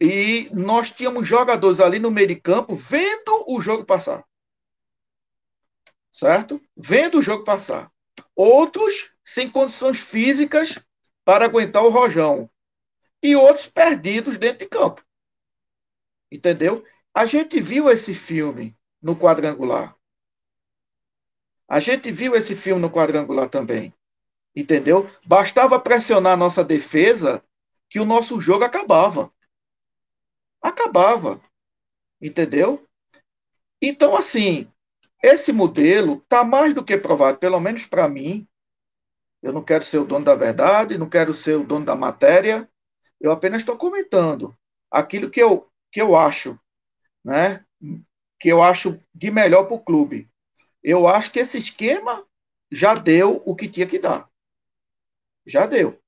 E 0.00 0.50
nós 0.52 0.90
tínhamos 0.90 1.26
jogadores 1.26 1.80
ali 1.80 1.98
no 1.98 2.10
meio 2.10 2.28
de 2.28 2.36
campo 2.36 2.74
vendo 2.74 3.44
o 3.46 3.60
jogo 3.60 3.84
passar. 3.84 4.24
Certo? 6.10 6.60
Vendo 6.76 7.18
o 7.18 7.22
jogo 7.22 7.44
passar. 7.44 7.90
Outros 8.34 9.10
sem 9.24 9.48
condições 9.48 10.00
físicas 10.00 10.78
para 11.24 11.44
aguentar 11.44 11.84
o 11.84 11.90
rojão. 11.90 12.50
E 13.22 13.34
outros 13.34 13.66
perdidos 13.66 14.36
dentro 14.36 14.58
de 14.58 14.66
campo. 14.66 15.02
Entendeu? 16.30 16.84
A 17.14 17.26
gente 17.26 17.60
viu 17.60 17.88
esse 17.88 18.12
filme 18.12 18.76
no 19.00 19.16
quadrangular. 19.16 19.96
A 21.68 21.80
gente 21.80 22.10
viu 22.10 22.34
esse 22.34 22.54
filme 22.54 22.80
no 22.80 22.90
quadrangular 22.90 23.48
também. 23.48 23.94
Entendeu? 24.54 25.08
Bastava 25.24 25.80
pressionar 25.80 26.34
a 26.34 26.36
nossa 26.36 26.62
defesa 26.62 27.42
que 27.88 27.98
o 27.98 28.04
nosso 28.04 28.40
jogo 28.40 28.64
acabava. 28.64 29.32
Acabava. 30.64 31.38
Entendeu? 32.18 32.88
Então, 33.82 34.16
assim, 34.16 34.66
esse 35.22 35.52
modelo 35.52 36.14
está 36.14 36.42
mais 36.42 36.72
do 36.72 36.82
que 36.82 36.96
provado, 36.96 37.36
pelo 37.36 37.60
menos 37.60 37.84
para 37.84 38.08
mim, 38.08 38.48
eu 39.42 39.52
não 39.52 39.62
quero 39.62 39.84
ser 39.84 39.98
o 39.98 40.06
dono 40.06 40.24
da 40.24 40.34
verdade, 40.34 40.96
não 40.96 41.06
quero 41.06 41.34
ser 41.34 41.56
o 41.56 41.66
dono 41.66 41.84
da 41.84 41.94
matéria. 41.94 42.66
Eu 43.20 43.30
apenas 43.30 43.60
estou 43.60 43.76
comentando 43.76 44.56
aquilo 44.90 45.30
que 45.30 45.40
eu, 45.40 45.70
que 45.92 46.00
eu 46.00 46.16
acho, 46.16 46.58
né? 47.22 47.62
Que 48.40 48.48
eu 48.48 48.62
acho 48.62 48.98
de 49.14 49.30
melhor 49.30 49.64
para 49.64 49.74
o 49.74 49.84
clube. 49.84 50.30
Eu 50.82 51.06
acho 51.06 51.30
que 51.30 51.40
esse 51.40 51.58
esquema 51.58 52.26
já 52.72 52.94
deu 52.94 53.42
o 53.44 53.54
que 53.54 53.68
tinha 53.68 53.86
que 53.86 53.98
dar. 53.98 54.30
Já 55.46 55.66
deu. 55.66 56.00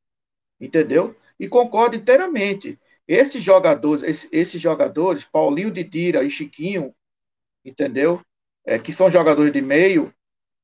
Entendeu? 0.59 1.15
E 1.39 1.47
concordo 1.47 1.95
inteiramente. 1.95 2.81
Esses 3.07 3.43
jogadores, 3.43 4.03
esses, 4.03 4.29
esses 4.33 4.61
jogadores, 4.61 5.25
Paulinho 5.25 5.71
Didira 5.71 6.23
e 6.23 6.31
Chiquinho, 6.31 6.95
entendeu? 7.65 8.21
É, 8.65 8.79
que 8.79 8.93
são 8.93 9.11
jogadores 9.11 9.53
de 9.53 9.63
meio, 9.63 10.13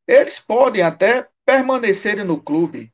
eles 0.07 0.38
podem 0.38 0.82
até 0.82 1.28
permanecerem 1.47 2.24
no 2.24 2.43
clube, 2.43 2.93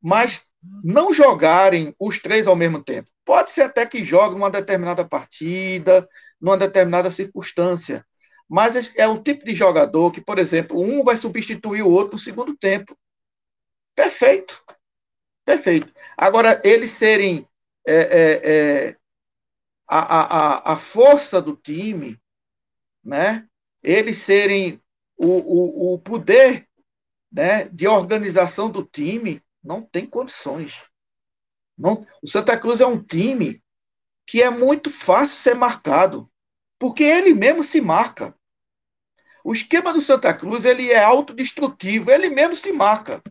mas 0.00 0.46
não 0.84 1.12
jogarem 1.12 1.94
os 1.98 2.18
três 2.18 2.46
ao 2.46 2.54
mesmo 2.54 2.82
tempo. 2.82 3.10
Pode 3.24 3.50
ser 3.50 3.62
até 3.62 3.86
que 3.86 4.04
jogue 4.04 4.34
numa 4.34 4.50
determinada 4.50 5.04
partida, 5.04 6.08
numa 6.40 6.56
determinada 6.56 7.10
circunstância, 7.10 8.04
mas 8.48 8.92
é 8.96 9.06
o 9.06 9.22
tipo 9.22 9.44
de 9.44 9.54
jogador 9.54 10.12
que, 10.12 10.20
por 10.20 10.38
exemplo, 10.38 10.80
um 10.80 11.02
vai 11.02 11.16
substituir 11.16 11.82
o 11.82 11.90
outro 11.90 12.12
no 12.12 12.18
segundo 12.18 12.56
tempo. 12.56 12.96
Perfeito. 13.94 14.62
Perfeito. 15.44 15.92
Agora, 16.16 16.60
eles 16.62 16.90
serem 16.90 17.48
é, 17.86 17.94
é, 17.94 18.88
é, 18.88 18.96
a, 19.88 19.98
a, 19.98 20.72
a 20.74 20.78
força 20.78 21.40
do 21.40 21.56
time, 21.56 22.20
né? 23.04 23.48
eles 23.82 24.18
serem 24.18 24.80
o, 25.16 25.26
o, 25.26 25.94
o 25.94 25.98
poder 25.98 26.68
né, 27.30 27.64
de 27.68 27.86
organização 27.86 28.70
do 28.70 28.84
time, 28.84 29.42
não 29.62 29.82
tem 29.82 30.06
condições. 30.06 30.84
Não, 31.76 32.06
o 32.22 32.28
Santa 32.28 32.56
Cruz 32.58 32.80
é 32.80 32.86
um 32.86 33.02
time 33.02 33.62
que 34.26 34.42
é 34.42 34.50
muito 34.50 34.90
fácil 34.90 35.42
ser 35.42 35.54
marcado, 35.54 36.30
porque 36.78 37.02
ele 37.02 37.34
mesmo 37.34 37.62
se 37.62 37.80
marca. 37.80 38.36
O 39.44 39.52
esquema 39.52 39.92
do 39.92 40.00
Santa 40.00 40.32
Cruz 40.32 40.64
ele 40.64 40.90
é 40.90 41.02
autodestrutivo, 41.02 42.10
ele 42.10 42.28
mesmo 42.28 42.54
se 42.54 42.72
marca. 42.72 43.22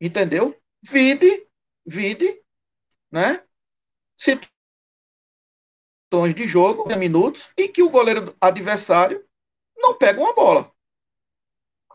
Entendeu? 0.00 0.56
Vide, 0.82 1.46
vide, 1.86 2.42
né? 3.16 3.42
Situações 4.18 4.50
de 6.34 6.46
jogo, 6.46 6.86
minutos, 6.98 7.48
em 7.56 7.72
que 7.72 7.82
o 7.82 7.88
goleiro 7.88 8.36
adversário 8.38 9.26
não 9.74 9.96
pega 9.96 10.20
uma 10.20 10.34
bola. 10.34 10.70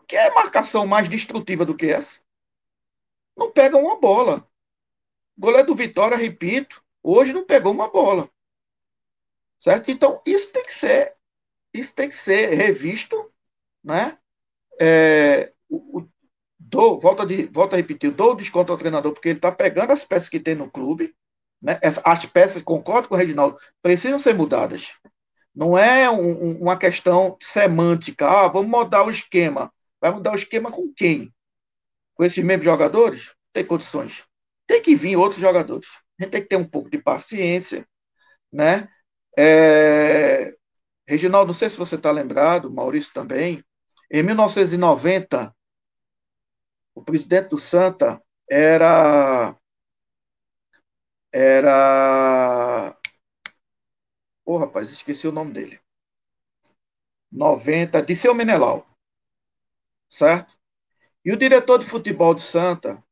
Que 0.08 0.16
é 0.16 0.34
marcação 0.34 0.84
mais 0.84 1.08
destrutiva 1.08 1.64
do 1.64 1.76
que 1.76 1.86
essa? 1.86 2.20
Não 3.36 3.52
pega 3.52 3.76
uma 3.76 4.00
bola. 4.00 4.50
O 5.36 5.42
goleiro 5.42 5.68
do 5.68 5.76
Vitória, 5.76 6.16
repito, 6.16 6.84
hoje 7.04 7.32
não 7.32 7.46
pegou 7.46 7.72
uma 7.72 7.88
bola. 7.88 8.28
Certo? 9.60 9.92
Então, 9.92 10.20
isso 10.26 10.50
tem 10.50 10.64
que 10.64 10.72
ser, 10.72 11.16
isso 11.72 11.94
tem 11.94 12.08
que 12.08 12.16
ser 12.16 12.48
revisto, 12.48 13.32
né? 13.82 14.18
é, 14.80 15.52
o, 15.68 16.06
dou, 16.72 16.98
volta, 16.98 17.26
de, 17.26 17.44
volta 17.52 17.76
a 17.76 17.78
repetir, 17.78 18.10
dou 18.10 18.34
desconto 18.34 18.72
ao 18.72 18.78
treinador, 18.78 19.12
porque 19.12 19.28
ele 19.28 19.38
está 19.38 19.52
pegando 19.52 19.92
as 19.92 20.04
peças 20.04 20.30
que 20.30 20.40
tem 20.40 20.54
no 20.54 20.70
clube, 20.70 21.14
né? 21.60 21.78
as 21.82 22.24
peças, 22.24 22.62
concordo 22.62 23.08
com 23.08 23.14
o 23.14 23.18
Reginaldo, 23.18 23.58
precisam 23.82 24.18
ser 24.18 24.34
mudadas. 24.34 24.94
Não 25.54 25.76
é 25.76 26.10
um, 26.10 26.62
uma 26.62 26.78
questão 26.78 27.36
semântica, 27.40 28.26
ah, 28.26 28.48
vamos 28.48 28.70
mudar 28.70 29.04
o 29.04 29.10
esquema. 29.10 29.70
Vai 30.00 30.10
mudar 30.10 30.32
o 30.32 30.36
esquema 30.36 30.70
com 30.70 30.90
quem? 30.96 31.30
Com 32.14 32.24
esses 32.24 32.42
mesmos 32.42 32.64
jogadores? 32.64 33.32
Tem 33.52 33.64
condições. 33.64 34.24
Tem 34.66 34.80
que 34.80 34.96
vir 34.96 35.16
outros 35.16 35.40
jogadores. 35.42 35.98
A 36.18 36.24
gente 36.24 36.32
tem 36.32 36.40
que 36.40 36.48
ter 36.48 36.56
um 36.56 36.64
pouco 36.64 36.88
de 36.88 36.96
paciência, 36.96 37.86
né? 38.50 38.88
É... 39.38 40.54
Reginaldo, 41.06 41.48
não 41.48 41.54
sei 41.54 41.68
se 41.68 41.76
você 41.76 41.96
está 41.96 42.10
lembrado, 42.10 42.72
Maurício 42.72 43.12
também. 43.12 43.62
Em 44.10 44.22
1990, 44.22 45.54
o 46.94 47.02
presidente 47.02 47.48
do 47.48 47.58
Santa 47.58 48.22
era 48.50 49.56
era 51.32 52.94
Ô, 54.44 54.54
oh, 54.54 54.58
rapaz, 54.58 54.90
esqueci 54.90 55.26
o 55.26 55.32
nome 55.32 55.52
dele. 55.52 55.80
90, 57.30 58.02
de 58.02 58.14
seu 58.14 58.34
Menelau. 58.34 58.86
Certo? 60.08 60.58
E 61.24 61.32
o 61.32 61.36
diretor 61.36 61.78
de 61.78 61.86
futebol 61.86 62.34
do 62.34 62.40
Santa 62.40 63.02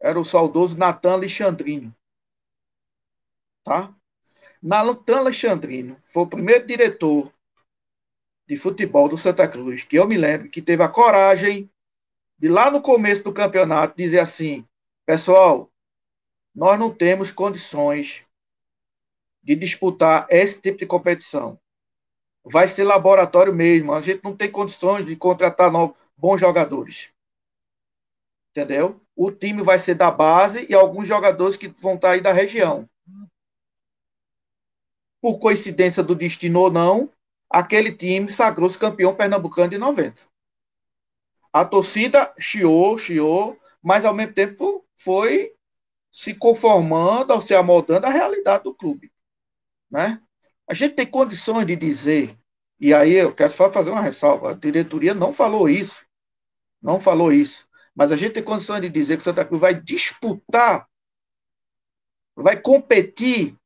era 0.00 0.18
o 0.18 0.24
saudoso 0.24 0.76
Natan 0.76 1.12
Alexandrino. 1.12 1.94
Tá? 3.62 3.94
Natan 4.60 5.20
Alexandrino 5.20 5.96
foi 6.00 6.24
o 6.24 6.28
primeiro 6.28 6.66
diretor 6.66 7.32
de 8.46 8.56
futebol 8.56 9.08
do 9.08 9.16
Santa 9.16 9.48
Cruz, 9.48 9.84
que 9.84 9.96
eu 9.96 10.06
me 10.06 10.18
lembro, 10.18 10.50
que 10.50 10.60
teve 10.60 10.82
a 10.82 10.88
coragem 10.88 11.71
de 12.42 12.48
lá 12.48 12.72
no 12.72 12.82
começo 12.82 13.22
do 13.22 13.32
campeonato 13.32 13.96
dizer 13.96 14.18
assim: 14.18 14.66
pessoal, 15.06 15.70
nós 16.52 16.76
não 16.76 16.92
temos 16.92 17.30
condições 17.30 18.24
de 19.40 19.54
disputar 19.54 20.26
esse 20.28 20.60
tipo 20.60 20.78
de 20.78 20.86
competição. 20.86 21.56
Vai 22.44 22.66
ser 22.66 22.82
laboratório 22.82 23.54
mesmo. 23.54 23.92
A 23.92 24.00
gente 24.00 24.24
não 24.24 24.36
tem 24.36 24.50
condições 24.50 25.06
de 25.06 25.14
contratar 25.14 25.70
novos, 25.70 25.96
bons 26.16 26.40
jogadores. 26.40 27.10
Entendeu? 28.50 29.00
O 29.14 29.30
time 29.30 29.62
vai 29.62 29.78
ser 29.78 29.94
da 29.94 30.10
base 30.10 30.66
e 30.68 30.74
alguns 30.74 31.06
jogadores 31.06 31.56
que 31.56 31.68
vão 31.68 31.94
estar 31.94 32.10
aí 32.10 32.20
da 32.20 32.32
região. 32.32 32.90
Por 35.20 35.38
coincidência 35.38 36.02
do 36.02 36.16
destino 36.16 36.58
ou 36.58 36.72
não, 36.72 37.08
aquele 37.48 37.92
time 37.92 38.32
sagrou-se 38.32 38.76
campeão 38.76 39.14
pernambucano 39.14 39.70
de 39.70 39.78
90. 39.78 40.31
A 41.52 41.64
torcida 41.64 42.32
chiou, 42.38 42.96
chiou, 42.96 43.58
mas 43.82 44.04
ao 44.04 44.14
mesmo 44.14 44.32
tempo 44.32 44.86
foi 44.96 45.54
se 46.10 46.34
conformando, 46.34 47.40
se 47.42 47.54
amoldando 47.54 48.06
à 48.06 48.10
realidade 48.10 48.64
do 48.64 48.74
clube. 48.74 49.12
Né? 49.90 50.22
A 50.66 50.74
gente 50.74 50.94
tem 50.94 51.06
condições 51.06 51.66
de 51.66 51.76
dizer, 51.76 52.38
e 52.80 52.94
aí 52.94 53.12
eu 53.12 53.34
quero 53.34 53.52
só 53.52 53.70
fazer 53.72 53.90
uma 53.90 54.00
ressalva, 54.00 54.50
a 54.50 54.54
diretoria 54.54 55.14
não 55.14 55.32
falou 55.32 55.68
isso, 55.68 56.06
não 56.80 57.00
falou 57.00 57.32
isso, 57.32 57.68
mas 57.94 58.12
a 58.12 58.16
gente 58.16 58.32
tem 58.32 58.42
condições 58.42 58.80
de 58.80 58.88
dizer 58.88 59.16
que 59.16 59.20
o 59.20 59.24
Santa 59.24 59.44
Cruz 59.44 59.60
vai 59.60 59.74
disputar, 59.74 60.88
vai 62.34 62.60
competir 62.60 63.58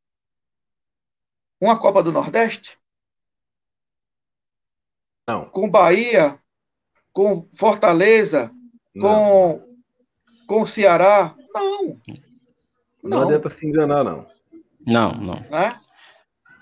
uma 1.61 1.79
Copa 1.79 2.03
do 2.03 2.13
Nordeste? 2.13 2.79
Não. 5.27 5.49
Com 5.51 5.69
Bahia, 5.69 6.41
com 7.17 7.49
Fortaleza, 7.57 8.51
não. 8.95 9.09
com 9.09 9.67
com 10.47 10.67
Ceará? 10.67 11.35
Não. 11.55 11.83
não. 11.83 12.01
Não 13.03 13.23
adianta 13.23 13.49
se 13.49 13.67
enganar, 13.67 14.05
não. 14.05 14.27
Não, 14.87 15.13
não. 15.13 15.35
Né? 15.51 15.81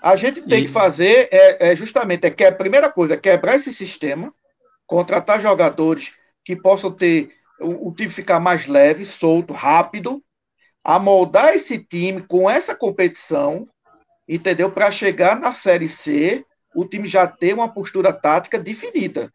A 0.01 0.15
gente 0.15 0.41
tem 0.43 0.63
e... 0.63 0.65
que 0.65 0.71
fazer 0.71 1.27
é, 1.29 1.71
é 1.71 1.75
justamente 1.75 2.25
é 2.25 2.31
que 2.31 2.45
a 2.45 2.53
primeira 2.53 2.89
coisa 2.89 3.15
é 3.15 3.17
quebrar 3.17 3.55
esse 3.55 3.73
sistema, 3.73 4.33
contratar 4.87 5.41
jogadores 5.41 6.13
que 6.41 6.55
possam 6.55 6.89
ter 6.89 7.31
o, 7.59 7.89
o 7.89 7.93
time 7.93 8.09
ficar 8.09 8.39
mais 8.39 8.65
leve, 8.65 9.05
solto, 9.05 9.51
rápido, 9.51 10.23
amoldar 10.81 11.53
esse 11.53 11.79
time 11.79 12.21
com 12.21 12.49
essa 12.49 12.73
competição, 12.73 13.67
entendeu? 14.25 14.71
Para 14.71 14.89
chegar 14.89 15.37
na 15.37 15.53
Série 15.53 15.89
C, 15.89 16.45
o 16.73 16.85
time 16.85 17.09
já 17.09 17.27
ter 17.27 17.53
uma 17.53 17.67
postura 17.67 18.13
tática 18.13 18.57
definida, 18.57 19.29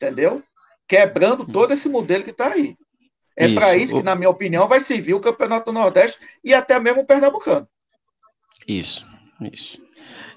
entendeu? 0.00 0.42
Quebrando 0.88 1.44
todo 1.44 1.72
esse 1.72 1.88
modelo 1.88 2.24
que 2.24 2.30
está 2.30 2.52
aí. 2.52 2.74
É 3.36 3.52
para 3.54 3.76
isso 3.76 3.96
que, 3.96 4.02
na 4.02 4.14
minha 4.14 4.30
opinião, 4.30 4.66
vai 4.66 4.80
servir 4.80 5.14
o 5.14 5.20
Campeonato 5.20 5.66
do 5.66 5.72
Nordeste 5.72 6.18
e 6.42 6.52
até 6.52 6.80
mesmo 6.80 7.02
o 7.02 7.06
Pernambucano. 7.06 7.68
Isso. 8.66 9.06
Isso. 9.52 9.80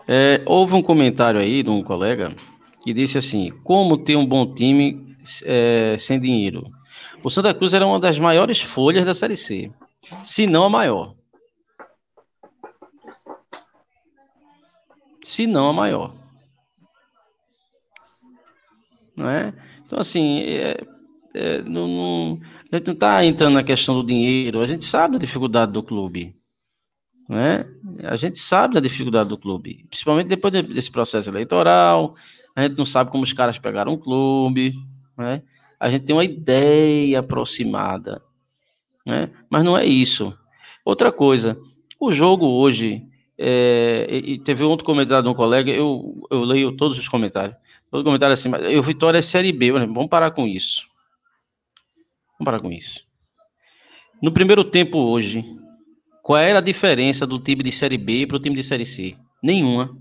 É, 0.07 0.41
houve 0.45 0.74
um 0.74 0.82
comentário 0.82 1.39
aí 1.39 1.64
de 1.64 1.70
um 1.70 1.82
colega 1.82 2.34
que 2.82 2.93
disse 2.93 3.18
assim: 3.18 3.51
como 3.64 3.97
ter 3.97 4.16
um 4.16 4.26
bom 4.26 4.53
time 4.53 5.18
é, 5.43 5.95
sem 5.97 6.20
dinheiro? 6.20 6.70
O 7.24 7.30
Santa 7.30 7.53
Cruz 7.53 7.74
era 7.74 7.86
uma 7.86 7.99
das 7.99 8.20
maiores 8.20 8.61
folhas 8.61 9.05
da 9.05 9.16
Série 9.16 9.38
C, 9.38 9.72
se 10.24 10.45
não 10.45 10.66
a 10.66 10.70
maior. 10.70 11.16
Se 15.22 15.47
não 15.47 15.70
a 15.70 15.74
maior. 15.74 16.22
Não 19.16 19.30
é? 19.30 19.53
Então, 19.86 19.99
assim, 19.99 20.41
é, 20.41 20.78
é, 21.34 21.61
não, 21.64 21.88
não, 21.88 22.41
a 22.72 22.76
gente 22.76 22.88
não 22.88 22.93
está 22.93 23.26
entrando 23.26 23.53
na 23.53 23.64
questão 23.64 23.95
do 23.95 24.05
dinheiro, 24.05 24.61
a 24.61 24.66
gente 24.66 24.86
sabe 24.86 25.16
a 25.16 25.20
dificuldade 25.20 25.72
do 25.72 25.84
clube. 25.84 26.36
Né? 27.28 27.66
A 28.03 28.16
gente 28.16 28.38
sabe 28.38 28.74
da 28.74 28.80
dificuldade 28.80 29.30
do 29.30 29.38
clube, 29.38 29.86
principalmente 29.89 30.28
depois 30.28 30.53
desse 30.53 30.91
processo 30.91 31.30
eleitoral. 31.30 32.14
A 32.55 32.64
gente 32.64 32.78
não 32.78 32.86
sabe 32.86 33.11
como 33.11 33.24
os 33.24 33.34
caras 33.34 33.57
pegaram 33.57 33.93
o 33.93 33.97
clube, 33.97 34.76
né? 35.18 35.41
A 35.80 35.89
gente 35.89 36.05
tem 36.05 36.16
uma 36.16 36.24
ideia 36.24 37.20
aproximada, 37.20 38.22
né? 39.05 39.30
Mas 39.49 39.64
não 39.64 39.78
é 39.78 39.86
isso. 39.86 40.34
Outra 40.86 41.11
coisa, 41.11 41.59
o 41.99 42.11
jogo 42.11 42.45
hoje, 42.45 43.05
é, 43.38 44.07
e 44.11 44.38
teve 44.38 44.63
outro 44.63 44.86
comentário 44.86 45.23
de 45.23 45.29
um 45.29 45.34
colega, 45.34 45.71
eu, 45.71 46.27
eu 46.29 46.43
leio 46.43 46.71
todos 46.71 46.97
os 46.97 47.09
comentários. 47.09 47.55
Todo 47.89 48.03
comentário 48.03 48.34
assim, 48.34 48.49
mas 48.49 48.63
eu 48.63 48.81
Vitória 48.81 49.17
é 49.17 49.21
Série 49.21 49.51
B, 49.51 49.71
vamos 49.71 50.07
parar 50.07 50.31
com 50.31 50.47
isso. 50.47 50.86
Vamos 52.34 52.45
parar 52.45 52.59
com 52.59 52.71
isso. 52.71 53.03
No 54.21 54.31
primeiro 54.31 54.63
tempo 54.63 54.97
hoje, 54.99 55.43
qual 56.21 56.39
era 56.39 56.59
a 56.59 56.61
diferença 56.61 57.27
do 57.27 57.39
time 57.39 57.63
de 57.63 57.71
Série 57.71 57.97
B 57.97 58.25
para 58.25 58.38
o 58.38 58.39
time 58.39 58.55
de 58.55 58.63
Série 58.63 58.86
C? 58.86 59.15
Nenhuma. 59.41 59.97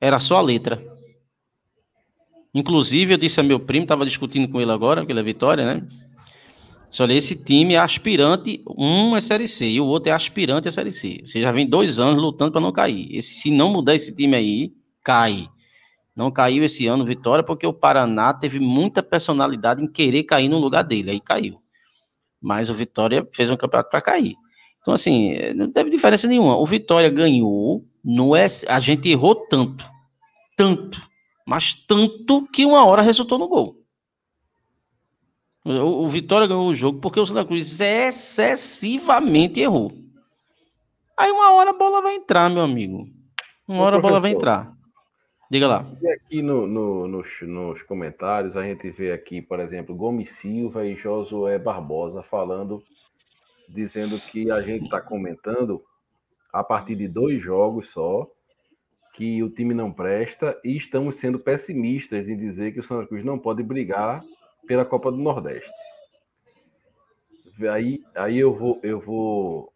Era 0.00 0.20
só 0.20 0.36
a 0.36 0.40
letra. 0.40 0.80
Inclusive, 2.54 3.14
eu 3.14 3.18
disse 3.18 3.40
a 3.40 3.42
meu 3.42 3.58
primo, 3.58 3.84
estava 3.84 4.06
discutindo 4.06 4.48
com 4.48 4.60
ele 4.60 4.70
agora, 4.70 5.04
pela 5.04 5.22
vitória, 5.22 5.64
né? 5.64 5.86
Só 6.90 7.04
olha, 7.04 7.12
esse 7.12 7.36
time 7.36 7.74
é 7.74 7.78
aspirante, 7.78 8.62
um 8.76 9.14
é 9.16 9.20
Série 9.20 9.46
C 9.46 9.68
e 9.68 9.80
o 9.80 9.86
outro 9.86 10.10
é 10.10 10.14
aspirante 10.14 10.68
a 10.68 10.72
Série 10.72 10.92
C. 10.92 11.20
Você 11.26 11.40
já 11.40 11.52
vem 11.52 11.66
dois 11.66 11.98
anos 11.98 12.20
lutando 12.20 12.52
para 12.52 12.60
não 12.60 12.72
cair. 12.72 13.14
Esse, 13.14 13.40
se 13.40 13.50
não 13.50 13.70
mudar 13.70 13.94
esse 13.94 14.14
time 14.14 14.34
aí, 14.34 14.72
cai. 15.04 15.48
Não 16.16 16.30
caiu 16.30 16.64
esse 16.64 16.86
ano, 16.86 17.04
Vitória, 17.04 17.44
porque 17.44 17.66
o 17.66 17.72
Paraná 17.72 18.32
teve 18.32 18.58
muita 18.58 19.02
personalidade 19.02 19.82
em 19.82 19.86
querer 19.86 20.24
cair 20.24 20.48
no 20.48 20.58
lugar 20.58 20.82
dele, 20.82 21.10
aí 21.10 21.20
caiu. 21.20 21.60
Mas 22.40 22.70
o 22.70 22.74
Vitória 22.74 23.28
fez 23.32 23.50
um 23.50 23.56
campeonato 23.56 23.90
para 23.90 24.00
cair. 24.00 24.34
Então, 24.80 24.94
assim, 24.94 25.36
não 25.54 25.70
teve 25.70 25.90
diferença 25.90 26.26
nenhuma. 26.26 26.56
O 26.56 26.66
Vitória 26.66 27.10
ganhou, 27.10 27.84
no 28.02 28.34
S, 28.34 28.66
a 28.68 28.80
gente 28.80 29.08
errou 29.08 29.34
tanto, 29.34 29.84
tanto, 30.56 31.00
mas 31.46 31.74
tanto 31.74 32.48
que 32.52 32.64
uma 32.64 32.84
hora 32.86 33.02
resultou 33.02 33.38
no 33.38 33.48
gol. 33.48 33.77
O, 35.68 36.04
o 36.04 36.08
Vitória 36.08 36.46
ganhou 36.46 36.66
o 36.66 36.74
jogo 36.74 36.98
porque 36.98 37.20
o 37.20 37.26
Santa 37.26 37.44
Cruz 37.44 37.78
excessivamente 37.78 39.60
errou. 39.60 39.92
Aí 41.14 41.30
uma 41.30 41.52
hora 41.52 41.70
a 41.70 41.74
bola 41.74 42.00
vai 42.00 42.14
entrar, 42.14 42.48
meu 42.48 42.62
amigo. 42.62 43.06
Uma 43.66 43.82
hora 43.82 43.96
a 43.98 44.00
bola 44.00 44.18
vai 44.18 44.30
entrar. 44.30 44.72
Diga 45.50 45.68
lá. 45.68 45.86
E 46.00 46.08
aqui 46.08 46.42
no, 46.42 46.66
no, 46.66 47.06
nos, 47.06 47.26
nos, 47.42 47.82
comentários, 47.82 48.56
a 48.56 48.62
gente 48.62 48.90
vê 48.90 49.12
aqui, 49.12 49.42
por 49.42 49.60
exemplo, 49.60 49.94
Gomes 49.94 50.30
Silva 50.36 50.86
e 50.86 50.96
Josué 50.96 51.58
Barbosa 51.58 52.22
falando 52.22 52.82
dizendo 53.68 54.18
que 54.18 54.50
a 54.50 54.62
gente 54.62 54.84
está 54.84 55.00
comentando 55.00 55.82
a 56.50 56.64
partir 56.64 56.96
de 56.96 57.06
dois 57.06 57.42
jogos 57.42 57.90
só 57.90 58.26
que 59.14 59.42
o 59.42 59.50
time 59.50 59.74
não 59.74 59.92
presta 59.92 60.58
e 60.64 60.74
estamos 60.76 61.16
sendo 61.16 61.38
pessimistas 61.38 62.26
em 62.26 62.36
dizer 62.36 62.72
que 62.72 62.80
o 62.80 62.84
Santa 62.84 63.06
Cruz 63.06 63.22
não 63.22 63.38
pode 63.38 63.62
brigar 63.62 64.22
pela 64.68 64.84
Copa 64.84 65.10
do 65.10 65.16
Nordeste. 65.16 65.72
Aí, 67.72 68.04
aí 68.14 68.38
eu 68.38 68.54
vou, 68.54 68.78
eu 68.84 69.00
vou 69.00 69.72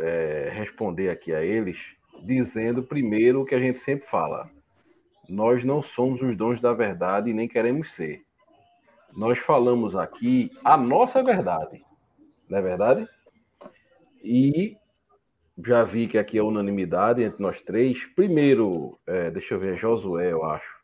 é, 0.00 0.50
responder 0.52 1.10
aqui 1.10 1.32
a 1.32 1.44
eles 1.44 1.78
dizendo 2.24 2.82
primeiro 2.82 3.42
o 3.42 3.44
que 3.44 3.54
a 3.54 3.60
gente 3.60 3.78
sempre 3.78 4.06
fala. 4.08 4.50
Nós 5.28 5.64
não 5.64 5.80
somos 5.80 6.20
os 6.22 6.36
donos 6.36 6.60
da 6.60 6.72
verdade 6.72 7.30
e 7.30 7.34
nem 7.34 7.46
queremos 7.46 7.92
ser. 7.92 8.24
nós 9.12 9.38
falamos 9.38 9.94
aqui 9.94 10.50
a 10.64 10.76
nossa 10.76 11.22
verdade, 11.22 11.84
não 12.48 12.58
é 12.58 12.62
verdade? 12.62 13.08
E 14.22 14.76
já 15.64 15.84
vi 15.84 16.06
que 16.06 16.18
aqui 16.18 16.38
é 16.38 16.42
unanimidade 16.42 17.22
entre 17.22 17.42
nós 17.42 17.60
três. 17.60 18.04
Primeiro, 18.14 18.98
é, 19.06 19.30
deixa 19.30 19.54
eu 19.54 19.60
ver, 19.60 19.76
Josué, 19.76 20.32
eu 20.32 20.44
acho. 20.44 20.80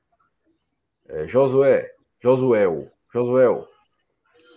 É, 1.09 1.27
Josué, 1.27 1.91
Josué, 2.21 2.67
Josué, 3.17 3.49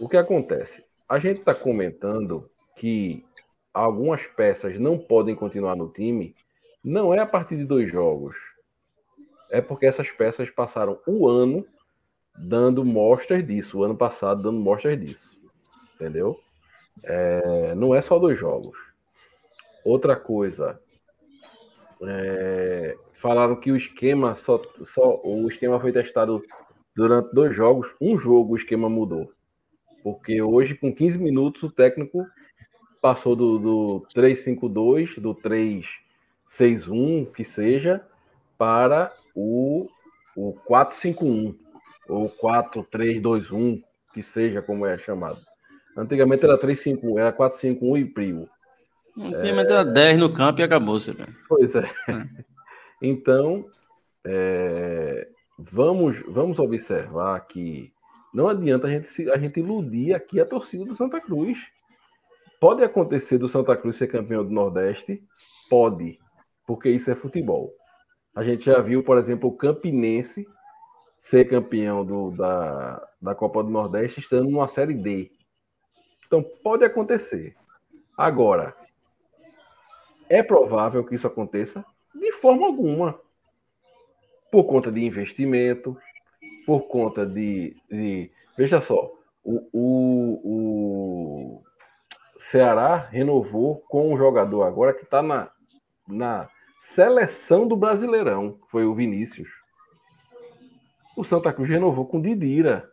o 0.01 0.09
que 0.09 0.17
acontece? 0.17 0.83
A 1.07 1.17
gente 1.17 1.39
está 1.39 1.55
comentando 1.55 2.51
que 2.75 3.25
algumas 3.73 4.27
peças 4.27 4.77
não 4.77 4.97
podem 4.97 5.33
continuar 5.33 5.77
no 5.77 5.87
time, 5.87 6.35
não 6.83 7.13
é 7.13 7.19
a 7.19 7.25
partir 7.25 7.55
de 7.55 7.63
dois 7.63 7.89
jogos. 7.89 8.35
É 9.49 9.61
porque 9.61 9.85
essas 9.85 10.11
peças 10.11 10.49
passaram 10.49 10.99
o 11.07 11.25
ano 11.25 11.65
dando 12.35 12.83
mostras 12.83 13.47
disso, 13.47 13.79
o 13.79 13.83
ano 13.85 13.95
passado 13.95 14.43
dando 14.43 14.59
mostras 14.59 14.99
disso. 14.99 15.29
Entendeu? 15.95 16.37
É, 17.01 17.73
não 17.75 17.95
é 17.95 18.01
só 18.01 18.19
dois 18.19 18.37
jogos. 18.37 18.77
Outra 19.85 20.17
coisa, 20.17 20.77
é, 22.03 22.97
falaram 23.13 23.55
que 23.55 23.71
o 23.71 23.77
esquema 23.77 24.35
só, 24.35 24.61
só 24.83 25.21
o 25.23 25.47
esquema 25.47 25.79
foi 25.79 25.93
testado 25.93 26.43
durante 26.95 27.33
dois 27.33 27.55
jogos. 27.55 27.95
Um 27.99 28.17
jogo 28.17 28.53
o 28.53 28.57
esquema 28.57 28.89
mudou. 28.89 29.31
Porque 30.03 30.41
hoje, 30.41 30.75
com 30.75 30.93
15 30.93 31.17
minutos, 31.19 31.63
o 31.63 31.71
técnico 31.71 32.25
passou 33.01 33.35
do, 33.35 33.57
do 33.59 34.07
3-5-2, 34.15 35.19
do 35.19 35.35
3-6-1, 35.35 37.31
que 37.31 37.43
seja, 37.43 38.01
para 38.57 39.11
o, 39.35 39.87
o 40.35 40.53
4-5-1, 40.69 41.55
ou 42.07 42.29
4-3-2-1, 42.29 43.81
que 44.13 44.21
seja 44.21 44.61
como 44.61 44.85
é 44.85 44.97
chamado. 44.97 45.37
Antigamente 45.97 46.45
era 46.45 46.57
3-5-1, 46.57 47.19
era 47.19 47.33
4-5-1 47.33 47.99
e 47.99 48.05
prio. 48.05 48.49
Antigamente 49.17 49.71
é... 49.71 49.75
era 49.75 49.85
10 49.85 50.19
no 50.19 50.33
campo 50.33 50.61
e 50.61 50.63
acabou, 50.63 50.99
você 50.99 51.13
Pois 51.47 51.75
é. 51.75 51.89
é. 52.07 52.45
Então, 53.01 53.65
é, 54.25 55.27
vamos, 55.59 56.21
vamos 56.27 56.57
observar 56.57 57.39
que 57.41 57.91
não 58.33 58.47
adianta 58.47 58.87
a 58.87 58.89
gente, 58.89 59.29
a 59.29 59.37
gente 59.37 59.59
iludir 59.59 60.13
aqui 60.13 60.39
a 60.39 60.45
torcida 60.45 60.85
do 60.85 60.95
Santa 60.95 61.19
Cruz. 61.19 61.57
Pode 62.59 62.83
acontecer 62.83 63.37
do 63.37 63.49
Santa 63.49 63.75
Cruz 63.75 63.97
ser 63.97 64.07
campeão 64.07 64.43
do 64.43 64.51
Nordeste? 64.51 65.21
Pode, 65.69 66.17
porque 66.65 66.89
isso 66.89 67.11
é 67.11 67.15
futebol. 67.15 67.73
A 68.33 68.43
gente 68.43 68.65
já 68.65 68.79
viu, 68.79 69.03
por 69.03 69.17
exemplo, 69.17 69.49
o 69.49 69.55
Campinense 69.55 70.47
ser 71.19 71.49
campeão 71.49 72.05
do, 72.05 72.31
da, 72.31 73.05
da 73.21 73.35
Copa 73.35 73.61
do 73.63 73.69
Nordeste 73.69 74.19
estando 74.19 74.49
numa 74.49 74.67
Série 74.67 74.93
D. 74.93 75.31
Então, 76.25 76.43
pode 76.63 76.85
acontecer. 76.85 77.53
Agora, 78.15 78.75
é 80.29 80.43
provável 80.43 81.03
que 81.03 81.15
isso 81.15 81.27
aconteça? 81.27 81.83
De 82.13 82.31
forma 82.33 82.67
alguma. 82.67 83.19
Por 84.51 84.63
conta 84.65 84.91
de 84.91 85.03
investimento, 85.03 85.97
por 86.65 86.87
conta 86.87 87.25
de. 87.25 87.75
de 87.89 88.31
veja 88.57 88.81
só, 88.81 89.09
o, 89.43 89.69
o, 89.73 90.41
o 90.43 91.63
Ceará 92.39 92.97
renovou 92.97 93.83
com 93.87 94.13
um 94.13 94.17
jogador 94.17 94.63
agora 94.63 94.93
que 94.93 95.03
está 95.03 95.21
na, 95.21 95.49
na 96.07 96.49
seleção 96.81 97.67
do 97.67 97.75
Brasileirão, 97.75 98.59
foi 98.71 98.85
o 98.85 98.95
Vinícius. 98.95 99.49
O 101.15 101.23
Santa 101.23 101.51
Cruz 101.51 101.69
renovou 101.69 102.05
com 102.05 102.21
Didira. 102.21 102.87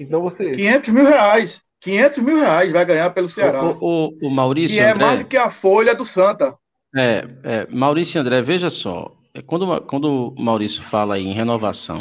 Então 0.00 0.20
você. 0.20 0.50
500 0.50 0.88
mil 0.90 1.04
reais. 1.04 1.52
500 1.80 2.18
mil 2.24 2.36
reais 2.36 2.72
vai 2.72 2.84
ganhar 2.84 3.10
pelo 3.10 3.28
Ceará. 3.28 3.62
O, 3.62 3.78
o, 3.80 4.28
o 4.28 4.30
Maurício. 4.30 4.76
Que 4.76 4.82
é 4.82 4.90
André, 4.90 5.04
mais 5.04 5.18
do 5.20 5.26
que 5.26 5.36
a 5.36 5.50
folha 5.50 5.94
do 5.94 6.04
Santa. 6.04 6.56
É, 6.96 7.24
é 7.44 7.66
Maurício 7.70 8.20
André, 8.20 8.42
veja 8.42 8.70
só. 8.70 9.12
Quando, 9.42 9.80
quando 9.82 10.34
o 10.36 10.42
Maurício 10.42 10.82
fala 10.82 11.18
em 11.18 11.32
renovação, 11.32 12.00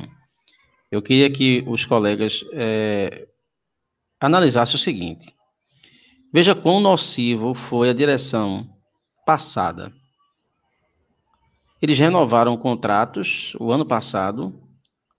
eu 0.91 1.01
queria 1.01 1.31
que 1.31 1.63
os 1.65 1.84
colegas 1.84 2.45
é, 2.53 3.27
analisassem 4.19 4.75
o 4.75 4.79
seguinte. 4.79 5.34
Veja 6.31 6.53
quão 6.53 6.79
nocivo 6.79 7.55
foi 7.55 7.89
a 7.89 7.93
direção 7.93 8.69
passada. 9.25 9.91
Eles 11.81 11.97
renovaram 11.97 12.55
contratos 12.55 13.55
o 13.59 13.71
ano 13.71 13.86
passado 13.86 14.53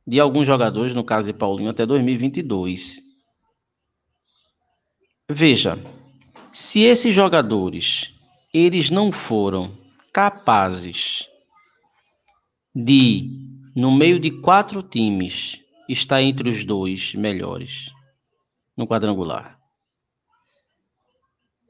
de 0.06 0.20
alguns 0.20 0.46
jogadores, 0.46 0.94
no 0.94 1.02
caso 1.02 1.26
de 1.26 1.38
Paulinho, 1.38 1.70
até 1.70 1.84
2022. 1.84 3.02
Veja, 5.28 5.78
se 6.52 6.82
esses 6.82 7.12
jogadores 7.12 8.14
eles 8.52 8.88
não 8.88 9.10
foram 9.10 9.76
capazes 10.12 11.28
de, 12.74 13.30
no 13.74 13.92
meio 13.92 14.18
de 14.18 14.30
quatro 14.40 14.82
times, 14.82 15.60
estar 15.88 16.22
entre 16.22 16.48
os 16.48 16.64
dois 16.64 17.14
melhores 17.14 17.92
no 18.76 18.86
quadrangular, 18.86 19.58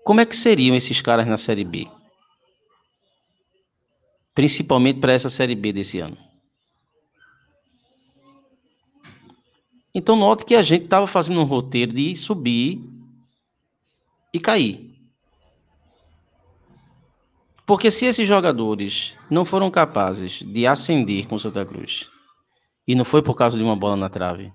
como 0.05 0.21
é 0.21 0.27
que 0.27 0.37
seriam 0.37 0.77
esses 0.77 1.01
caras 1.01 1.27
na 1.27 1.39
Série 1.39 1.65
B? 1.65 1.89
Principalmente 4.35 5.01
para 5.01 5.15
essa 5.15 5.31
Série 5.31 5.55
B 5.55 5.73
desse 5.73 5.99
ano. 5.99 6.19
Então, 9.95 10.15
note 10.17 10.45
que 10.45 10.55
a 10.57 10.63
gente 10.63 10.85
estava 10.85 11.07
fazendo 11.07 11.41
um 11.41 11.45
roteiro 11.45 11.93
de 11.93 12.15
subir 12.17 12.81
e 14.33 14.41
cair. 14.41 14.93
Porque 17.67 17.91
se 17.91 18.05
esses 18.05 18.29
jogadores 18.29 19.17
não 19.31 19.45
foram 19.45 19.71
capazes 19.71 20.43
de 20.43 20.67
ascender 20.67 21.27
com 21.27 21.39
Santa 21.39 21.65
Cruz, 21.65 22.11
e 22.87 22.95
não 22.95 23.05
foi 23.05 23.23
por 23.23 23.35
causa 23.35 23.57
de 23.57 23.65
uma 23.65 23.75
bola 23.75 23.97
na 23.97 24.11
trave, 24.11 24.53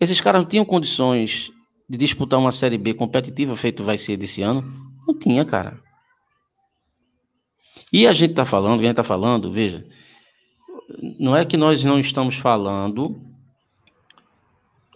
esses 0.00 0.20
caras 0.20 0.42
não 0.42 0.48
tinham 0.48 0.64
condições 0.64 1.52
de 1.88 1.98
disputar 1.98 2.38
uma 2.38 2.52
Série 2.52 2.78
B 2.78 2.94
competitiva, 2.94 3.56
feito 3.56 3.84
vai 3.84 3.98
ser 3.98 4.16
desse 4.16 4.42
ano? 4.42 4.62
Não 5.06 5.18
tinha, 5.18 5.44
cara. 5.44 5.82
E 7.92 8.06
a 8.06 8.12
gente 8.12 8.30
está 8.30 8.44
falando, 8.44 8.80
a 8.80 8.82
gente 8.82 8.90
está 8.90 9.04
falando, 9.04 9.52
veja, 9.52 9.84
não 11.18 11.36
é 11.36 11.44
que 11.44 11.56
nós 11.56 11.82
não 11.84 11.98
estamos 11.98 12.36
falando 12.36 13.20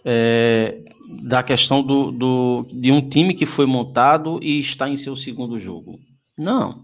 é, 0.05 0.83
da 1.21 1.43
questão 1.43 1.81
do, 1.81 2.11
do, 2.11 2.67
de 2.71 2.91
um 2.91 3.07
time 3.07 3.33
que 3.33 3.45
foi 3.45 3.65
montado 3.65 4.39
e 4.41 4.59
está 4.59 4.89
em 4.89 4.97
seu 4.97 5.15
segundo 5.15 5.59
jogo. 5.59 5.99
Não. 6.37 6.83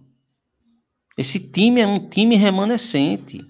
Esse 1.18 1.40
time 1.52 1.82
é 1.82 1.88
um 1.88 2.10
time 2.10 2.36
remanescente. 2.36 3.42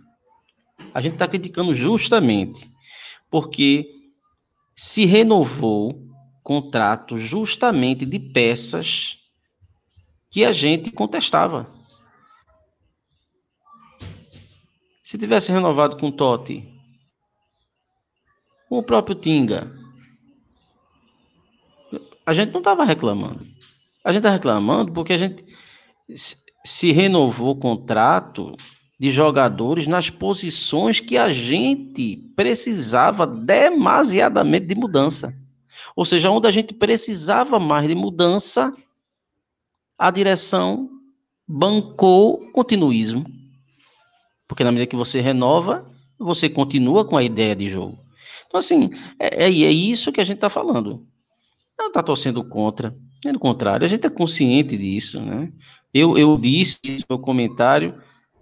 A 0.94 1.02
gente 1.02 1.14
está 1.14 1.28
criticando 1.28 1.74
justamente 1.74 2.70
porque 3.30 3.86
se 4.76 5.06
renovou 5.06 6.10
contrato 6.42 7.18
justamente 7.18 8.06
de 8.06 8.18
peças 8.18 9.20
que 10.32 10.44
a 10.44 10.52
gente 10.52 10.92
contestava. 10.92 11.72
Se 15.04 15.18
tivesse 15.18 15.52
renovado 15.52 15.98
com 15.98 16.12
Totti, 16.12 16.68
com 18.68 18.78
o 18.78 18.84
próprio 18.84 19.16
Tinga, 19.16 19.76
a 22.26 22.34
gente 22.34 22.52
não 22.52 22.60
estava 22.60 22.84
reclamando. 22.84 23.46
A 24.04 24.12
gente 24.12 24.20
está 24.20 24.30
reclamando 24.30 24.92
porque 24.92 25.14
a 25.14 25.18
gente 25.18 25.44
se 26.64 26.92
renovou 26.92 27.52
o 27.52 27.60
contrato 27.60 28.54
de 29.00 29.12
jogadores 29.12 29.88
nas 29.88 30.10
posições 30.10 31.00
que 31.00 31.18
a 31.18 31.32
gente 31.32 32.18
precisava 32.36 33.26
demasiadamente 33.26 34.66
de 34.66 34.76
mudança. 34.76 35.34
Ou 35.96 36.04
seja, 36.04 36.30
onde 36.30 36.48
a 36.48 36.52
gente 36.52 36.74
precisava 36.74 37.60
mais 37.60 37.88
de 37.88 37.96
mudança, 37.96 38.72
a 39.98 40.12
direção 40.12 40.90
bancou 41.48 42.52
continuismo. 42.52 43.26
Porque 44.48 44.64
na 44.64 44.72
medida 44.72 44.88
que 44.88 44.96
você 44.96 45.22
renova, 45.22 45.90
você 46.18 46.50
continua 46.50 47.06
com 47.06 47.16
a 47.16 47.24
ideia 47.24 47.56
de 47.56 47.70
jogo. 47.70 47.98
Então, 48.48 48.60
assim, 48.60 48.90
é, 49.20 49.46
é, 49.46 49.48
é 49.48 49.72
isso 49.72 50.12
que 50.12 50.20
a 50.20 50.24
gente 50.24 50.38
está 50.38 50.50
falando 50.50 51.02
não 51.80 51.88
está 51.88 52.04
torcendo 52.04 52.44
contra. 52.44 52.94
Pelo 53.22 53.40
contrário, 53.40 53.86
a 53.86 53.88
gente 53.88 54.06
é 54.06 54.10
consciente 54.10 54.78
disso, 54.78 55.20
né? 55.20 55.52
Eu, 55.94 56.18
eu 56.18 56.38
disse 56.38 56.80
no 56.86 57.06
meu 57.10 57.20
comentário 57.20 57.96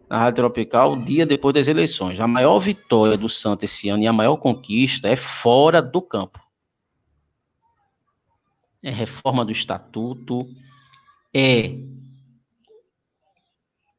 na 0.09 0.17
Rádio 0.17 0.38
Tropical 0.38 0.95
dia 0.95 1.25
depois 1.25 1.53
das 1.53 1.67
eleições. 1.67 2.19
A 2.19 2.27
maior 2.27 2.59
vitória 2.59 3.17
do 3.17 3.29
Santos 3.29 3.63
esse 3.63 3.89
ano 3.89 4.03
e 4.03 4.07
a 4.07 4.13
maior 4.13 4.38
conquista 4.38 5.07
é 5.07 5.15
fora 5.15 5.81
do 5.81 6.01
campo. 6.01 6.39
É 8.81 8.91
reforma 8.91 9.43
do 9.43 9.51
estatuto, 9.51 10.47
é 11.33 11.73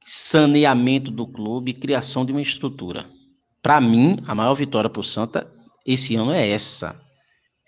saneamento 0.05 1.11
do 1.11 1.26
clube, 1.26 1.74
criação 1.74 2.24
de 2.24 2.32
uma 2.32 2.41
estrutura. 2.41 3.09
Para 3.61 3.80
mim, 3.80 4.18
a 4.26 4.34
maior 4.34 4.55
vitória 4.55 4.89
para 4.89 5.01
o 5.01 5.05
Santa 5.05 5.53
esse 5.84 6.16
ano 6.16 6.32
é 6.32 6.49
essa. 6.49 6.99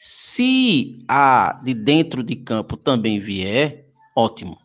Se 0.03 0.99
a 1.07 1.61
de 1.63 1.75
dentro 1.75 2.25
de 2.25 2.35
campo 2.35 2.75
também 2.75 3.21
vier, 3.21 3.87
ótimo. 4.17 4.57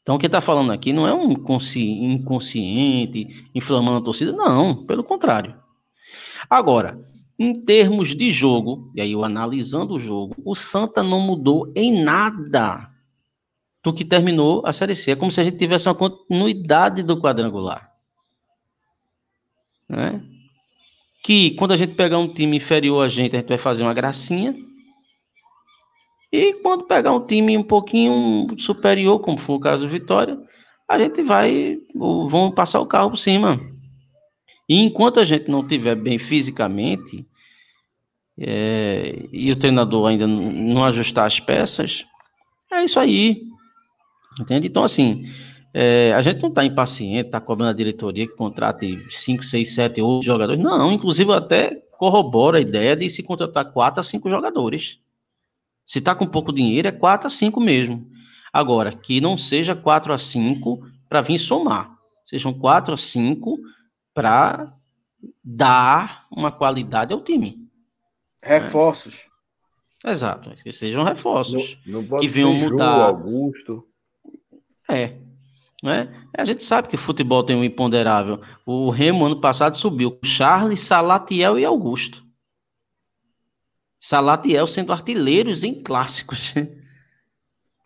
Então, 0.00 0.14
o 0.14 0.18
que 0.18 0.24
está 0.24 0.40
falando 0.40 0.72
aqui 0.72 0.90
não 0.90 1.06
é 1.06 1.12
um 1.12 1.30
inconsciente, 1.30 3.46
inflamando 3.54 3.98
a 3.98 4.00
torcida, 4.00 4.32
não, 4.32 4.86
pelo 4.86 5.04
contrário. 5.04 5.54
Agora, 6.48 6.98
em 7.38 7.62
termos 7.62 8.16
de 8.16 8.30
jogo, 8.30 8.90
e 8.94 9.02
aí 9.02 9.12
eu 9.12 9.22
analisando 9.22 9.92
o 9.92 9.98
jogo, 9.98 10.34
o 10.46 10.54
Santa 10.54 11.02
não 11.02 11.20
mudou 11.20 11.70
em 11.76 12.02
nada 12.02 12.90
do 13.84 13.92
que 13.92 14.02
terminou 14.02 14.62
a 14.64 14.72
Série 14.72 14.96
C. 14.96 15.10
É 15.10 15.16
como 15.16 15.30
se 15.30 15.42
a 15.42 15.44
gente 15.44 15.58
tivesse 15.58 15.86
uma 15.86 15.94
continuidade 15.94 17.02
do 17.02 17.20
quadrangular. 17.20 17.92
Né? 19.86 20.22
Que 21.22 21.52
quando 21.52 21.72
a 21.72 21.76
gente 21.76 21.94
pegar 21.94 22.18
um 22.18 22.28
time 22.28 22.56
inferior 22.56 23.04
a 23.04 23.08
gente, 23.08 23.36
a 23.36 23.40
gente 23.40 23.48
vai 23.48 23.58
fazer 23.58 23.82
uma 23.82 23.94
gracinha. 23.94 24.54
E 26.32 26.54
quando 26.54 26.84
pegar 26.84 27.12
um 27.12 27.26
time 27.26 27.56
um 27.58 27.62
pouquinho 27.62 28.46
superior, 28.56 29.18
como 29.20 29.36
foi 29.36 29.56
o 29.56 29.60
caso 29.60 29.82
do 29.86 29.88
Vitória, 29.88 30.38
a 30.88 30.98
gente 30.98 31.22
vai, 31.22 31.78
vão 31.94 32.50
passar 32.50 32.80
o 32.80 32.86
carro 32.86 33.10
por 33.10 33.16
cima. 33.16 33.58
E 34.68 34.84
enquanto 34.84 35.18
a 35.18 35.24
gente 35.24 35.50
não 35.50 35.66
tiver 35.66 35.96
bem 35.96 36.18
fisicamente, 36.18 37.26
é, 38.38 39.26
e 39.32 39.50
o 39.50 39.56
treinador 39.56 40.08
ainda 40.08 40.26
não 40.26 40.84
ajustar 40.84 41.26
as 41.26 41.40
peças, 41.40 42.06
é 42.72 42.84
isso 42.84 42.98
aí. 42.98 43.42
Entende? 44.40 44.68
Então, 44.68 44.84
assim, 44.84 45.24
é, 45.72 46.12
a 46.14 46.22
gente 46.22 46.40
não 46.40 46.48
está 46.48 46.64
impaciente, 46.64 47.26
está 47.26 47.40
cobrando 47.40 47.70
a 47.70 47.74
diretoria 47.74 48.26
que 48.26 48.34
contrate 48.34 49.04
5, 49.08 49.44
6, 49.44 49.74
7, 49.74 50.02
8 50.02 50.24
jogadores. 50.24 50.60
Não, 50.60 50.92
inclusive 50.92 51.32
até 51.32 51.76
corrobora 51.96 52.58
a 52.58 52.60
ideia 52.60 52.96
de 52.96 53.08
se 53.08 53.22
contratar 53.22 53.72
4 53.72 54.00
a 54.00 54.02
5 54.02 54.28
jogadores. 54.28 55.00
Se 55.86 55.98
está 55.98 56.14
com 56.14 56.26
pouco 56.26 56.52
dinheiro, 56.52 56.88
é 56.88 56.92
4 56.92 57.26
a 57.26 57.30
5 57.30 57.60
mesmo. 57.60 58.08
Agora, 58.52 58.92
que 58.92 59.20
não 59.20 59.38
seja 59.38 59.76
4 59.76 60.12
a 60.12 60.18
5 60.18 60.80
para 61.08 61.20
vir 61.20 61.38
somar. 61.38 61.96
Sejam 62.24 62.52
4 62.52 62.94
a 62.94 62.96
5 62.96 63.58
para 64.12 64.72
dar 65.42 66.26
uma 66.30 66.50
qualidade 66.50 67.12
ao 67.12 67.20
time. 67.20 67.68
Reforços. 68.42 69.14
É. 70.04 70.10
Exato, 70.10 70.50
que 70.62 70.72
sejam 70.72 71.04
reforços. 71.04 71.78
Não, 71.86 72.02
não 72.02 72.18
que 72.18 72.26
venham 72.26 72.54
mudar. 72.54 73.08
Augusto. 73.08 73.86
É. 74.88 75.29
Né? 75.82 76.08
A 76.36 76.44
gente 76.44 76.62
sabe 76.62 76.88
que 76.88 76.94
o 76.94 76.98
futebol 76.98 77.42
tem 77.42 77.56
um 77.56 77.64
imponderável. 77.64 78.40
O 78.66 78.90
Remo 78.90 79.24
ano 79.24 79.40
passado 79.40 79.76
subiu 79.76 80.10
com 80.10 80.26
Charles, 80.26 80.80
Salatiel 80.80 81.58
e 81.58 81.64
Augusto. 81.64 82.22
Salatiel 83.98 84.66
sendo 84.66 84.92
artilheiros 84.92 85.64
em 85.64 85.82
clássicos. 85.82 86.54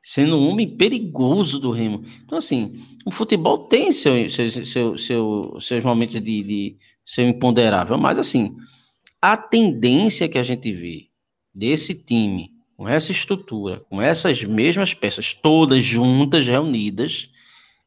sendo 0.05 0.39
um 0.39 0.51
homem 0.51 0.77
perigoso 0.77 1.59
do 1.59 1.71
Remo. 1.71 2.05
Então, 2.25 2.37
assim, 2.37 2.79
o 3.07 3.11
futebol 3.11 3.57
tem 3.57 3.91
seu, 3.91 4.29
seu, 4.29 4.51
seu, 4.51 4.99
seu 4.99 5.59
seus 5.59 5.83
momentos 5.83 6.21
de, 6.21 6.43
de 6.43 6.77
seu 7.07 7.27
imponderável, 7.27 7.97
mas, 7.97 8.19
assim, 8.19 8.55
a 9.21 9.35
tendência 9.35 10.29
que 10.29 10.37
a 10.37 10.43
gente 10.43 10.71
vê 10.71 11.07
desse 11.55 11.95
time, 11.95 12.51
com 12.77 12.87
essa 12.87 13.13
estrutura, 13.13 13.81
com 13.89 14.03
essas 14.03 14.45
mesmas 14.45 14.93
peças, 14.93 15.33
todas 15.33 15.83
juntas, 15.83 16.47
reunidas, 16.47 17.31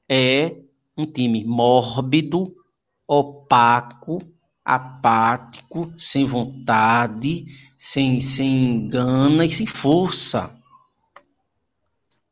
é 0.09 0.55
um 0.97 1.05
time 1.05 1.43
mórbido, 1.43 2.55
opaco, 3.07 4.19
apático, 4.63 5.91
sem 5.97 6.25
vontade, 6.25 7.45
sem, 7.77 8.19
sem 8.19 8.87
gana 8.87 9.45
e 9.45 9.49
sem 9.49 9.65
força 9.65 10.57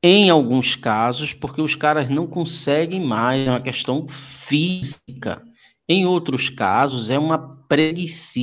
em 0.08 0.30
alguns 0.30 0.76
casos, 0.76 1.34
porque 1.34 1.60
os 1.60 1.76
caras 1.76 2.08
não 2.12 2.28
conseguem 2.28 3.02
mais, 3.02 3.48
é 3.48 3.50
uma 3.50 3.60
questão 3.60 4.08
física. 4.08 5.42
Em 5.90 6.06
outros 6.06 6.48
casos, 6.48 7.10
é 7.10 7.18
uma 7.18 7.40
preguiça 7.68 8.40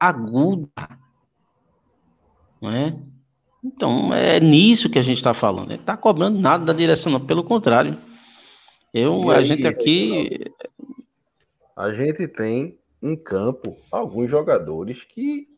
aguda. 0.00 0.68
Não 2.60 2.72
é? 2.72 2.96
Então, 3.62 4.12
é 4.12 4.40
nisso 4.40 4.90
que 4.90 4.98
a 4.98 5.02
gente 5.02 5.18
está 5.18 5.32
falando. 5.32 5.68
Não 5.68 5.76
está 5.76 5.96
cobrando 5.96 6.40
nada 6.40 6.64
da 6.64 6.72
direção, 6.72 7.12
não. 7.12 7.20
Pelo 7.20 7.44
contrário. 7.44 7.96
Eu, 8.92 9.30
a 9.30 9.42
gente 9.42 9.66
aqui. 9.66 10.52
A 11.76 11.92
gente 11.92 12.26
tem 12.26 12.78
em 13.00 13.16
campo 13.16 13.74
alguns 13.92 14.28
jogadores 14.28 15.04
que, 15.04 15.48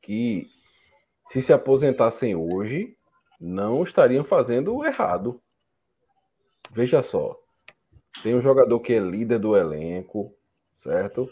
que 0.00 0.46
se 1.28 1.42
se 1.42 1.52
aposentassem 1.52 2.36
hoje, 2.36 2.96
não 3.40 3.82
estariam 3.82 4.22
fazendo 4.22 4.84
errado. 4.84 5.40
Veja 6.70 7.02
só. 7.02 7.36
Tem 8.22 8.34
um 8.34 8.42
jogador 8.42 8.78
que 8.80 8.92
é 8.92 8.98
líder 8.98 9.38
do 9.38 9.56
elenco, 9.56 10.34
certo? 10.78 11.26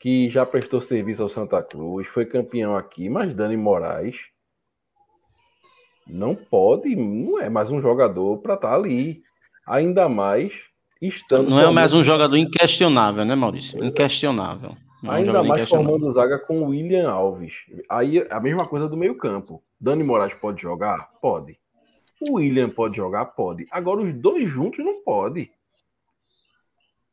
Que 0.00 0.30
já 0.30 0.46
prestou 0.46 0.80
serviço 0.80 1.22
ao 1.22 1.28
Santa 1.28 1.62
Cruz, 1.62 2.06
foi 2.08 2.24
campeão 2.24 2.76
aqui, 2.76 3.08
mas 3.08 3.34
Dani 3.34 3.56
Moraes 3.56 4.16
não 6.06 6.34
pode, 6.34 6.96
não 6.96 7.38
é 7.38 7.48
mais 7.48 7.70
um 7.70 7.80
jogador 7.80 8.38
para 8.38 8.54
estar 8.54 8.70
tá 8.70 8.74
ali. 8.74 9.22
Ainda 9.66 10.08
mais 10.08 10.52
estando. 11.08 11.50
Não 11.50 11.60
é 11.60 11.70
mais 11.70 11.92
um 11.92 12.02
jogador 12.02 12.36
inquestionável, 12.36 13.24
né, 13.24 13.34
Maurício? 13.34 13.82
Inquestionável. 13.84 14.76
Não 15.02 15.12
é 15.12 15.16
Ainda 15.16 15.42
mais 15.42 15.68
formando 15.68 16.12
zaga 16.12 16.38
com 16.38 16.62
o 16.62 16.68
William 16.68 17.10
Alves. 17.10 17.52
Aí 17.88 18.26
a 18.30 18.40
mesma 18.40 18.66
coisa 18.66 18.88
do 18.88 18.96
meio-campo. 18.96 19.62
Dani 19.78 20.02
Moraes 20.02 20.34
pode 20.34 20.62
jogar? 20.62 21.10
Pode. 21.20 21.58
O 22.20 22.34
William 22.34 22.70
pode 22.70 22.96
jogar? 22.96 23.26
Pode. 23.26 23.66
Agora 23.70 24.00
os 24.00 24.14
dois 24.14 24.48
juntos 24.48 24.82
não 24.84 25.02
pode. 25.02 25.50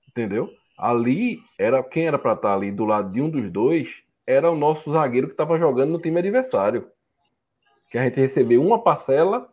Entendeu? 0.08 0.50
Ali 0.78 1.40
era 1.60 1.84
quem 1.84 2.08
era 2.08 2.18
para 2.18 2.34
estar 2.34 2.54
ali 2.54 2.72
do 2.72 2.86
lado 2.86 3.12
de 3.12 3.22
um 3.22 3.30
dos 3.30 3.52
dois 3.52 3.90
era 4.26 4.50
o 4.50 4.56
nosso 4.56 4.92
zagueiro 4.92 5.28
que 5.28 5.34
estava 5.34 5.58
jogando 5.58 5.92
no 5.92 6.00
time 6.00 6.20
adversário. 6.20 6.88
Que 7.92 7.98
a 7.98 8.04
gente 8.04 8.20
recebeu 8.20 8.64
uma 8.66 8.82
parcela 8.82 9.50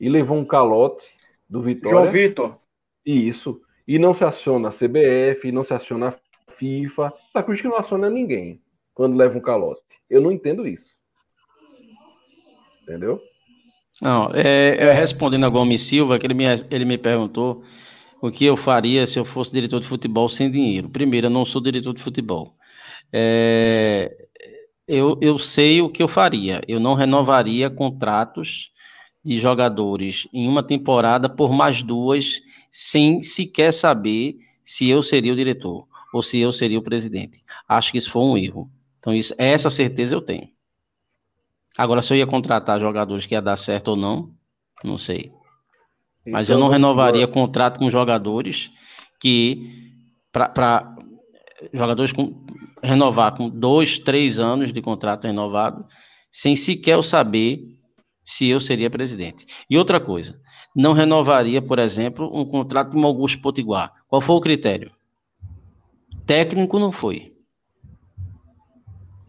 e 0.00 0.08
levou 0.08 0.36
um 0.36 0.44
calote 0.44 1.06
do 1.48 1.62
Vitória. 1.62 1.98
João 1.98 2.10
Vitor. 2.10 2.58
Isso. 3.04 3.60
E 3.86 3.98
não 3.98 4.12
se 4.12 4.24
aciona 4.24 4.68
a 4.68 4.72
CBF, 4.72 5.52
não 5.52 5.62
se 5.62 5.72
aciona 5.72 6.08
a 6.08 6.52
FIFA. 6.52 7.12
Tá 7.32 7.42
Cruz 7.42 7.60
que 7.60 7.68
não 7.68 7.76
aciona 7.76 8.10
ninguém 8.10 8.60
quando 8.94 9.16
leva 9.16 9.36
um 9.36 9.40
calote. 9.40 9.82
Eu 10.08 10.20
não 10.20 10.32
entendo 10.32 10.66
isso. 10.66 10.96
Entendeu? 12.82 13.20
Não, 14.00 14.30
é, 14.34 14.76
é, 14.76 14.92
respondendo 14.92 15.46
a 15.46 15.48
Gomes 15.48 15.80
Silva, 15.80 16.18
que 16.18 16.26
ele 16.26 16.34
me, 16.34 16.44
ele 16.70 16.84
me 16.84 16.98
perguntou 16.98 17.62
o 18.20 18.30
que 18.30 18.44
eu 18.44 18.56
faria 18.56 19.06
se 19.06 19.18
eu 19.18 19.24
fosse 19.24 19.52
diretor 19.52 19.80
de 19.80 19.86
futebol 19.86 20.28
sem 20.28 20.50
dinheiro. 20.50 20.88
Primeiro, 20.88 21.26
eu 21.26 21.30
não 21.30 21.44
sou 21.44 21.62
diretor 21.62 21.94
de 21.94 22.02
futebol. 22.02 22.52
É, 23.12 24.28
eu, 24.86 25.18
eu 25.20 25.38
sei 25.38 25.80
o 25.80 25.88
que 25.88 26.02
eu 26.02 26.08
faria. 26.08 26.60
Eu 26.68 26.78
não 26.78 26.94
renovaria 26.94 27.70
contratos 27.70 28.70
de 29.26 29.40
jogadores 29.40 30.28
em 30.32 30.46
uma 30.46 30.62
temporada 30.62 31.28
por 31.28 31.52
mais 31.52 31.82
duas, 31.82 32.40
sem 32.70 33.20
sequer 33.22 33.72
saber 33.72 34.36
se 34.62 34.88
eu 34.88 35.02
seria 35.02 35.32
o 35.32 35.36
diretor 35.36 35.84
ou 36.14 36.22
se 36.22 36.38
eu 36.38 36.52
seria 36.52 36.78
o 36.78 36.82
presidente. 36.82 37.44
Acho 37.68 37.90
que 37.90 37.98
isso 37.98 38.12
foi 38.12 38.22
um 38.22 38.38
erro. 38.38 38.70
Então, 39.00 39.12
isso, 39.12 39.34
essa 39.36 39.68
certeza 39.68 40.14
eu 40.14 40.20
tenho. 40.20 40.48
Agora, 41.76 42.02
se 42.02 42.12
eu 42.12 42.16
ia 42.16 42.26
contratar 42.26 42.78
jogadores 42.78 43.26
que 43.26 43.34
ia 43.34 43.42
dar 43.42 43.56
certo 43.56 43.88
ou 43.88 43.96
não, 43.96 44.30
não 44.84 44.96
sei. 44.96 45.32
Mas 46.24 46.48
então, 46.48 46.56
eu 46.56 46.64
não 46.64 46.70
renovaria 46.70 47.24
agora... 47.24 47.40
contrato 47.40 47.80
com 47.80 47.90
jogadores 47.90 48.70
que 49.20 49.98
para 50.30 50.94
jogadores 51.74 52.12
com 52.12 52.46
renovar 52.80 53.36
com 53.36 53.48
dois, 53.48 53.98
três 53.98 54.38
anos 54.38 54.72
de 54.72 54.80
contrato 54.80 55.24
renovado, 55.24 55.84
sem 56.30 56.54
sequer 56.54 56.94
eu 56.94 57.02
saber 57.02 57.75
se 58.26 58.48
eu 58.48 58.58
seria 58.58 58.90
presidente. 58.90 59.46
E 59.70 59.78
outra 59.78 60.00
coisa, 60.00 60.38
não 60.74 60.92
renovaria, 60.92 61.62
por 61.62 61.78
exemplo, 61.78 62.28
um 62.36 62.44
contrato 62.44 62.90
com 62.90 63.06
Augusto 63.06 63.40
Potiguar. 63.40 63.94
Qual 64.08 64.20
foi 64.20 64.34
o 64.34 64.40
critério? 64.40 64.90
Técnico 66.26 66.76
não 66.80 66.90
foi. 66.90 67.32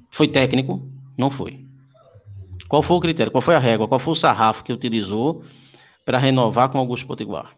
Foi 0.10 0.28
técnico? 0.28 0.82
Não 1.16 1.30
foi. 1.30 1.64
Qual 2.68 2.82
foi 2.82 2.98
o 2.98 3.00
critério? 3.00 3.32
Qual 3.32 3.42
foi 3.42 3.54
a 3.54 3.60
régua? 3.60 3.88
Qual 3.88 4.00
foi 4.00 4.14
o 4.14 4.16
sarrafo 4.16 4.64
que 4.64 4.74
utilizou 4.74 5.44
para 6.04 6.18
renovar 6.18 6.70
com 6.70 6.80
Augusto 6.80 7.06
Potiguar? 7.06 7.56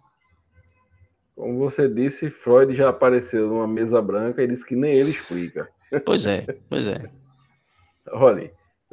Como 1.37 1.57
você 1.57 1.87
disse, 1.87 2.29
Freud 2.29 2.75
já 2.75 2.89
apareceu 2.89 3.47
numa 3.47 3.65
mesa 3.65 4.01
branca 4.01 4.43
e 4.43 4.47
disse 4.47 4.65
que 4.65 4.75
nem 4.75 4.91
ele 4.91 5.11
explica. 5.11 5.69
Pois 6.05 6.27
é, 6.27 6.45
pois 6.69 6.85
é. 6.85 7.09
Olha, 8.11 8.51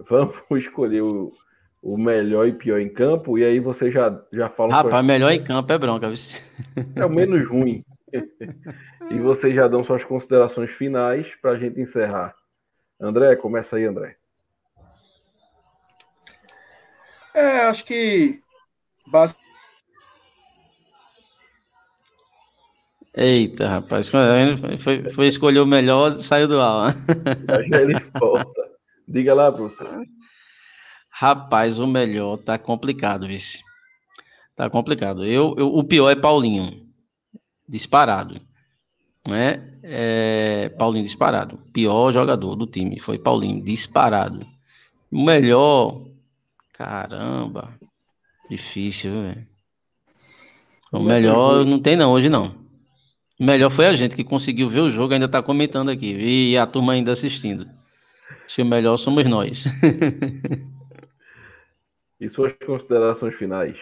vamos 0.08 0.36
escolher 0.62 1.02
o, 1.02 1.32
o 1.82 1.96
melhor 1.96 2.48
e 2.48 2.52
pior 2.52 2.78
em 2.78 2.88
campo, 2.88 3.38
e 3.38 3.44
aí 3.44 3.60
você 3.60 3.90
já, 3.90 4.20
já 4.32 4.48
fala. 4.48 4.74
Rapaz, 4.74 5.04
melhor 5.04 5.30
em 5.30 5.42
campo 5.42 5.72
é 5.72 5.78
bronca? 5.78 6.12
É 6.96 7.04
o 7.04 7.10
menos 7.10 7.46
ruim. 7.48 7.82
e 9.10 9.18
vocês 9.20 9.54
já 9.54 9.68
dão 9.68 9.84
suas 9.84 10.04
considerações 10.04 10.70
finais 10.70 11.28
para 11.40 11.52
a 11.52 11.56
gente 11.56 11.80
encerrar 11.80 12.34
André, 13.00 13.36
começa 13.36 13.76
aí, 13.76 13.84
André. 13.84 14.16
É, 17.34 17.60
acho 17.66 17.84
que. 17.84 18.40
Eita, 23.14 23.68
rapaz, 23.68 24.08
foi, 24.08 25.10
foi 25.10 25.26
escolher 25.26 25.60
o 25.60 25.66
melhor, 25.66 26.18
saiu 26.18 26.48
do 26.48 26.60
ar. 26.60 26.94
Já 27.68 27.82
ele 27.82 27.94
volta. 28.18 28.70
Diga 29.06 29.34
lá, 29.34 29.52
professor. 29.52 30.04
Rapaz, 31.18 31.80
o 31.80 31.86
melhor 31.86 32.36
tá 32.36 32.58
complicado, 32.58 33.26
vice. 33.26 33.62
Tá 34.54 34.68
complicado. 34.68 35.24
Eu, 35.24 35.54
eu, 35.56 35.74
o 35.74 35.82
pior 35.82 36.10
é 36.10 36.14
Paulinho. 36.14 36.78
Disparado. 37.66 38.38
Né? 39.26 39.66
É, 39.82 40.68
Paulinho 40.78 41.06
disparado. 41.06 41.58
Pior 41.72 42.12
jogador 42.12 42.54
do 42.54 42.66
time 42.66 43.00
foi 43.00 43.18
Paulinho, 43.18 43.64
disparado. 43.64 44.46
O 45.10 45.24
melhor. 45.24 46.02
Caramba. 46.74 47.72
Difícil, 48.50 49.12
velho. 49.12 49.46
O 50.92 51.00
melhor 51.00 51.64
não 51.64 51.78
tem 51.78 51.96
não, 51.96 52.12
hoje 52.12 52.28
não. 52.28 52.54
O 53.40 53.44
melhor 53.44 53.70
foi 53.70 53.86
a 53.86 53.96
gente 53.96 54.14
que 54.14 54.22
conseguiu 54.22 54.68
ver 54.68 54.80
o 54.80 54.90
jogo, 54.90 55.14
ainda 55.14 55.28
tá 55.28 55.42
comentando 55.42 55.88
aqui. 55.88 56.14
E 56.14 56.58
a 56.58 56.66
turma 56.66 56.92
ainda 56.92 57.10
assistindo. 57.10 57.66
Que 58.46 58.60
o 58.60 58.66
melhor 58.66 58.98
somos 58.98 59.24
nós. 59.24 59.64
E 62.20 62.28
suas 62.28 62.52
considerações 62.64 63.34
finais? 63.34 63.76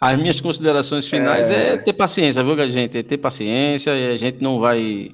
As 0.00 0.18
minhas 0.18 0.40
considerações 0.40 1.08
finais 1.08 1.50
é, 1.50 1.74
é 1.74 1.76
ter 1.76 1.92
paciência, 1.92 2.42
viu, 2.44 2.70
gente? 2.70 2.98
É 2.98 3.02
ter 3.02 3.18
paciência, 3.18 3.92
a 3.92 4.16
gente 4.16 4.40
não 4.40 4.60
vai 4.60 5.10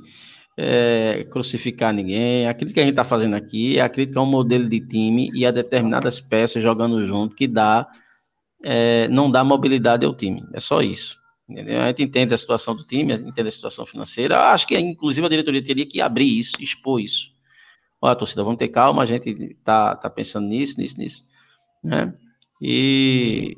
é, 0.56 1.24
crucificar 1.30 1.92
ninguém. 1.92 2.46
A 2.46 2.54
crítica 2.54 2.74
que 2.74 2.80
a 2.80 2.82
gente 2.84 2.92
está 2.92 3.04
fazendo 3.04 3.34
aqui 3.34 3.78
é 3.78 3.80
a 3.80 3.88
crítica 3.88 4.20
ao 4.20 4.26
modelo 4.26 4.68
de 4.68 4.80
time 4.80 5.30
e 5.34 5.46
a 5.46 5.50
determinadas 5.50 6.20
peças 6.20 6.62
jogando 6.62 7.02
junto 7.04 7.34
que 7.34 7.48
dá, 7.48 7.88
é, 8.62 9.08
não 9.08 9.30
dá 9.30 9.42
mobilidade 9.42 10.04
ao 10.04 10.14
time. 10.14 10.42
É 10.52 10.60
só 10.60 10.82
isso. 10.82 11.23
Entendeu? 11.48 11.80
A 11.80 11.88
gente 11.88 12.02
entende 12.02 12.32
a 12.34 12.38
situação 12.38 12.74
do 12.74 12.84
time, 12.84 13.12
entende 13.12 13.48
a 13.48 13.52
situação 13.52 13.84
financeira. 13.84 14.50
Acho 14.50 14.66
que, 14.66 14.78
inclusive, 14.78 15.26
a 15.26 15.30
diretoria 15.30 15.62
teria 15.62 15.86
que 15.86 16.00
abrir 16.00 16.38
isso, 16.38 16.52
expor 16.58 17.00
isso. 17.00 17.32
Olha, 18.00 18.16
torcida, 18.16 18.42
vamos 18.42 18.58
ter 18.58 18.68
calma, 18.68 19.02
a 19.02 19.06
gente 19.06 19.56
tá, 19.64 19.94
tá 19.96 20.10
pensando 20.10 20.46
nisso, 20.46 20.78
nisso, 20.78 20.98
nisso. 20.98 21.24
Né? 21.82 22.12
E, 22.60 23.56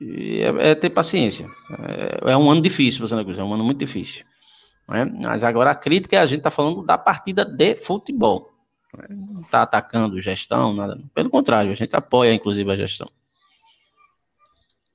e 0.00 0.40
é, 0.40 0.70
é, 0.70 0.74
ter 0.74 0.90
paciência. 0.90 1.48
É, 2.24 2.32
é, 2.32 2.36
um 2.36 2.50
ano 2.50 2.62
difícil 2.62 3.00
para 3.00 3.08
Santa 3.08 3.24
Cruz, 3.24 3.38
é 3.38 3.44
um 3.44 3.52
ano 3.52 3.64
muito 3.64 3.78
difícil. 3.78 4.24
Né? 4.88 5.04
Mas 5.04 5.44
agora 5.44 5.70
a 5.70 5.74
crítica 5.74 6.16
é 6.16 6.20
a 6.20 6.26
gente 6.26 6.38
está 6.38 6.50
falando 6.50 6.82
da 6.82 6.96
partida 6.96 7.44
de 7.44 7.76
futebol. 7.76 8.50
Não 9.08 9.42
está 9.42 9.62
atacando 9.62 10.20
gestão, 10.20 10.72
nada. 10.72 10.98
Pelo 11.14 11.28
contrário, 11.28 11.70
a 11.70 11.74
gente 11.74 11.94
apoia, 11.94 12.32
inclusive, 12.32 12.70
a 12.70 12.76
gestão. 12.76 13.08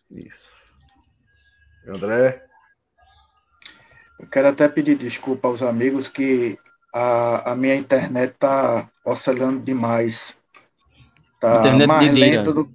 Isso. 0.10 0.43
André? 1.88 2.44
Eu 4.20 4.28
quero 4.28 4.48
até 4.48 4.68
pedir 4.70 4.98
desculpa 4.98 5.48
aos 5.48 5.62
amigos 5.62 6.08
que 6.08 6.58
a, 6.94 7.52
a 7.52 7.56
minha 7.56 7.76
internet 7.76 8.36
tá 8.40 8.90
oscilando 9.04 9.60
demais. 9.62 10.42
Tá 11.40 11.60
internet 11.60 11.88
mais 11.88 12.14
lento 12.14 12.54
do 12.54 12.72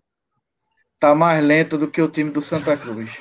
tá 1.01 1.15
mais 1.15 1.45
lento 1.45 1.79
do 1.79 1.89
que 1.89 2.03
o 2.03 2.09
time 2.09 2.31
do 2.31 2.43
Santa 2.43 2.77
Cruz. 2.77 3.21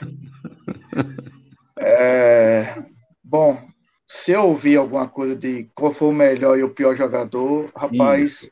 é, 1.79 2.83
bom, 3.23 3.65
se 4.07 4.31
eu 4.31 4.47
ouvir 4.47 4.77
alguma 4.77 5.07
coisa 5.07 5.35
de 5.35 5.69
qual 5.75 5.93
foi 5.93 6.07
o 6.09 6.13
melhor 6.13 6.57
e 6.57 6.63
o 6.63 6.73
pior 6.73 6.95
jogador, 6.95 7.71
rapaz, 7.75 8.49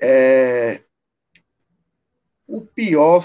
é, 0.00 0.80
o 2.48 2.62
pior, 2.62 3.22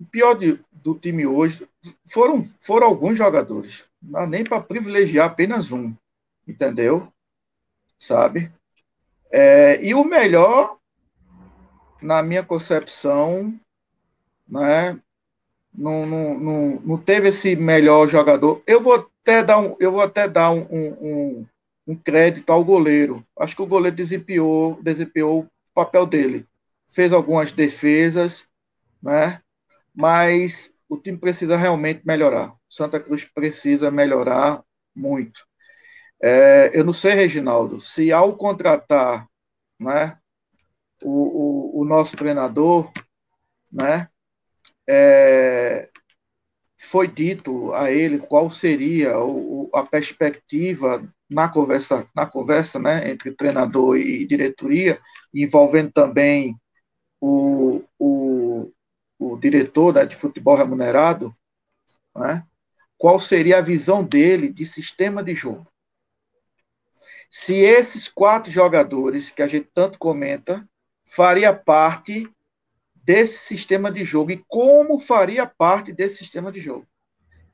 o 0.00 0.04
pior 0.04 0.34
de, 0.34 0.58
do 0.72 0.94
time 0.94 1.26
hoje 1.26 1.69
foram, 2.10 2.42
foram 2.60 2.86
alguns 2.86 3.16
jogadores. 3.16 3.84
Não 4.02 4.26
nem 4.26 4.44
para 4.44 4.60
privilegiar 4.60 5.26
apenas 5.26 5.72
um, 5.72 5.94
entendeu? 6.46 7.12
Sabe? 7.98 8.52
É, 9.30 9.82
e 9.84 9.94
o 9.94 10.04
melhor, 10.04 10.78
na 12.00 12.22
minha 12.22 12.42
concepção, 12.42 13.58
né, 14.48 14.98
não, 15.72 16.04
não, 16.06 16.38
não, 16.38 16.80
não 16.80 16.98
teve 16.98 17.28
esse 17.28 17.54
melhor 17.54 18.08
jogador. 18.08 18.62
Eu 18.66 18.80
vou 18.80 18.94
até 18.94 19.42
dar 19.42 19.58
um, 19.58 19.76
eu 19.78 19.92
vou 19.92 20.00
até 20.00 20.28
dar 20.28 20.50
um, 20.50 20.66
um, 20.70 21.46
um 21.86 21.94
crédito 21.96 22.50
ao 22.50 22.64
goleiro. 22.64 23.24
Acho 23.38 23.54
que 23.54 23.62
o 23.62 23.66
goleiro 23.66 23.96
desempenhou, 23.96 24.80
desempenhou 24.82 25.40
o 25.40 25.48
papel 25.74 26.06
dele. 26.06 26.46
Fez 26.88 27.12
algumas 27.12 27.52
defesas, 27.52 28.48
né? 29.00 29.40
mas 29.94 30.72
o 30.90 30.98
time 30.98 31.16
precisa 31.16 31.56
realmente 31.56 32.02
melhorar. 32.04 32.52
Santa 32.68 32.98
Cruz 32.98 33.24
precisa 33.24 33.92
melhorar 33.92 34.62
muito. 34.94 35.46
É, 36.20 36.70
eu 36.74 36.84
não 36.84 36.92
sei, 36.92 37.14
Reginaldo, 37.14 37.80
se 37.80 38.12
ao 38.12 38.36
contratar 38.36 39.26
né, 39.78 40.18
o, 41.00 41.78
o, 41.78 41.82
o 41.82 41.84
nosso 41.84 42.16
treinador, 42.16 42.90
né, 43.72 44.08
é, 44.88 45.88
foi 46.76 47.06
dito 47.06 47.72
a 47.72 47.92
ele 47.92 48.18
qual 48.18 48.50
seria 48.50 49.16
o, 49.20 49.70
a 49.72 49.84
perspectiva 49.84 51.08
na 51.30 51.48
conversa, 51.48 52.10
na 52.16 52.26
conversa 52.26 52.80
né, 52.80 53.08
entre 53.08 53.30
treinador 53.30 53.96
e 53.96 54.26
diretoria, 54.26 55.00
envolvendo 55.32 55.92
também 55.92 56.56
o, 57.20 57.84
o, 57.96 58.72
o 59.20 59.36
diretor 59.36 59.94
né, 59.94 60.04
de 60.04 60.16
futebol 60.16 60.56
remunerado, 60.56 61.32
né, 62.16 62.44
qual 62.98 63.20
seria 63.20 63.58
a 63.58 63.62
visão 63.62 64.02
dele 64.02 64.48
de 64.48 64.66
sistema 64.66 65.22
de 65.22 65.34
jogo 65.34 65.70
se 67.30 67.54
esses 67.54 68.08
quatro 68.08 68.50
jogadores 68.50 69.30
que 69.30 69.40
a 69.40 69.46
gente 69.46 69.70
tanto 69.72 69.98
comenta 70.00 70.68
faria 71.06 71.54
parte 71.54 72.28
desse 72.92 73.38
sistema 73.38 73.90
de 73.90 74.04
jogo 74.04 74.32
e 74.32 74.44
como 74.48 74.98
faria 74.98 75.46
parte 75.46 75.92
desse 75.92 76.16
sistema 76.16 76.50
de 76.50 76.58
jogo. 76.58 76.86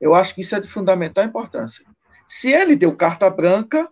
Eu 0.01 0.15
acho 0.15 0.33
que 0.33 0.41
isso 0.41 0.55
é 0.55 0.59
de 0.59 0.67
fundamental 0.67 1.23
importância. 1.23 1.85
Se 2.25 2.51
ele 2.51 2.75
deu 2.75 2.95
carta 2.95 3.29
branca, 3.29 3.89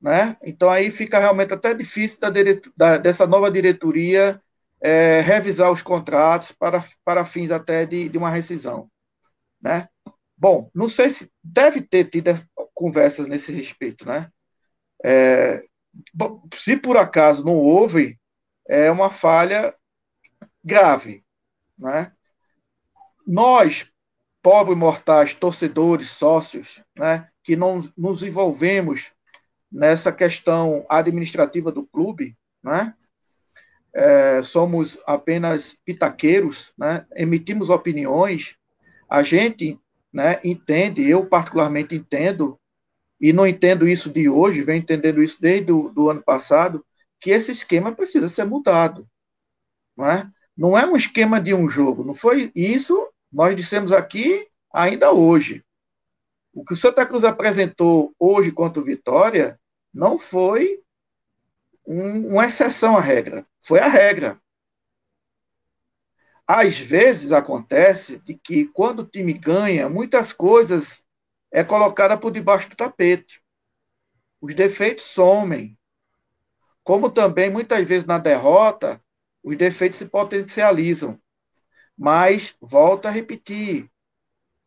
né, 0.00 0.36
então 0.44 0.70
aí 0.70 0.90
fica 0.90 1.18
realmente 1.18 1.54
até 1.54 1.74
difícil 1.74 2.20
da, 2.20 2.30
da, 2.76 2.98
dessa 2.98 3.26
nova 3.26 3.50
diretoria 3.50 4.40
é, 4.80 5.20
revisar 5.20 5.70
os 5.70 5.82
contratos 5.82 6.52
para, 6.52 6.84
para 7.04 7.24
fins 7.24 7.50
até 7.50 7.84
de, 7.84 8.08
de 8.08 8.18
uma 8.18 8.30
rescisão. 8.30 8.90
Né? 9.60 9.88
Bom, 10.36 10.70
não 10.74 10.88
sei 10.88 11.10
se 11.10 11.30
deve 11.42 11.80
ter 11.80 12.04
tido 12.04 12.30
conversas 12.74 13.26
nesse 13.26 13.52
respeito, 13.52 14.06
né? 14.06 14.30
É, 15.04 15.64
se 16.54 16.76
por 16.76 16.96
acaso 16.96 17.44
não 17.44 17.54
houve, 17.54 18.18
é 18.68 18.90
uma 18.90 19.10
falha 19.10 19.74
grave. 20.62 21.24
Né? 21.76 22.12
Nós, 23.26 23.90
pobres 24.42 24.78
mortais, 24.78 25.34
torcedores, 25.34 26.10
sócios, 26.10 26.82
né, 26.96 27.28
que 27.42 27.56
não 27.56 27.82
nos 27.96 28.22
envolvemos 28.22 29.12
nessa 29.70 30.12
questão 30.12 30.86
administrativa 30.88 31.70
do 31.70 31.86
clube, 31.86 32.36
né, 32.62 32.94
é, 33.94 34.42
somos 34.42 34.98
apenas 35.06 35.76
pitaqueiros, 35.84 36.72
né, 36.76 37.06
emitimos 37.16 37.70
opiniões, 37.70 38.54
a 39.08 39.22
gente 39.22 39.78
né, 40.12 40.38
entende, 40.44 41.08
eu 41.08 41.26
particularmente 41.26 41.94
entendo 41.94 42.58
e 43.20 43.32
não 43.32 43.46
entendo 43.46 43.88
isso 43.88 44.10
de 44.10 44.28
hoje, 44.28 44.62
venho 44.62 44.78
entendendo 44.78 45.22
isso 45.22 45.40
desde 45.40 45.72
o 45.72 46.08
ano 46.08 46.22
passado, 46.22 46.84
que 47.20 47.30
esse 47.30 47.50
esquema 47.50 47.92
precisa 47.92 48.28
ser 48.28 48.44
mudado. 48.44 49.08
Não 49.96 50.08
é? 50.08 50.30
não 50.58 50.76
é 50.76 50.84
um 50.84 50.96
esquema 50.96 51.40
de 51.40 51.54
um 51.54 51.68
jogo, 51.68 52.02
não 52.02 52.16
foi 52.16 52.50
isso, 52.52 53.08
nós 53.32 53.54
dissemos 53.54 53.92
aqui 53.92 54.44
ainda 54.74 55.12
hoje. 55.12 55.64
O 56.52 56.64
que 56.64 56.72
o 56.72 56.76
Santa 56.76 57.06
Cruz 57.06 57.22
apresentou 57.22 58.12
hoje 58.18 58.50
contra 58.50 58.82
o 58.82 58.84
Vitória 58.84 59.58
não 59.94 60.18
foi 60.18 60.80
um, 61.88 62.34
uma 62.34 62.44
exceção 62.44 62.98
à 62.98 63.00
regra, 63.00 63.46
foi 63.58 63.80
a 63.80 63.88
regra. 63.88 64.38
Às 66.46 66.78
vezes 66.78 67.32
acontece 67.32 68.18
de 68.20 68.34
que 68.34 68.66
quando 68.66 69.00
o 69.00 69.06
time 69.06 69.32
ganha, 69.32 69.88
muitas 69.88 70.32
coisas 70.32 71.02
é 71.50 71.64
colocada 71.64 72.16
por 72.16 72.30
debaixo 72.30 72.68
do 72.68 72.76
tapete. 72.76 73.42
Os 74.40 74.54
defeitos 74.54 75.04
somem. 75.04 75.76
Como 76.84 77.10
também, 77.10 77.50
muitas 77.50 77.86
vezes, 77.86 78.06
na 78.06 78.18
derrota, 78.18 79.02
os 79.42 79.56
defeitos 79.56 79.98
se 79.98 80.06
potencializam. 80.06 81.20
Mas, 81.96 82.54
volto 82.60 83.06
a 83.06 83.10
repetir, 83.10 83.90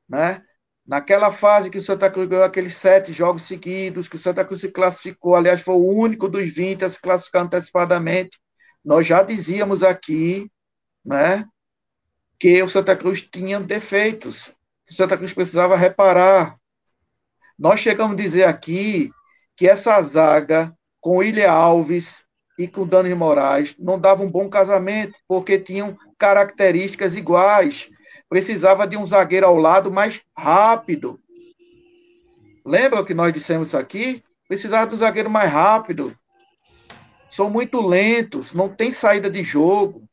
né? 0.07 0.45
Naquela 0.91 1.31
fase 1.31 1.69
que 1.69 1.77
o 1.77 1.81
Santa 1.81 2.11
Cruz 2.11 2.27
ganhou 2.27 2.43
aqueles 2.43 2.75
sete 2.75 3.13
jogos 3.13 3.43
seguidos, 3.43 4.09
que 4.09 4.17
o 4.17 4.19
Santa 4.19 4.43
Cruz 4.43 4.59
se 4.59 4.67
classificou, 4.67 5.37
aliás, 5.37 5.61
foi 5.61 5.75
o 5.75 5.87
único 5.87 6.27
dos 6.27 6.51
20 6.51 6.83
a 6.83 6.89
se 6.89 6.99
classificar 6.99 7.43
antecipadamente, 7.43 8.37
nós 8.83 9.07
já 9.07 9.23
dizíamos 9.23 9.83
aqui, 9.83 10.51
né, 11.05 11.45
que 12.37 12.61
o 12.61 12.67
Santa 12.67 12.93
Cruz 12.93 13.21
tinha 13.21 13.57
defeitos, 13.57 14.51
que 14.85 14.91
o 14.91 14.95
Santa 14.97 15.15
Cruz 15.15 15.33
precisava 15.33 15.77
reparar. 15.77 16.57
Nós 17.57 17.79
chegamos 17.79 18.15
a 18.15 18.21
dizer 18.21 18.43
aqui 18.43 19.11
que 19.55 19.69
essa 19.69 20.01
zaga 20.01 20.75
com 20.99 21.19
o 21.19 21.23
Ilha 21.23 21.49
Alves 21.49 22.25
e 22.59 22.67
com 22.67 22.81
o 22.81 22.85
Dani 22.85 23.15
Moraes 23.15 23.77
não 23.79 23.97
dava 23.97 24.23
um 24.23 24.29
bom 24.29 24.49
casamento, 24.49 25.17
porque 25.25 25.57
tinham 25.57 25.97
características 26.17 27.15
iguais. 27.15 27.89
Precisava 28.31 28.87
de 28.87 28.95
um 28.95 29.05
zagueiro 29.05 29.45
ao 29.45 29.57
lado 29.57 29.91
mais 29.91 30.21
rápido. 30.35 31.19
Lembra 32.65 33.03
que 33.03 33.13
nós 33.13 33.33
dissemos 33.33 33.75
aqui? 33.75 34.23
Precisava 34.47 34.87
de 34.87 34.95
um 34.95 34.97
zagueiro 34.97 35.29
mais 35.29 35.51
rápido. 35.51 36.17
São 37.29 37.49
muito 37.49 37.85
lentos, 37.85 38.53
não 38.53 38.69
tem 38.69 38.91
saída 38.91 39.29
de 39.29 39.43
jogo. 39.43 40.07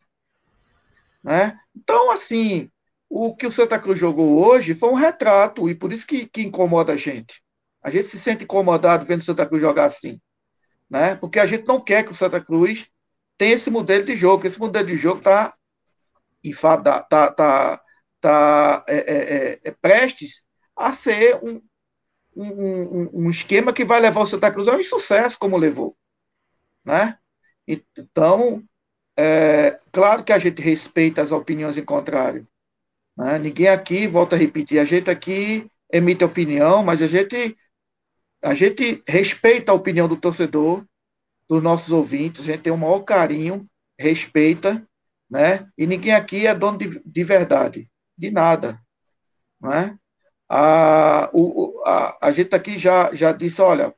Né? 1.23 1.57
Então, 1.77 2.11
assim, 2.11 2.69
o 3.09 3.37
que 3.37 3.47
o 3.47 3.53
Santa 3.53 3.79
Cruz 3.79 3.99
jogou 3.99 4.45
hoje 4.45 4.75
foi 4.75 4.91
um 4.91 4.95
retrato, 4.95 5.69
e 5.69 5.75
por 5.75 5.93
isso 5.93 6.05
que, 6.07 6.27
que 6.27 6.43
incomoda 6.43 6.95
a 6.95 6.97
gente. 6.97 7.41
A 7.81 7.91
gente 7.91 8.09
se 8.09 8.19
sente 8.19 8.43
incomodado 8.43 9.07
vendo 9.07 9.21
o 9.21 9.25
Santa 9.25 9.47
Cruz 9.47 9.63
jogar 9.63 9.85
assim 9.85 10.21
né? 10.89 11.15
Porque 11.17 11.39
a 11.39 11.47
gente 11.47 11.67
não 11.67 11.81
quer 11.81 12.05
que 12.05 12.13
o 12.13 12.15
Santa 12.15 12.41
Cruz 12.41 12.87
tenha 13.37 13.55
esse 13.55 13.71
modelo 13.71 14.05
de 14.05 14.17
jogo, 14.17 14.47
esse 14.47 14.59
modelo 14.59 14.87
de 14.87 14.97
jogo 14.97 15.19
está 15.19 15.55
enfada, 16.43 17.03
tá, 17.03 17.31
tá, 17.31 17.83
tá 18.21 18.85
é, 18.89 18.97
é, 18.97 19.17
é, 19.53 19.61
é, 19.65 19.71
prestes 19.71 20.43
a 20.77 20.93
ser 20.93 21.39
um, 21.43 21.61
um, 22.37 23.25
um, 23.25 23.31
esquema 23.31 23.73
que 23.73 23.85
vai 23.85 24.01
levar 24.01 24.21
o 24.23 24.27
Santa 24.27 24.51
Cruz 24.51 24.69
ao 24.69 24.81
insucesso, 24.81 25.39
como 25.39 25.57
levou, 25.57 25.97
né? 26.85 27.19
Então, 27.67 28.63
é, 29.17 29.79
claro 29.93 30.25
que 30.25 30.33
a 30.33 30.39
gente 30.39 30.63
respeita 30.63 31.21
as 31.21 31.33
opiniões 31.33 31.77
em 31.77 31.85
contrário. 31.85 32.47
Né? 33.17 33.39
Ninguém 33.39 33.69
aqui, 33.69 34.07
volta 34.07 34.37
a 34.37 34.39
repetir, 34.39 34.79
a 34.79 34.85
gente 34.85 35.11
aqui 35.11 35.69
emite 35.93 36.25
opinião, 36.25 36.83
mas 36.83 37.03
a 37.03 37.07
gente 37.07 37.57
a 38.41 38.55
gente 38.55 39.03
respeita 39.09 39.73
a 39.73 39.75
opinião 39.75 40.07
do 40.07 40.17
torcedor, 40.17 40.85
dos 41.49 41.61
nossos 41.61 41.91
ouvintes, 41.91 42.43
a 42.43 42.53
gente 42.53 42.63
tem 42.63 42.73
o 42.73 42.77
maior 42.77 43.01
carinho, 43.01 43.69
respeita, 43.99 44.87
né? 45.29 45.69
E 45.77 45.87
ninguém 45.87 46.13
aqui 46.13 46.47
é 46.47 46.55
dono 46.55 46.79
de, 46.79 47.03
de 47.05 47.25
verdade, 47.25 47.88
de 48.19 48.31
nada, 48.31 48.81
né? 49.61 49.97
A, 50.49 51.31
o, 51.33 51.81
a, 51.85 52.29
a 52.29 52.31
gente 52.33 52.55
aqui 52.55 52.79
já, 52.79 53.15
já 53.15 53.33
disse, 53.33 53.61
olha, 53.63 53.95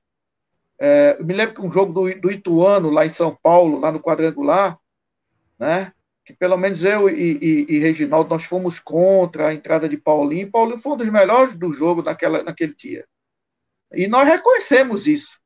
é, 0.81 1.17
eu 1.19 1.25
me 1.25 1.33
lembro 1.33 1.55
que 1.55 1.61
um 1.63 1.71
jogo 1.71 1.93
do, 1.93 2.21
do 2.21 2.31
Ituano, 2.31 2.91
lá 2.91 3.07
em 3.07 3.11
São 3.11 3.37
Paulo, 3.43 3.79
lá 3.79 3.91
no 3.93 4.01
quadrangular, 4.01 4.79
né? 5.59 5.93
Que 6.25 6.35
pelo 6.35 6.57
menos 6.57 6.85
eu 6.85 7.09
e, 7.09 7.39
e, 7.43 7.77
e 7.77 7.79
Reginaldo, 7.79 8.31
nós 8.31 8.45
fomos 8.45 8.79
contra 8.79 9.49
a 9.49 9.55
entrada 9.55 9.89
de 9.89 9.97
Paulinho. 9.97 10.51
Paulinho 10.51 10.79
foi 10.79 10.93
um 10.93 10.97
dos 10.97 11.09
melhores 11.09 11.57
do 11.57 11.73
jogo 11.73 12.03
naquela, 12.03 12.43
naquele 12.43 12.75
dia. 12.75 13.07
E 13.93 14.07
nós 14.07 14.27
reconhecemos 14.27 15.07
isso, 15.07 15.39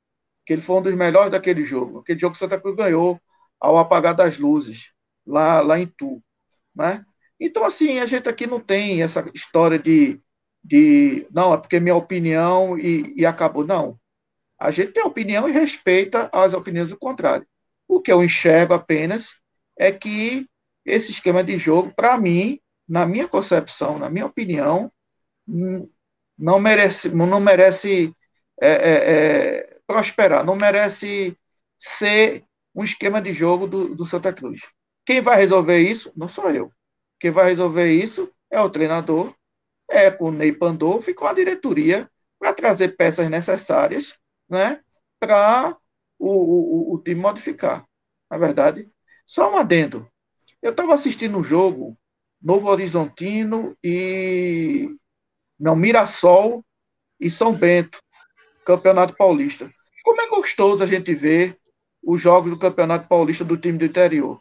que 0.47 0.53
ele 0.53 0.63
foi 0.63 0.77
um 0.77 0.83
dos 0.83 0.95
melhores 0.95 1.31
daquele 1.33 1.65
jogo. 1.65 2.01
Aquele 2.01 2.19
jogo 2.19 2.33
que 2.33 2.39
Santa 2.39 2.61
Cruz 2.61 2.77
ganhou 2.77 3.21
ao 3.61 3.79
apagar 3.79 4.15
das 4.15 4.39
luzes, 4.39 4.93
lá, 5.27 5.61
lá 5.61 5.79
em 5.79 5.87
Tu. 5.87 6.23
Né? 6.75 7.05
Então, 7.41 7.65
assim, 7.65 7.99
a 7.99 8.07
gente 8.07 8.29
aqui 8.29 8.47
não 8.47 8.61
tem 8.61 9.03
essa 9.03 9.29
história 9.35 9.79
de, 9.79 10.21
de 10.63 11.27
não, 11.33 11.53
é 11.53 11.57
porque 11.57 11.77
é 11.77 11.81
minha 11.81 11.97
opinião 11.97 12.79
e, 12.79 13.15
e 13.17 13.27
acabou. 13.27 13.67
Não. 13.67 13.99
A 14.59 14.71
gente 14.71 14.93
tem 14.93 15.05
opinião 15.05 15.49
e 15.49 15.53
respeita 15.53 16.31
as 16.33 16.55
opiniões 16.55 16.91
do 16.91 16.97
contrário. 16.97 17.47
O 17.89 18.01
que 18.01 18.13
eu 18.13 18.23
enxergo 18.23 18.73
apenas 18.75 19.35
é 19.79 19.91
que 19.93 20.47
esse 20.85 21.11
esquema 21.11 21.43
de 21.43 21.59
jogo, 21.59 21.93
para 21.95 22.17
mim, 22.19 22.61
na 22.89 23.07
minha 23.07 23.27
concepção, 23.27 23.99
na 23.99 24.09
minha 24.09 24.27
opinião, 24.27 24.93
não 26.39 26.61
merece, 26.61 27.09
não 27.09 27.41
merece 27.41 28.15
é, 28.61 28.69
é, 28.69 28.93
é, 28.93 29.79
prosperar, 29.87 30.45
não 30.45 30.57
merece 30.57 31.37
ser 31.79 32.45
um 32.75 32.85
esquema 32.85 33.21
de 33.21 33.33
jogo 33.33 33.67
do, 33.67 33.95
do 33.95 34.05
Santa 34.05 34.33
Cruz. 34.33 34.63
Quem 35.05 35.21
vai 35.21 35.37
resolver 35.37 35.79
isso? 35.79 36.13
Não 36.17 36.29
sou 36.29 36.51
eu. 36.51 36.71
Quem 37.25 37.31
vai 37.31 37.47
resolver 37.47 37.91
isso 37.91 38.31
é 38.51 38.61
o 38.61 38.69
treinador, 38.69 39.35
é 39.89 40.11
com 40.11 40.27
o 40.27 40.31
Ney 40.31 40.53
Pandolfo 40.53 41.09
e 41.09 41.15
com 41.15 41.27
a 41.27 41.33
diretoria 41.33 42.07
para 42.39 42.53
trazer 42.53 42.99
peças 42.99 43.31
necessárias 43.31 44.15
né, 44.47 44.79
para 45.19 45.75
o, 46.19 46.29
o, 46.29 46.93
o, 46.93 46.99
time 46.99 47.23
modificar. 47.23 47.83
Na 48.31 48.37
verdade, 48.37 48.91
só 49.25 49.51
um 49.51 49.57
adendo. 49.57 50.07
Eu 50.61 50.73
estava 50.73 50.93
assistindo 50.93 51.39
um 51.39 51.43
jogo 51.43 51.97
Novo 52.43 52.69
Horizontino 52.69 53.75
e. 53.83 54.87
Não, 55.59 55.75
Mirassol 55.75 56.63
e 57.19 57.31
São 57.31 57.55
Bento. 57.55 58.03
Campeonato 58.67 59.17
Paulista. 59.17 59.73
Como 60.05 60.21
é 60.21 60.29
gostoso 60.29 60.85
a 60.85 60.87
gente 60.87 61.15
ver 61.15 61.59
os 62.03 62.21
jogos 62.21 62.51
do 62.51 62.59
Campeonato 62.59 63.09
Paulista 63.09 63.47
do 63.47 63.57
time 63.57 63.79
do 63.79 63.87
interior. 63.87 64.39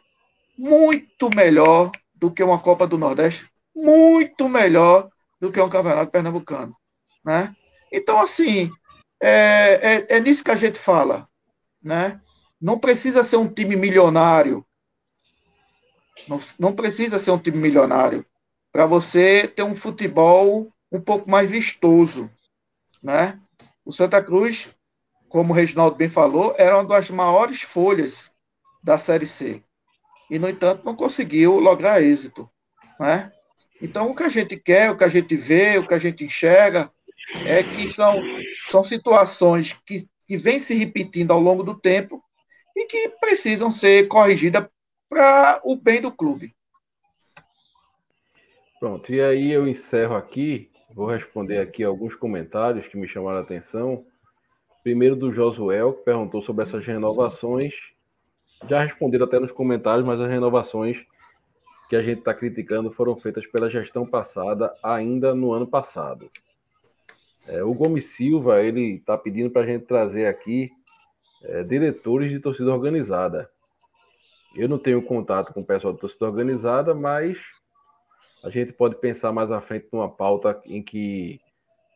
Muito 0.58 1.30
melhor 1.34 1.90
do 2.14 2.30
que 2.30 2.42
uma 2.42 2.58
Copa 2.58 2.86
do 2.86 2.98
Nordeste, 2.98 3.48
muito 3.74 4.48
melhor 4.48 5.10
do 5.40 5.50
que 5.50 5.60
um 5.60 5.68
Campeonato 5.68 6.10
Pernambucano. 6.10 6.76
Né? 7.24 7.54
Então, 7.92 8.20
assim, 8.20 8.70
é, 9.22 10.06
é, 10.08 10.16
é 10.16 10.20
nisso 10.20 10.44
que 10.44 10.50
a 10.50 10.56
gente 10.56 10.78
fala. 10.78 11.28
Né? 11.82 12.20
Não 12.60 12.78
precisa 12.78 13.22
ser 13.22 13.36
um 13.36 13.48
time 13.48 13.76
milionário. 13.76 14.64
Não, 16.28 16.38
não 16.58 16.72
precisa 16.72 17.18
ser 17.18 17.30
um 17.30 17.38
time 17.38 17.58
milionário 17.58 18.24
para 18.74 18.86
você 18.86 19.46
ter 19.46 19.62
um 19.62 19.74
futebol 19.74 20.68
um 20.90 21.00
pouco 21.00 21.30
mais 21.30 21.48
vistoso, 21.48 22.28
né? 23.00 23.40
O 23.84 23.92
Santa 23.92 24.20
Cruz, 24.20 24.68
como 25.28 25.52
o 25.52 25.56
Reginaldo 25.56 25.96
bem 25.96 26.08
falou, 26.08 26.54
era 26.58 26.76
uma 26.76 26.84
das 26.84 27.08
maiores 27.08 27.62
folhas 27.62 28.32
da 28.82 28.98
Série 28.98 29.28
C. 29.28 29.62
E, 30.30 30.38
no 30.38 30.48
entanto, 30.48 30.84
não 30.84 30.94
conseguiu 30.94 31.58
lograr 31.58 32.02
êxito. 32.02 32.48
Né? 32.98 33.30
Então, 33.80 34.10
o 34.10 34.14
que 34.14 34.22
a 34.22 34.28
gente 34.28 34.56
quer, 34.56 34.90
o 34.90 34.96
que 34.96 35.04
a 35.04 35.08
gente 35.08 35.36
vê, 35.36 35.78
o 35.78 35.86
que 35.86 35.94
a 35.94 35.98
gente 35.98 36.24
enxerga, 36.24 36.90
é 37.44 37.62
que 37.62 37.88
são, 37.88 38.22
são 38.66 38.82
situações 38.82 39.72
que, 39.86 40.06
que 40.26 40.36
vêm 40.36 40.58
se 40.58 40.74
repetindo 40.74 41.32
ao 41.32 41.40
longo 41.40 41.62
do 41.62 41.78
tempo 41.78 42.22
e 42.76 42.86
que 42.86 43.08
precisam 43.20 43.70
ser 43.70 44.08
corrigidas 44.08 44.66
para 45.08 45.60
o 45.64 45.76
bem 45.76 46.00
do 46.00 46.10
clube. 46.10 46.54
Pronto, 48.80 49.12
e 49.12 49.20
aí 49.20 49.52
eu 49.52 49.66
encerro 49.66 50.14
aqui 50.14 50.70
Vou 50.94 51.06
responder 51.06 51.58
aqui 51.58 51.82
alguns 51.82 52.14
comentários 52.14 52.86
que 52.86 52.96
me 52.96 53.08
chamaram 53.08 53.38
a 53.38 53.42
atenção. 53.42 54.06
Primeiro 54.84 55.16
do 55.16 55.32
Josuel, 55.32 55.92
que 55.92 56.04
perguntou 56.04 56.40
sobre 56.40 56.62
essas 56.62 56.86
renovações. 56.86 57.74
Já 58.68 58.82
responderam 58.82 59.26
até 59.26 59.38
nos 59.38 59.52
comentários, 59.52 60.06
mas 60.06 60.18
as 60.20 60.30
renovações 60.30 61.04
que 61.88 61.96
a 61.96 62.02
gente 62.02 62.20
está 62.20 62.32
criticando 62.32 62.90
foram 62.90 63.14
feitas 63.14 63.46
pela 63.46 63.70
gestão 63.70 64.06
passada, 64.06 64.74
ainda 64.82 65.34
no 65.34 65.52
ano 65.52 65.66
passado. 65.66 66.30
É, 67.46 67.62
o 67.62 67.74
Gomes 67.74 68.06
Silva, 68.06 68.62
ele 68.62 68.96
está 68.96 69.18
pedindo 69.18 69.50
para 69.50 69.62
a 69.62 69.66
gente 69.66 69.84
trazer 69.84 70.26
aqui 70.26 70.70
é, 71.42 71.62
diretores 71.62 72.30
de 72.30 72.40
torcida 72.40 72.72
organizada. 72.72 73.50
Eu 74.56 74.66
não 74.66 74.78
tenho 74.78 75.02
contato 75.02 75.52
com 75.52 75.60
o 75.60 75.64
pessoal 75.64 75.92
de 75.92 76.00
torcida 76.00 76.24
organizada, 76.24 76.94
mas 76.94 77.38
a 78.42 78.48
gente 78.48 78.72
pode 78.72 78.96
pensar 78.96 79.30
mais 79.30 79.50
à 79.50 79.60
frente 79.60 79.88
numa 79.92 80.08
pauta 80.08 80.58
em 80.64 80.82
que 80.82 81.38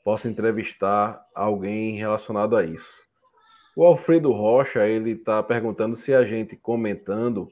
possa 0.05 0.29
entrevistar 0.29 1.27
alguém 1.35 1.97
relacionado 1.97 2.57
a 2.57 2.65
isso. 2.65 3.08
O 3.79 3.85
Alfredo 3.85 4.33
Rocha, 4.33 4.89
ele 4.89 5.13
está 5.13 5.41
perguntando 5.41 5.95
se 5.95 6.13
a 6.13 6.25
gente 6.25 6.57
comentando, 6.57 7.49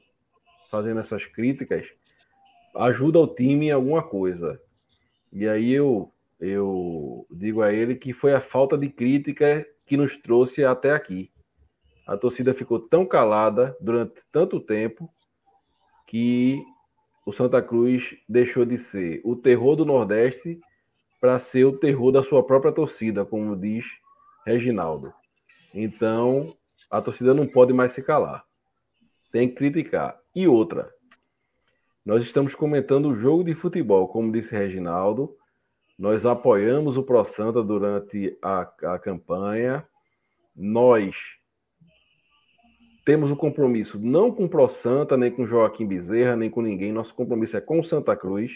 fazendo 0.69 0.99
essas 0.99 1.25
críticas, 1.25 1.87
ajuda 2.75 3.17
o 3.17 3.33
time 3.33 3.67
em 3.67 3.71
alguma 3.71 4.03
coisa. 4.03 4.61
E 5.31 5.47
aí 5.47 5.71
eu, 5.71 6.11
eu 6.37 7.25
digo 7.31 7.61
a 7.61 7.71
ele 7.71 7.95
que 7.95 8.11
foi 8.11 8.33
a 8.33 8.41
falta 8.41 8.77
de 8.77 8.89
crítica 8.89 9.65
que 9.85 9.95
nos 9.95 10.17
trouxe 10.17 10.65
até 10.65 10.91
aqui. 10.91 11.31
A 12.05 12.17
torcida 12.17 12.53
ficou 12.53 12.77
tão 12.77 13.05
calada 13.05 13.77
durante 13.79 14.21
tanto 14.29 14.59
tempo 14.59 15.09
que 16.05 16.61
o 17.25 17.31
Santa 17.31 17.61
Cruz 17.61 18.17
deixou 18.27 18.65
de 18.65 18.77
ser 18.77 19.21
o 19.23 19.33
terror 19.33 19.77
do 19.77 19.85
Nordeste 19.85 20.59
para 21.21 21.39
ser 21.39 21.63
o 21.63 21.77
terror 21.79 22.11
da 22.11 22.21
sua 22.21 22.45
própria 22.45 22.73
torcida, 22.73 23.23
como 23.23 23.55
diz 23.55 23.85
Reginaldo. 24.45 25.13
Então, 25.73 26.55
a 26.89 27.01
torcida 27.01 27.33
não 27.33 27.47
pode 27.47 27.73
mais 27.73 27.91
se 27.91 28.01
calar. 28.01 28.45
Tem 29.31 29.47
que 29.47 29.55
criticar. 29.55 30.19
E 30.35 30.47
outra, 30.47 30.93
nós 32.05 32.23
estamos 32.23 32.55
comentando 32.55 33.09
o 33.09 33.15
jogo 33.15 33.43
de 33.43 33.53
futebol, 33.53 34.07
como 34.07 34.31
disse 34.31 34.55
Reginaldo, 34.55 35.35
Nós 35.99 36.25
apoiamos 36.25 36.95
o 36.95 37.03
Pro 37.03 37.25
Santa 37.25 37.61
durante 37.61 38.37
a, 38.41 38.61
a 38.93 38.99
campanha. 38.99 39.83
Nós 40.55 41.37
temos 43.03 43.31
o 43.31 43.35
compromisso 43.35 43.99
não 43.99 44.31
com 44.31 44.45
o 44.45 44.49
Pro 44.49 44.69
Santa, 44.69 45.17
nem 45.17 45.31
com 45.31 45.45
Joaquim 45.45 45.87
Bezerra, 45.87 46.35
nem 46.35 46.49
com 46.49 46.61
ninguém. 46.61 46.91
Nosso 46.91 47.15
compromisso 47.15 47.57
é 47.57 47.61
com 47.61 47.83
Santa 47.83 48.15
Cruz. 48.15 48.53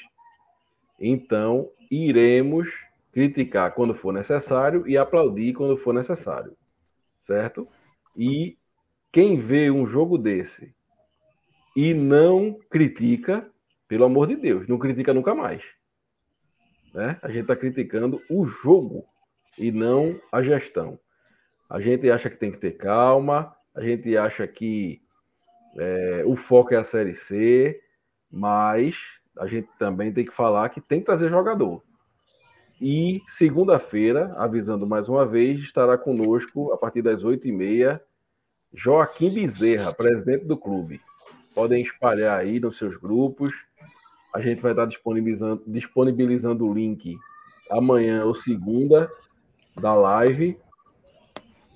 Então, 1.00 1.70
iremos 1.90 2.70
criticar 3.12 3.74
quando 3.74 3.96
for 3.96 4.14
necessário 4.14 4.88
e 4.88 4.98
aplaudir 4.98 5.54
quando 5.54 5.76
for 5.78 5.94
necessário. 5.94 6.56
Certo? 7.22 7.68
E 8.16 8.56
quem 9.12 9.40
vê 9.40 9.70
um 9.70 9.86
jogo 9.86 10.18
desse 10.18 10.74
e 11.76 11.94
não 11.94 12.58
critica, 12.70 13.50
pelo 13.88 14.06
amor 14.06 14.28
de 14.28 14.36
Deus, 14.36 14.68
não 14.68 14.78
critica 14.78 15.14
nunca 15.14 15.34
mais. 15.34 15.64
Né? 16.94 17.18
A 17.22 17.30
gente 17.30 17.42
está 17.42 17.56
criticando 17.56 18.22
o 18.30 18.46
jogo 18.46 19.06
e 19.58 19.72
não 19.72 20.20
a 20.32 20.42
gestão. 20.42 21.00
A 21.70 21.80
gente 21.80 22.10
acha 22.10 22.30
que 22.30 22.38
tem 22.38 22.52
que 22.52 22.58
ter 22.58 22.72
calma, 22.72 23.56
a 23.74 23.82
gente 23.82 24.18
acha 24.18 24.46
que 24.48 25.02
é, 25.78 26.24
o 26.26 26.36
foco 26.36 26.74
é 26.74 26.78
a 26.78 26.84
Série 26.84 27.14
C, 27.14 27.82
mas 28.30 28.98
a 29.38 29.48
gente 29.48 29.70
também 29.78 30.12
tem 30.12 30.26
que 30.26 30.34
falar 30.34 30.70
que 30.70 30.82
tem 30.82 31.00
que 31.00 31.06
trazer 31.06 31.30
jogador. 31.30 31.82
E 32.82 33.22
segunda-feira, 33.28 34.34
avisando 34.38 34.88
mais 34.88 35.08
uma 35.08 35.26
vez, 35.26 35.60
estará 35.60 35.98
conosco 35.98 36.72
a 36.74 36.78
partir 36.78 37.02
das 37.02 37.24
oito 37.24 37.48
e 37.48 37.52
meia 37.52 38.02
Joaquim 38.74 39.30
Bezerra, 39.30 39.94
presidente 39.94 40.46
do 40.46 40.58
clube. 40.58 41.00
Podem 41.54 41.84
espalhar 41.84 42.40
aí 42.40 42.60
nos 42.60 42.78
seus 42.78 42.98
grupos. 42.98 43.54
A 44.34 44.42
gente 44.42 44.62
vai 44.62 44.72
estar 44.72 44.86
disponibilizando, 44.86 45.62
disponibilizando 45.68 46.66
o 46.66 46.74
link 46.74 47.18
amanhã 47.70 48.26
ou 48.26 48.34
segunda 48.34 49.12
da 49.80 49.94
live 49.94 50.58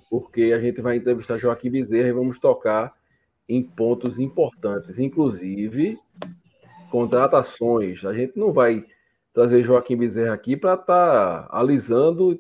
porque 0.09 0.53
a 0.53 0.61
gente 0.61 0.81
vai 0.81 0.97
entrevistar 0.97 1.37
Joaquim 1.37 1.69
Bezerra 1.69 2.07
e 2.07 2.13
vamos 2.13 2.39
tocar 2.39 2.93
em 3.49 3.61
pontos 3.61 4.17
importantes, 4.17 4.97
inclusive 4.97 5.99
contratações. 6.89 8.05
A 8.05 8.13
gente 8.13 8.37
não 8.37 8.53
vai 8.53 8.85
trazer 9.35 9.61
Joaquim 9.61 9.97
Bezerra 9.97 10.33
aqui 10.33 10.55
para 10.55 10.75
estar 10.75 11.43
tá 11.43 11.47
alisando, 11.51 12.39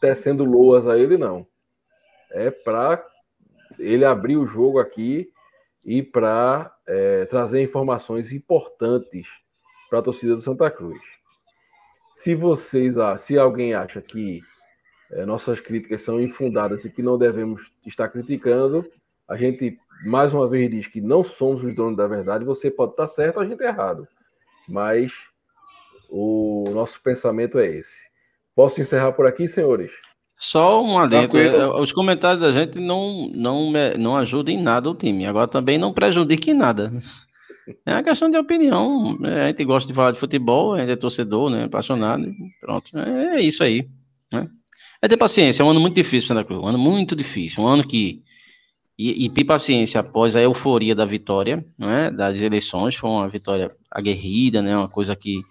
tecendo 0.00 0.44
loas 0.44 0.86
a 0.86 0.98
ele, 0.98 1.16
não. 1.16 1.46
É 2.32 2.50
para 2.50 3.02
ele 3.78 4.04
abrir 4.04 4.36
o 4.36 4.46
jogo 4.46 4.80
aqui 4.80 5.30
e 5.84 6.02
para 6.02 6.74
é, 6.84 7.24
trazer 7.26 7.62
informações 7.62 8.32
importantes 8.32 9.28
para 9.88 10.00
a 10.00 10.02
torcida 10.02 10.34
do 10.34 10.42
Santa 10.42 10.68
Cruz. 10.68 11.00
Se 12.14 12.34
vocês, 12.34 12.96
se 13.18 13.38
alguém 13.38 13.72
acha 13.72 14.02
que 14.02 14.40
é, 15.12 15.24
nossas 15.24 15.60
críticas 15.60 16.02
são 16.02 16.20
infundadas 16.20 16.84
e 16.84 16.90
que 16.90 17.02
não 17.02 17.16
devemos 17.16 17.70
estar 17.86 18.08
criticando, 18.08 18.84
a 19.28 19.36
gente 19.36 19.78
mais 20.04 20.32
uma 20.32 20.48
vez 20.48 20.68
diz 20.68 20.88
que 20.88 21.00
não 21.00 21.22
somos 21.22 21.62
os 21.62 21.74
donos 21.76 21.96
da 21.96 22.08
verdade, 22.08 22.44
você 22.44 22.68
pode 22.68 22.92
estar 22.92 23.06
certo, 23.06 23.38
a 23.38 23.46
gente 23.46 23.62
é 23.62 23.68
errado. 23.68 24.08
Mas 24.68 25.12
o 26.08 26.70
nosso 26.72 27.00
pensamento 27.02 27.58
é 27.58 27.66
esse. 27.66 28.06
Posso 28.54 28.80
encerrar 28.80 29.12
por 29.12 29.26
aqui, 29.26 29.46
senhores? 29.46 29.92
Só 30.34 30.82
um 30.84 30.98
adendo. 30.98 31.38
É, 31.38 31.66
os 31.80 31.92
comentários 31.92 32.40
da 32.40 32.52
gente 32.52 32.78
não, 32.78 33.30
não, 33.34 33.72
não 33.98 34.16
ajudam 34.16 34.54
em 34.54 34.62
nada 34.62 34.90
o 34.90 34.94
time. 34.94 35.26
Agora 35.26 35.48
também 35.48 35.78
não 35.78 35.92
prejudica 35.92 36.50
em 36.50 36.54
nada. 36.54 36.92
É 37.84 37.92
uma 37.92 38.02
questão 38.02 38.30
de 38.30 38.36
opinião. 38.36 39.18
É, 39.24 39.44
a 39.44 39.46
gente 39.48 39.64
gosta 39.64 39.88
de 39.88 39.94
falar 39.94 40.12
de 40.12 40.20
futebol, 40.20 40.74
a 40.74 40.80
gente 40.80 40.92
é 40.92 40.96
torcedor, 40.96 41.50
né? 41.50 41.64
Apaixonado. 41.64 42.30
Pronto. 42.60 42.96
É, 42.98 43.36
é 43.36 43.40
isso 43.40 43.62
aí. 43.64 43.88
Né? 44.32 44.46
É 45.02 45.08
ter 45.08 45.16
paciência, 45.16 45.62
é 45.62 45.66
um 45.66 45.70
ano 45.70 45.80
muito 45.80 45.94
difícil, 45.94 46.28
Santa 46.28 46.44
Cruz, 46.44 46.62
um 46.62 46.66
ano 46.66 46.78
muito 46.78 47.14
difícil, 47.14 47.62
um 47.62 47.66
ano 47.66 47.86
que. 47.86 48.22
E, 48.98 49.26
e 49.26 49.28
ter 49.28 49.44
paciência 49.44 50.00
após 50.00 50.34
a 50.34 50.40
euforia 50.40 50.94
da 50.94 51.04
vitória, 51.04 51.62
né, 51.78 52.10
das 52.10 52.38
eleições, 52.38 52.94
foi 52.94 53.10
uma 53.10 53.28
vitória 53.28 53.70
aguerrida, 53.90 54.62
né, 54.62 54.74
uma 54.74 54.88
coisa 54.88 55.14
que 55.14 55.42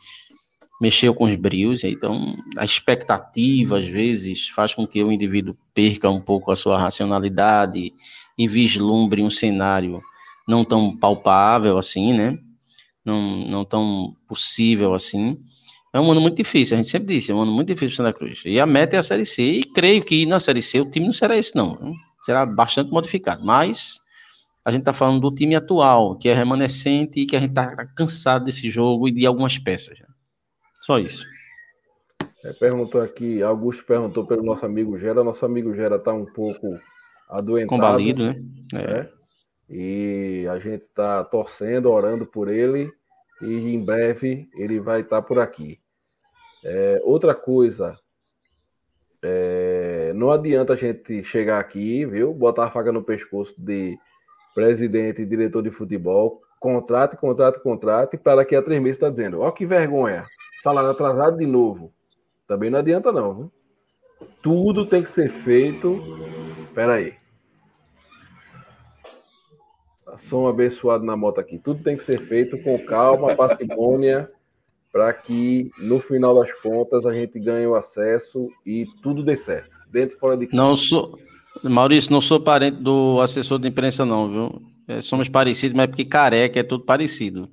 mexeu 0.81 1.13
com 1.13 1.25
os 1.25 1.35
brios, 1.35 1.83
então 1.83 2.35
a 2.57 2.65
expectativa 2.65 3.79
às 3.79 3.87
vezes 3.87 4.49
faz 4.49 4.73
com 4.73 4.85
que 4.85 5.03
o 5.03 5.11
indivíduo 5.11 5.55
perca 5.73 6.09
um 6.09 6.19
pouco 6.19 6.51
a 6.51 6.55
sua 6.55 6.77
racionalidade 6.77 7.93
e 8.37 8.47
vislumbre 8.47 9.23
um 9.23 9.29
cenário 9.29 10.01
não 10.47 10.63
tão 10.63 10.95
palpável 10.95 11.77
assim, 11.77 12.13
né? 12.13 12.37
Não, 13.03 13.21
não 13.47 13.65
tão 13.65 14.15
possível 14.27 14.93
assim. 14.93 15.37
É 15.93 15.99
um 15.99 16.11
ano 16.11 16.19
muito 16.19 16.37
difícil, 16.37 16.75
a 16.75 16.81
gente 16.81 16.89
sempre 16.89 17.15
disse, 17.15 17.31
é 17.31 17.35
um 17.35 17.41
ano 17.41 17.53
muito 17.53 17.69
difícil 17.69 17.95
para 17.95 18.07
Santa 18.07 18.17
Cruz. 18.17 18.41
E 18.45 18.59
a 18.59 18.65
meta 18.65 18.97
é 18.97 18.99
a 18.99 19.03
Série 19.03 19.25
C, 19.25 19.43
e 19.43 19.63
creio 19.63 20.03
que 20.03 20.25
na 20.25 20.39
Série 20.39 20.61
C 20.61 20.81
o 20.81 20.89
time 20.89 21.05
não 21.05 21.13
será 21.13 21.37
esse, 21.37 21.55
não. 21.55 21.93
Será 22.21 22.45
bastante 22.45 22.91
modificado. 22.91 23.45
Mas 23.45 24.01
a 24.65 24.71
gente 24.71 24.81
está 24.81 24.91
falando 24.91 25.21
do 25.21 25.33
time 25.33 25.55
atual, 25.55 26.17
que 26.17 26.27
é 26.27 26.33
remanescente 26.33 27.21
e 27.21 27.25
que 27.25 27.35
a 27.35 27.39
gente 27.39 27.51
está 27.51 27.85
cansado 27.95 28.45
desse 28.45 28.69
jogo 28.69 29.07
e 29.07 29.11
de 29.11 29.25
algumas 29.25 29.57
peças. 29.57 29.97
Só 30.85 30.99
isso. 30.99 31.25
É, 32.45 32.53
perguntou 32.59 33.01
aqui, 33.01 33.41
Augusto 33.41 33.83
perguntou 33.83 34.23
pelo 34.23 34.43
nosso 34.43 34.63
amigo 34.63 34.95
Gera. 34.99 35.23
Nosso 35.23 35.43
amigo 35.43 35.73
Gera 35.73 35.95
está 35.95 36.13
um 36.13 36.25
pouco 36.25 36.79
adoentado. 37.27 37.69
Combalido, 37.69 38.23
né? 38.23 38.35
É. 38.75 38.93
Né? 38.93 39.09
E 39.67 40.47
a 40.47 40.59
gente 40.59 40.83
está 40.83 41.23
torcendo, 41.23 41.89
orando 41.89 42.27
por 42.27 42.49
ele. 42.49 42.91
E 43.41 43.73
em 43.73 43.83
breve 43.83 44.47
ele 44.53 44.79
vai 44.79 45.01
estar 45.01 45.23
tá 45.23 45.27
por 45.27 45.39
aqui. 45.39 45.79
É, 46.63 47.01
outra 47.03 47.33
coisa, 47.33 47.97
é, 49.23 50.13
não 50.13 50.29
adianta 50.29 50.73
a 50.73 50.75
gente 50.75 51.23
chegar 51.23 51.59
aqui, 51.59 52.05
viu? 52.05 52.31
Botar 52.31 52.65
a 52.65 52.71
faca 52.71 52.91
no 52.91 53.03
pescoço 53.03 53.55
de 53.57 53.97
presidente 54.53 55.23
e 55.23 55.25
diretor 55.25 55.63
de 55.63 55.71
futebol, 55.71 56.41
contrato, 56.59 57.17
contrato, 57.17 57.59
contrato, 57.59 58.13
e 58.13 58.17
para 58.19 58.37
daqui 58.37 58.55
a 58.55 58.61
três 58.61 58.79
meses 58.79 58.97
está 58.97 59.09
dizendo: 59.09 59.41
ó, 59.41 59.49
que 59.49 59.65
vergonha, 59.65 60.23
salário 60.61 60.89
atrasado 60.89 61.37
de 61.37 61.45
novo. 61.45 61.93
Também 62.47 62.69
não 62.69 62.79
adianta, 62.79 63.11
não, 63.11 63.33
viu? 63.33 63.51
Tudo 64.41 64.85
tem 64.85 65.03
que 65.03 65.09
ser 65.09 65.29
feito. 65.29 66.01
Pera 66.73 66.95
aí. 66.95 67.13
Som 70.17 70.47
abençoado 70.47 71.03
na 71.03 71.15
moto 71.17 71.39
aqui. 71.39 71.57
Tudo 71.57 71.83
tem 71.83 71.97
que 71.97 72.03
ser 72.03 72.19
feito 72.21 72.61
com 72.61 72.77
calma, 72.85 73.35
parcimônia 73.37 74.31
para 74.95 75.11
que 75.11 75.69
no 75.77 75.99
final 75.99 76.33
das 76.39 76.53
contas 76.61 77.05
a 77.05 77.13
gente 77.13 77.37
ganhe 77.37 77.67
o 77.67 77.75
acesso 77.75 78.47
e 78.65 78.85
tudo 79.03 79.25
dê 79.25 79.35
certo, 79.35 79.77
dentro 79.91 80.15
e 80.15 80.19
fora 80.21 80.37
de 80.37 80.47
casa. 80.47 80.55
Não 80.55 80.73
sou, 80.73 81.19
Maurício, 81.61 82.13
não 82.13 82.21
sou 82.21 82.39
parente 82.39 82.77
do 82.77 83.19
assessor 83.19 83.59
de 83.59 83.67
imprensa 83.67 84.05
não, 84.05 84.31
viu? 84.31 84.61
É, 84.87 85.01
somos 85.01 85.27
parecidos, 85.27 85.75
mas 85.75 85.83
é 85.83 85.87
porque 85.87 86.05
careca 86.05 86.61
é 86.61 86.63
tudo 86.63 86.85
parecido. 86.85 87.49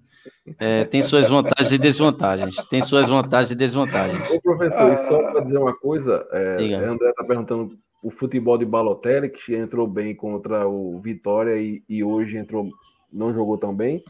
É, 0.58 0.84
tem 0.84 1.02
suas 1.02 1.28
vantagens 1.28 1.72
e 1.72 1.78
desvantagens. 1.78 2.56
Tem 2.66 2.82
suas 2.82 3.08
vantagens 3.08 3.50
e 3.50 3.54
desvantagens. 3.54 4.30
Ô, 4.30 4.40
professor, 4.40 4.92
e 4.92 5.08
só 5.08 5.32
para 5.32 5.40
dizer 5.42 5.58
uma 5.58 5.74
coisa, 5.74 6.26
é, 6.30 6.74
André 6.74 7.10
está 7.10 7.24
perguntando 7.24 7.76
o 8.02 8.10
futebol 8.10 8.58
de 8.58 8.64
Balotelli, 8.64 9.28
que 9.28 9.54
entrou 9.54 9.86
bem 9.86 10.14
contra 10.14 10.66
o 10.66 10.98
Vitória 11.00 11.56
e, 11.56 11.82
e 11.88 12.02
hoje 12.02 12.36
entrou, 12.36 12.68
não 13.12 13.32
jogou 13.32 13.56
tão 13.56 13.74
bem. 13.74 14.02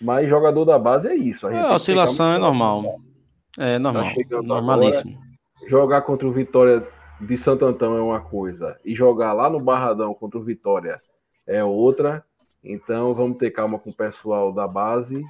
Mas 0.00 0.28
jogador 0.28 0.64
da 0.64 0.78
base 0.78 1.08
é 1.08 1.14
isso. 1.14 1.46
A, 1.46 1.60
a 1.60 1.74
oscilação 1.74 2.34
é 2.34 2.38
normal. 2.38 2.98
É 3.56 3.78
normal. 3.78 4.04
Tá 4.28 4.42
normalíssimo. 4.42 5.10
Agora, 5.10 5.70
jogar 5.70 6.02
contra 6.02 6.26
o 6.26 6.32
Vitória 6.32 6.86
de 7.20 7.36
Santo 7.36 7.64
Antão 7.64 7.96
é 7.96 8.00
uma 8.00 8.20
coisa. 8.20 8.76
E 8.84 8.94
jogar 8.94 9.32
lá 9.32 9.50
no 9.50 9.60
Barradão 9.60 10.14
contra 10.14 10.38
o 10.38 10.42
Vitória 10.42 10.98
é 11.46 11.62
outra. 11.64 12.24
Então 12.62 13.14
vamos 13.14 13.38
ter 13.38 13.50
calma 13.50 13.78
com 13.78 13.90
o 13.90 13.96
pessoal 13.96 14.52
da 14.52 14.66
base. 14.66 15.22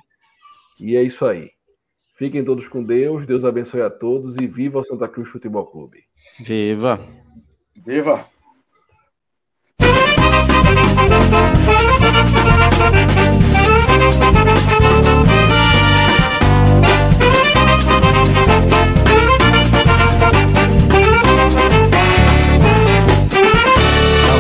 E 0.81 0.97
é 0.97 1.03
isso 1.03 1.27
aí. 1.27 1.51
Fiquem 2.17 2.45
todos 2.45 2.69
com 2.69 2.83
Deus. 2.83 3.27
Deus 3.27 3.45
abençoe 3.45 3.83
a 3.83 3.91
todos. 3.91 4.37
E 4.37 4.47
viva 4.47 4.81
o 4.81 4.85
Santa 4.85 5.09
Cruz 5.09 5.29
Futebol 5.29 5.67
Clube. 5.67 6.05
Viva! 6.41 6.99
Viva! 7.85 8.25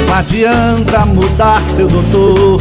Não 0.06 0.14
adianta 0.14 1.06
mudar, 1.06 1.60
seu 1.62 1.88
doutor. 1.88 2.60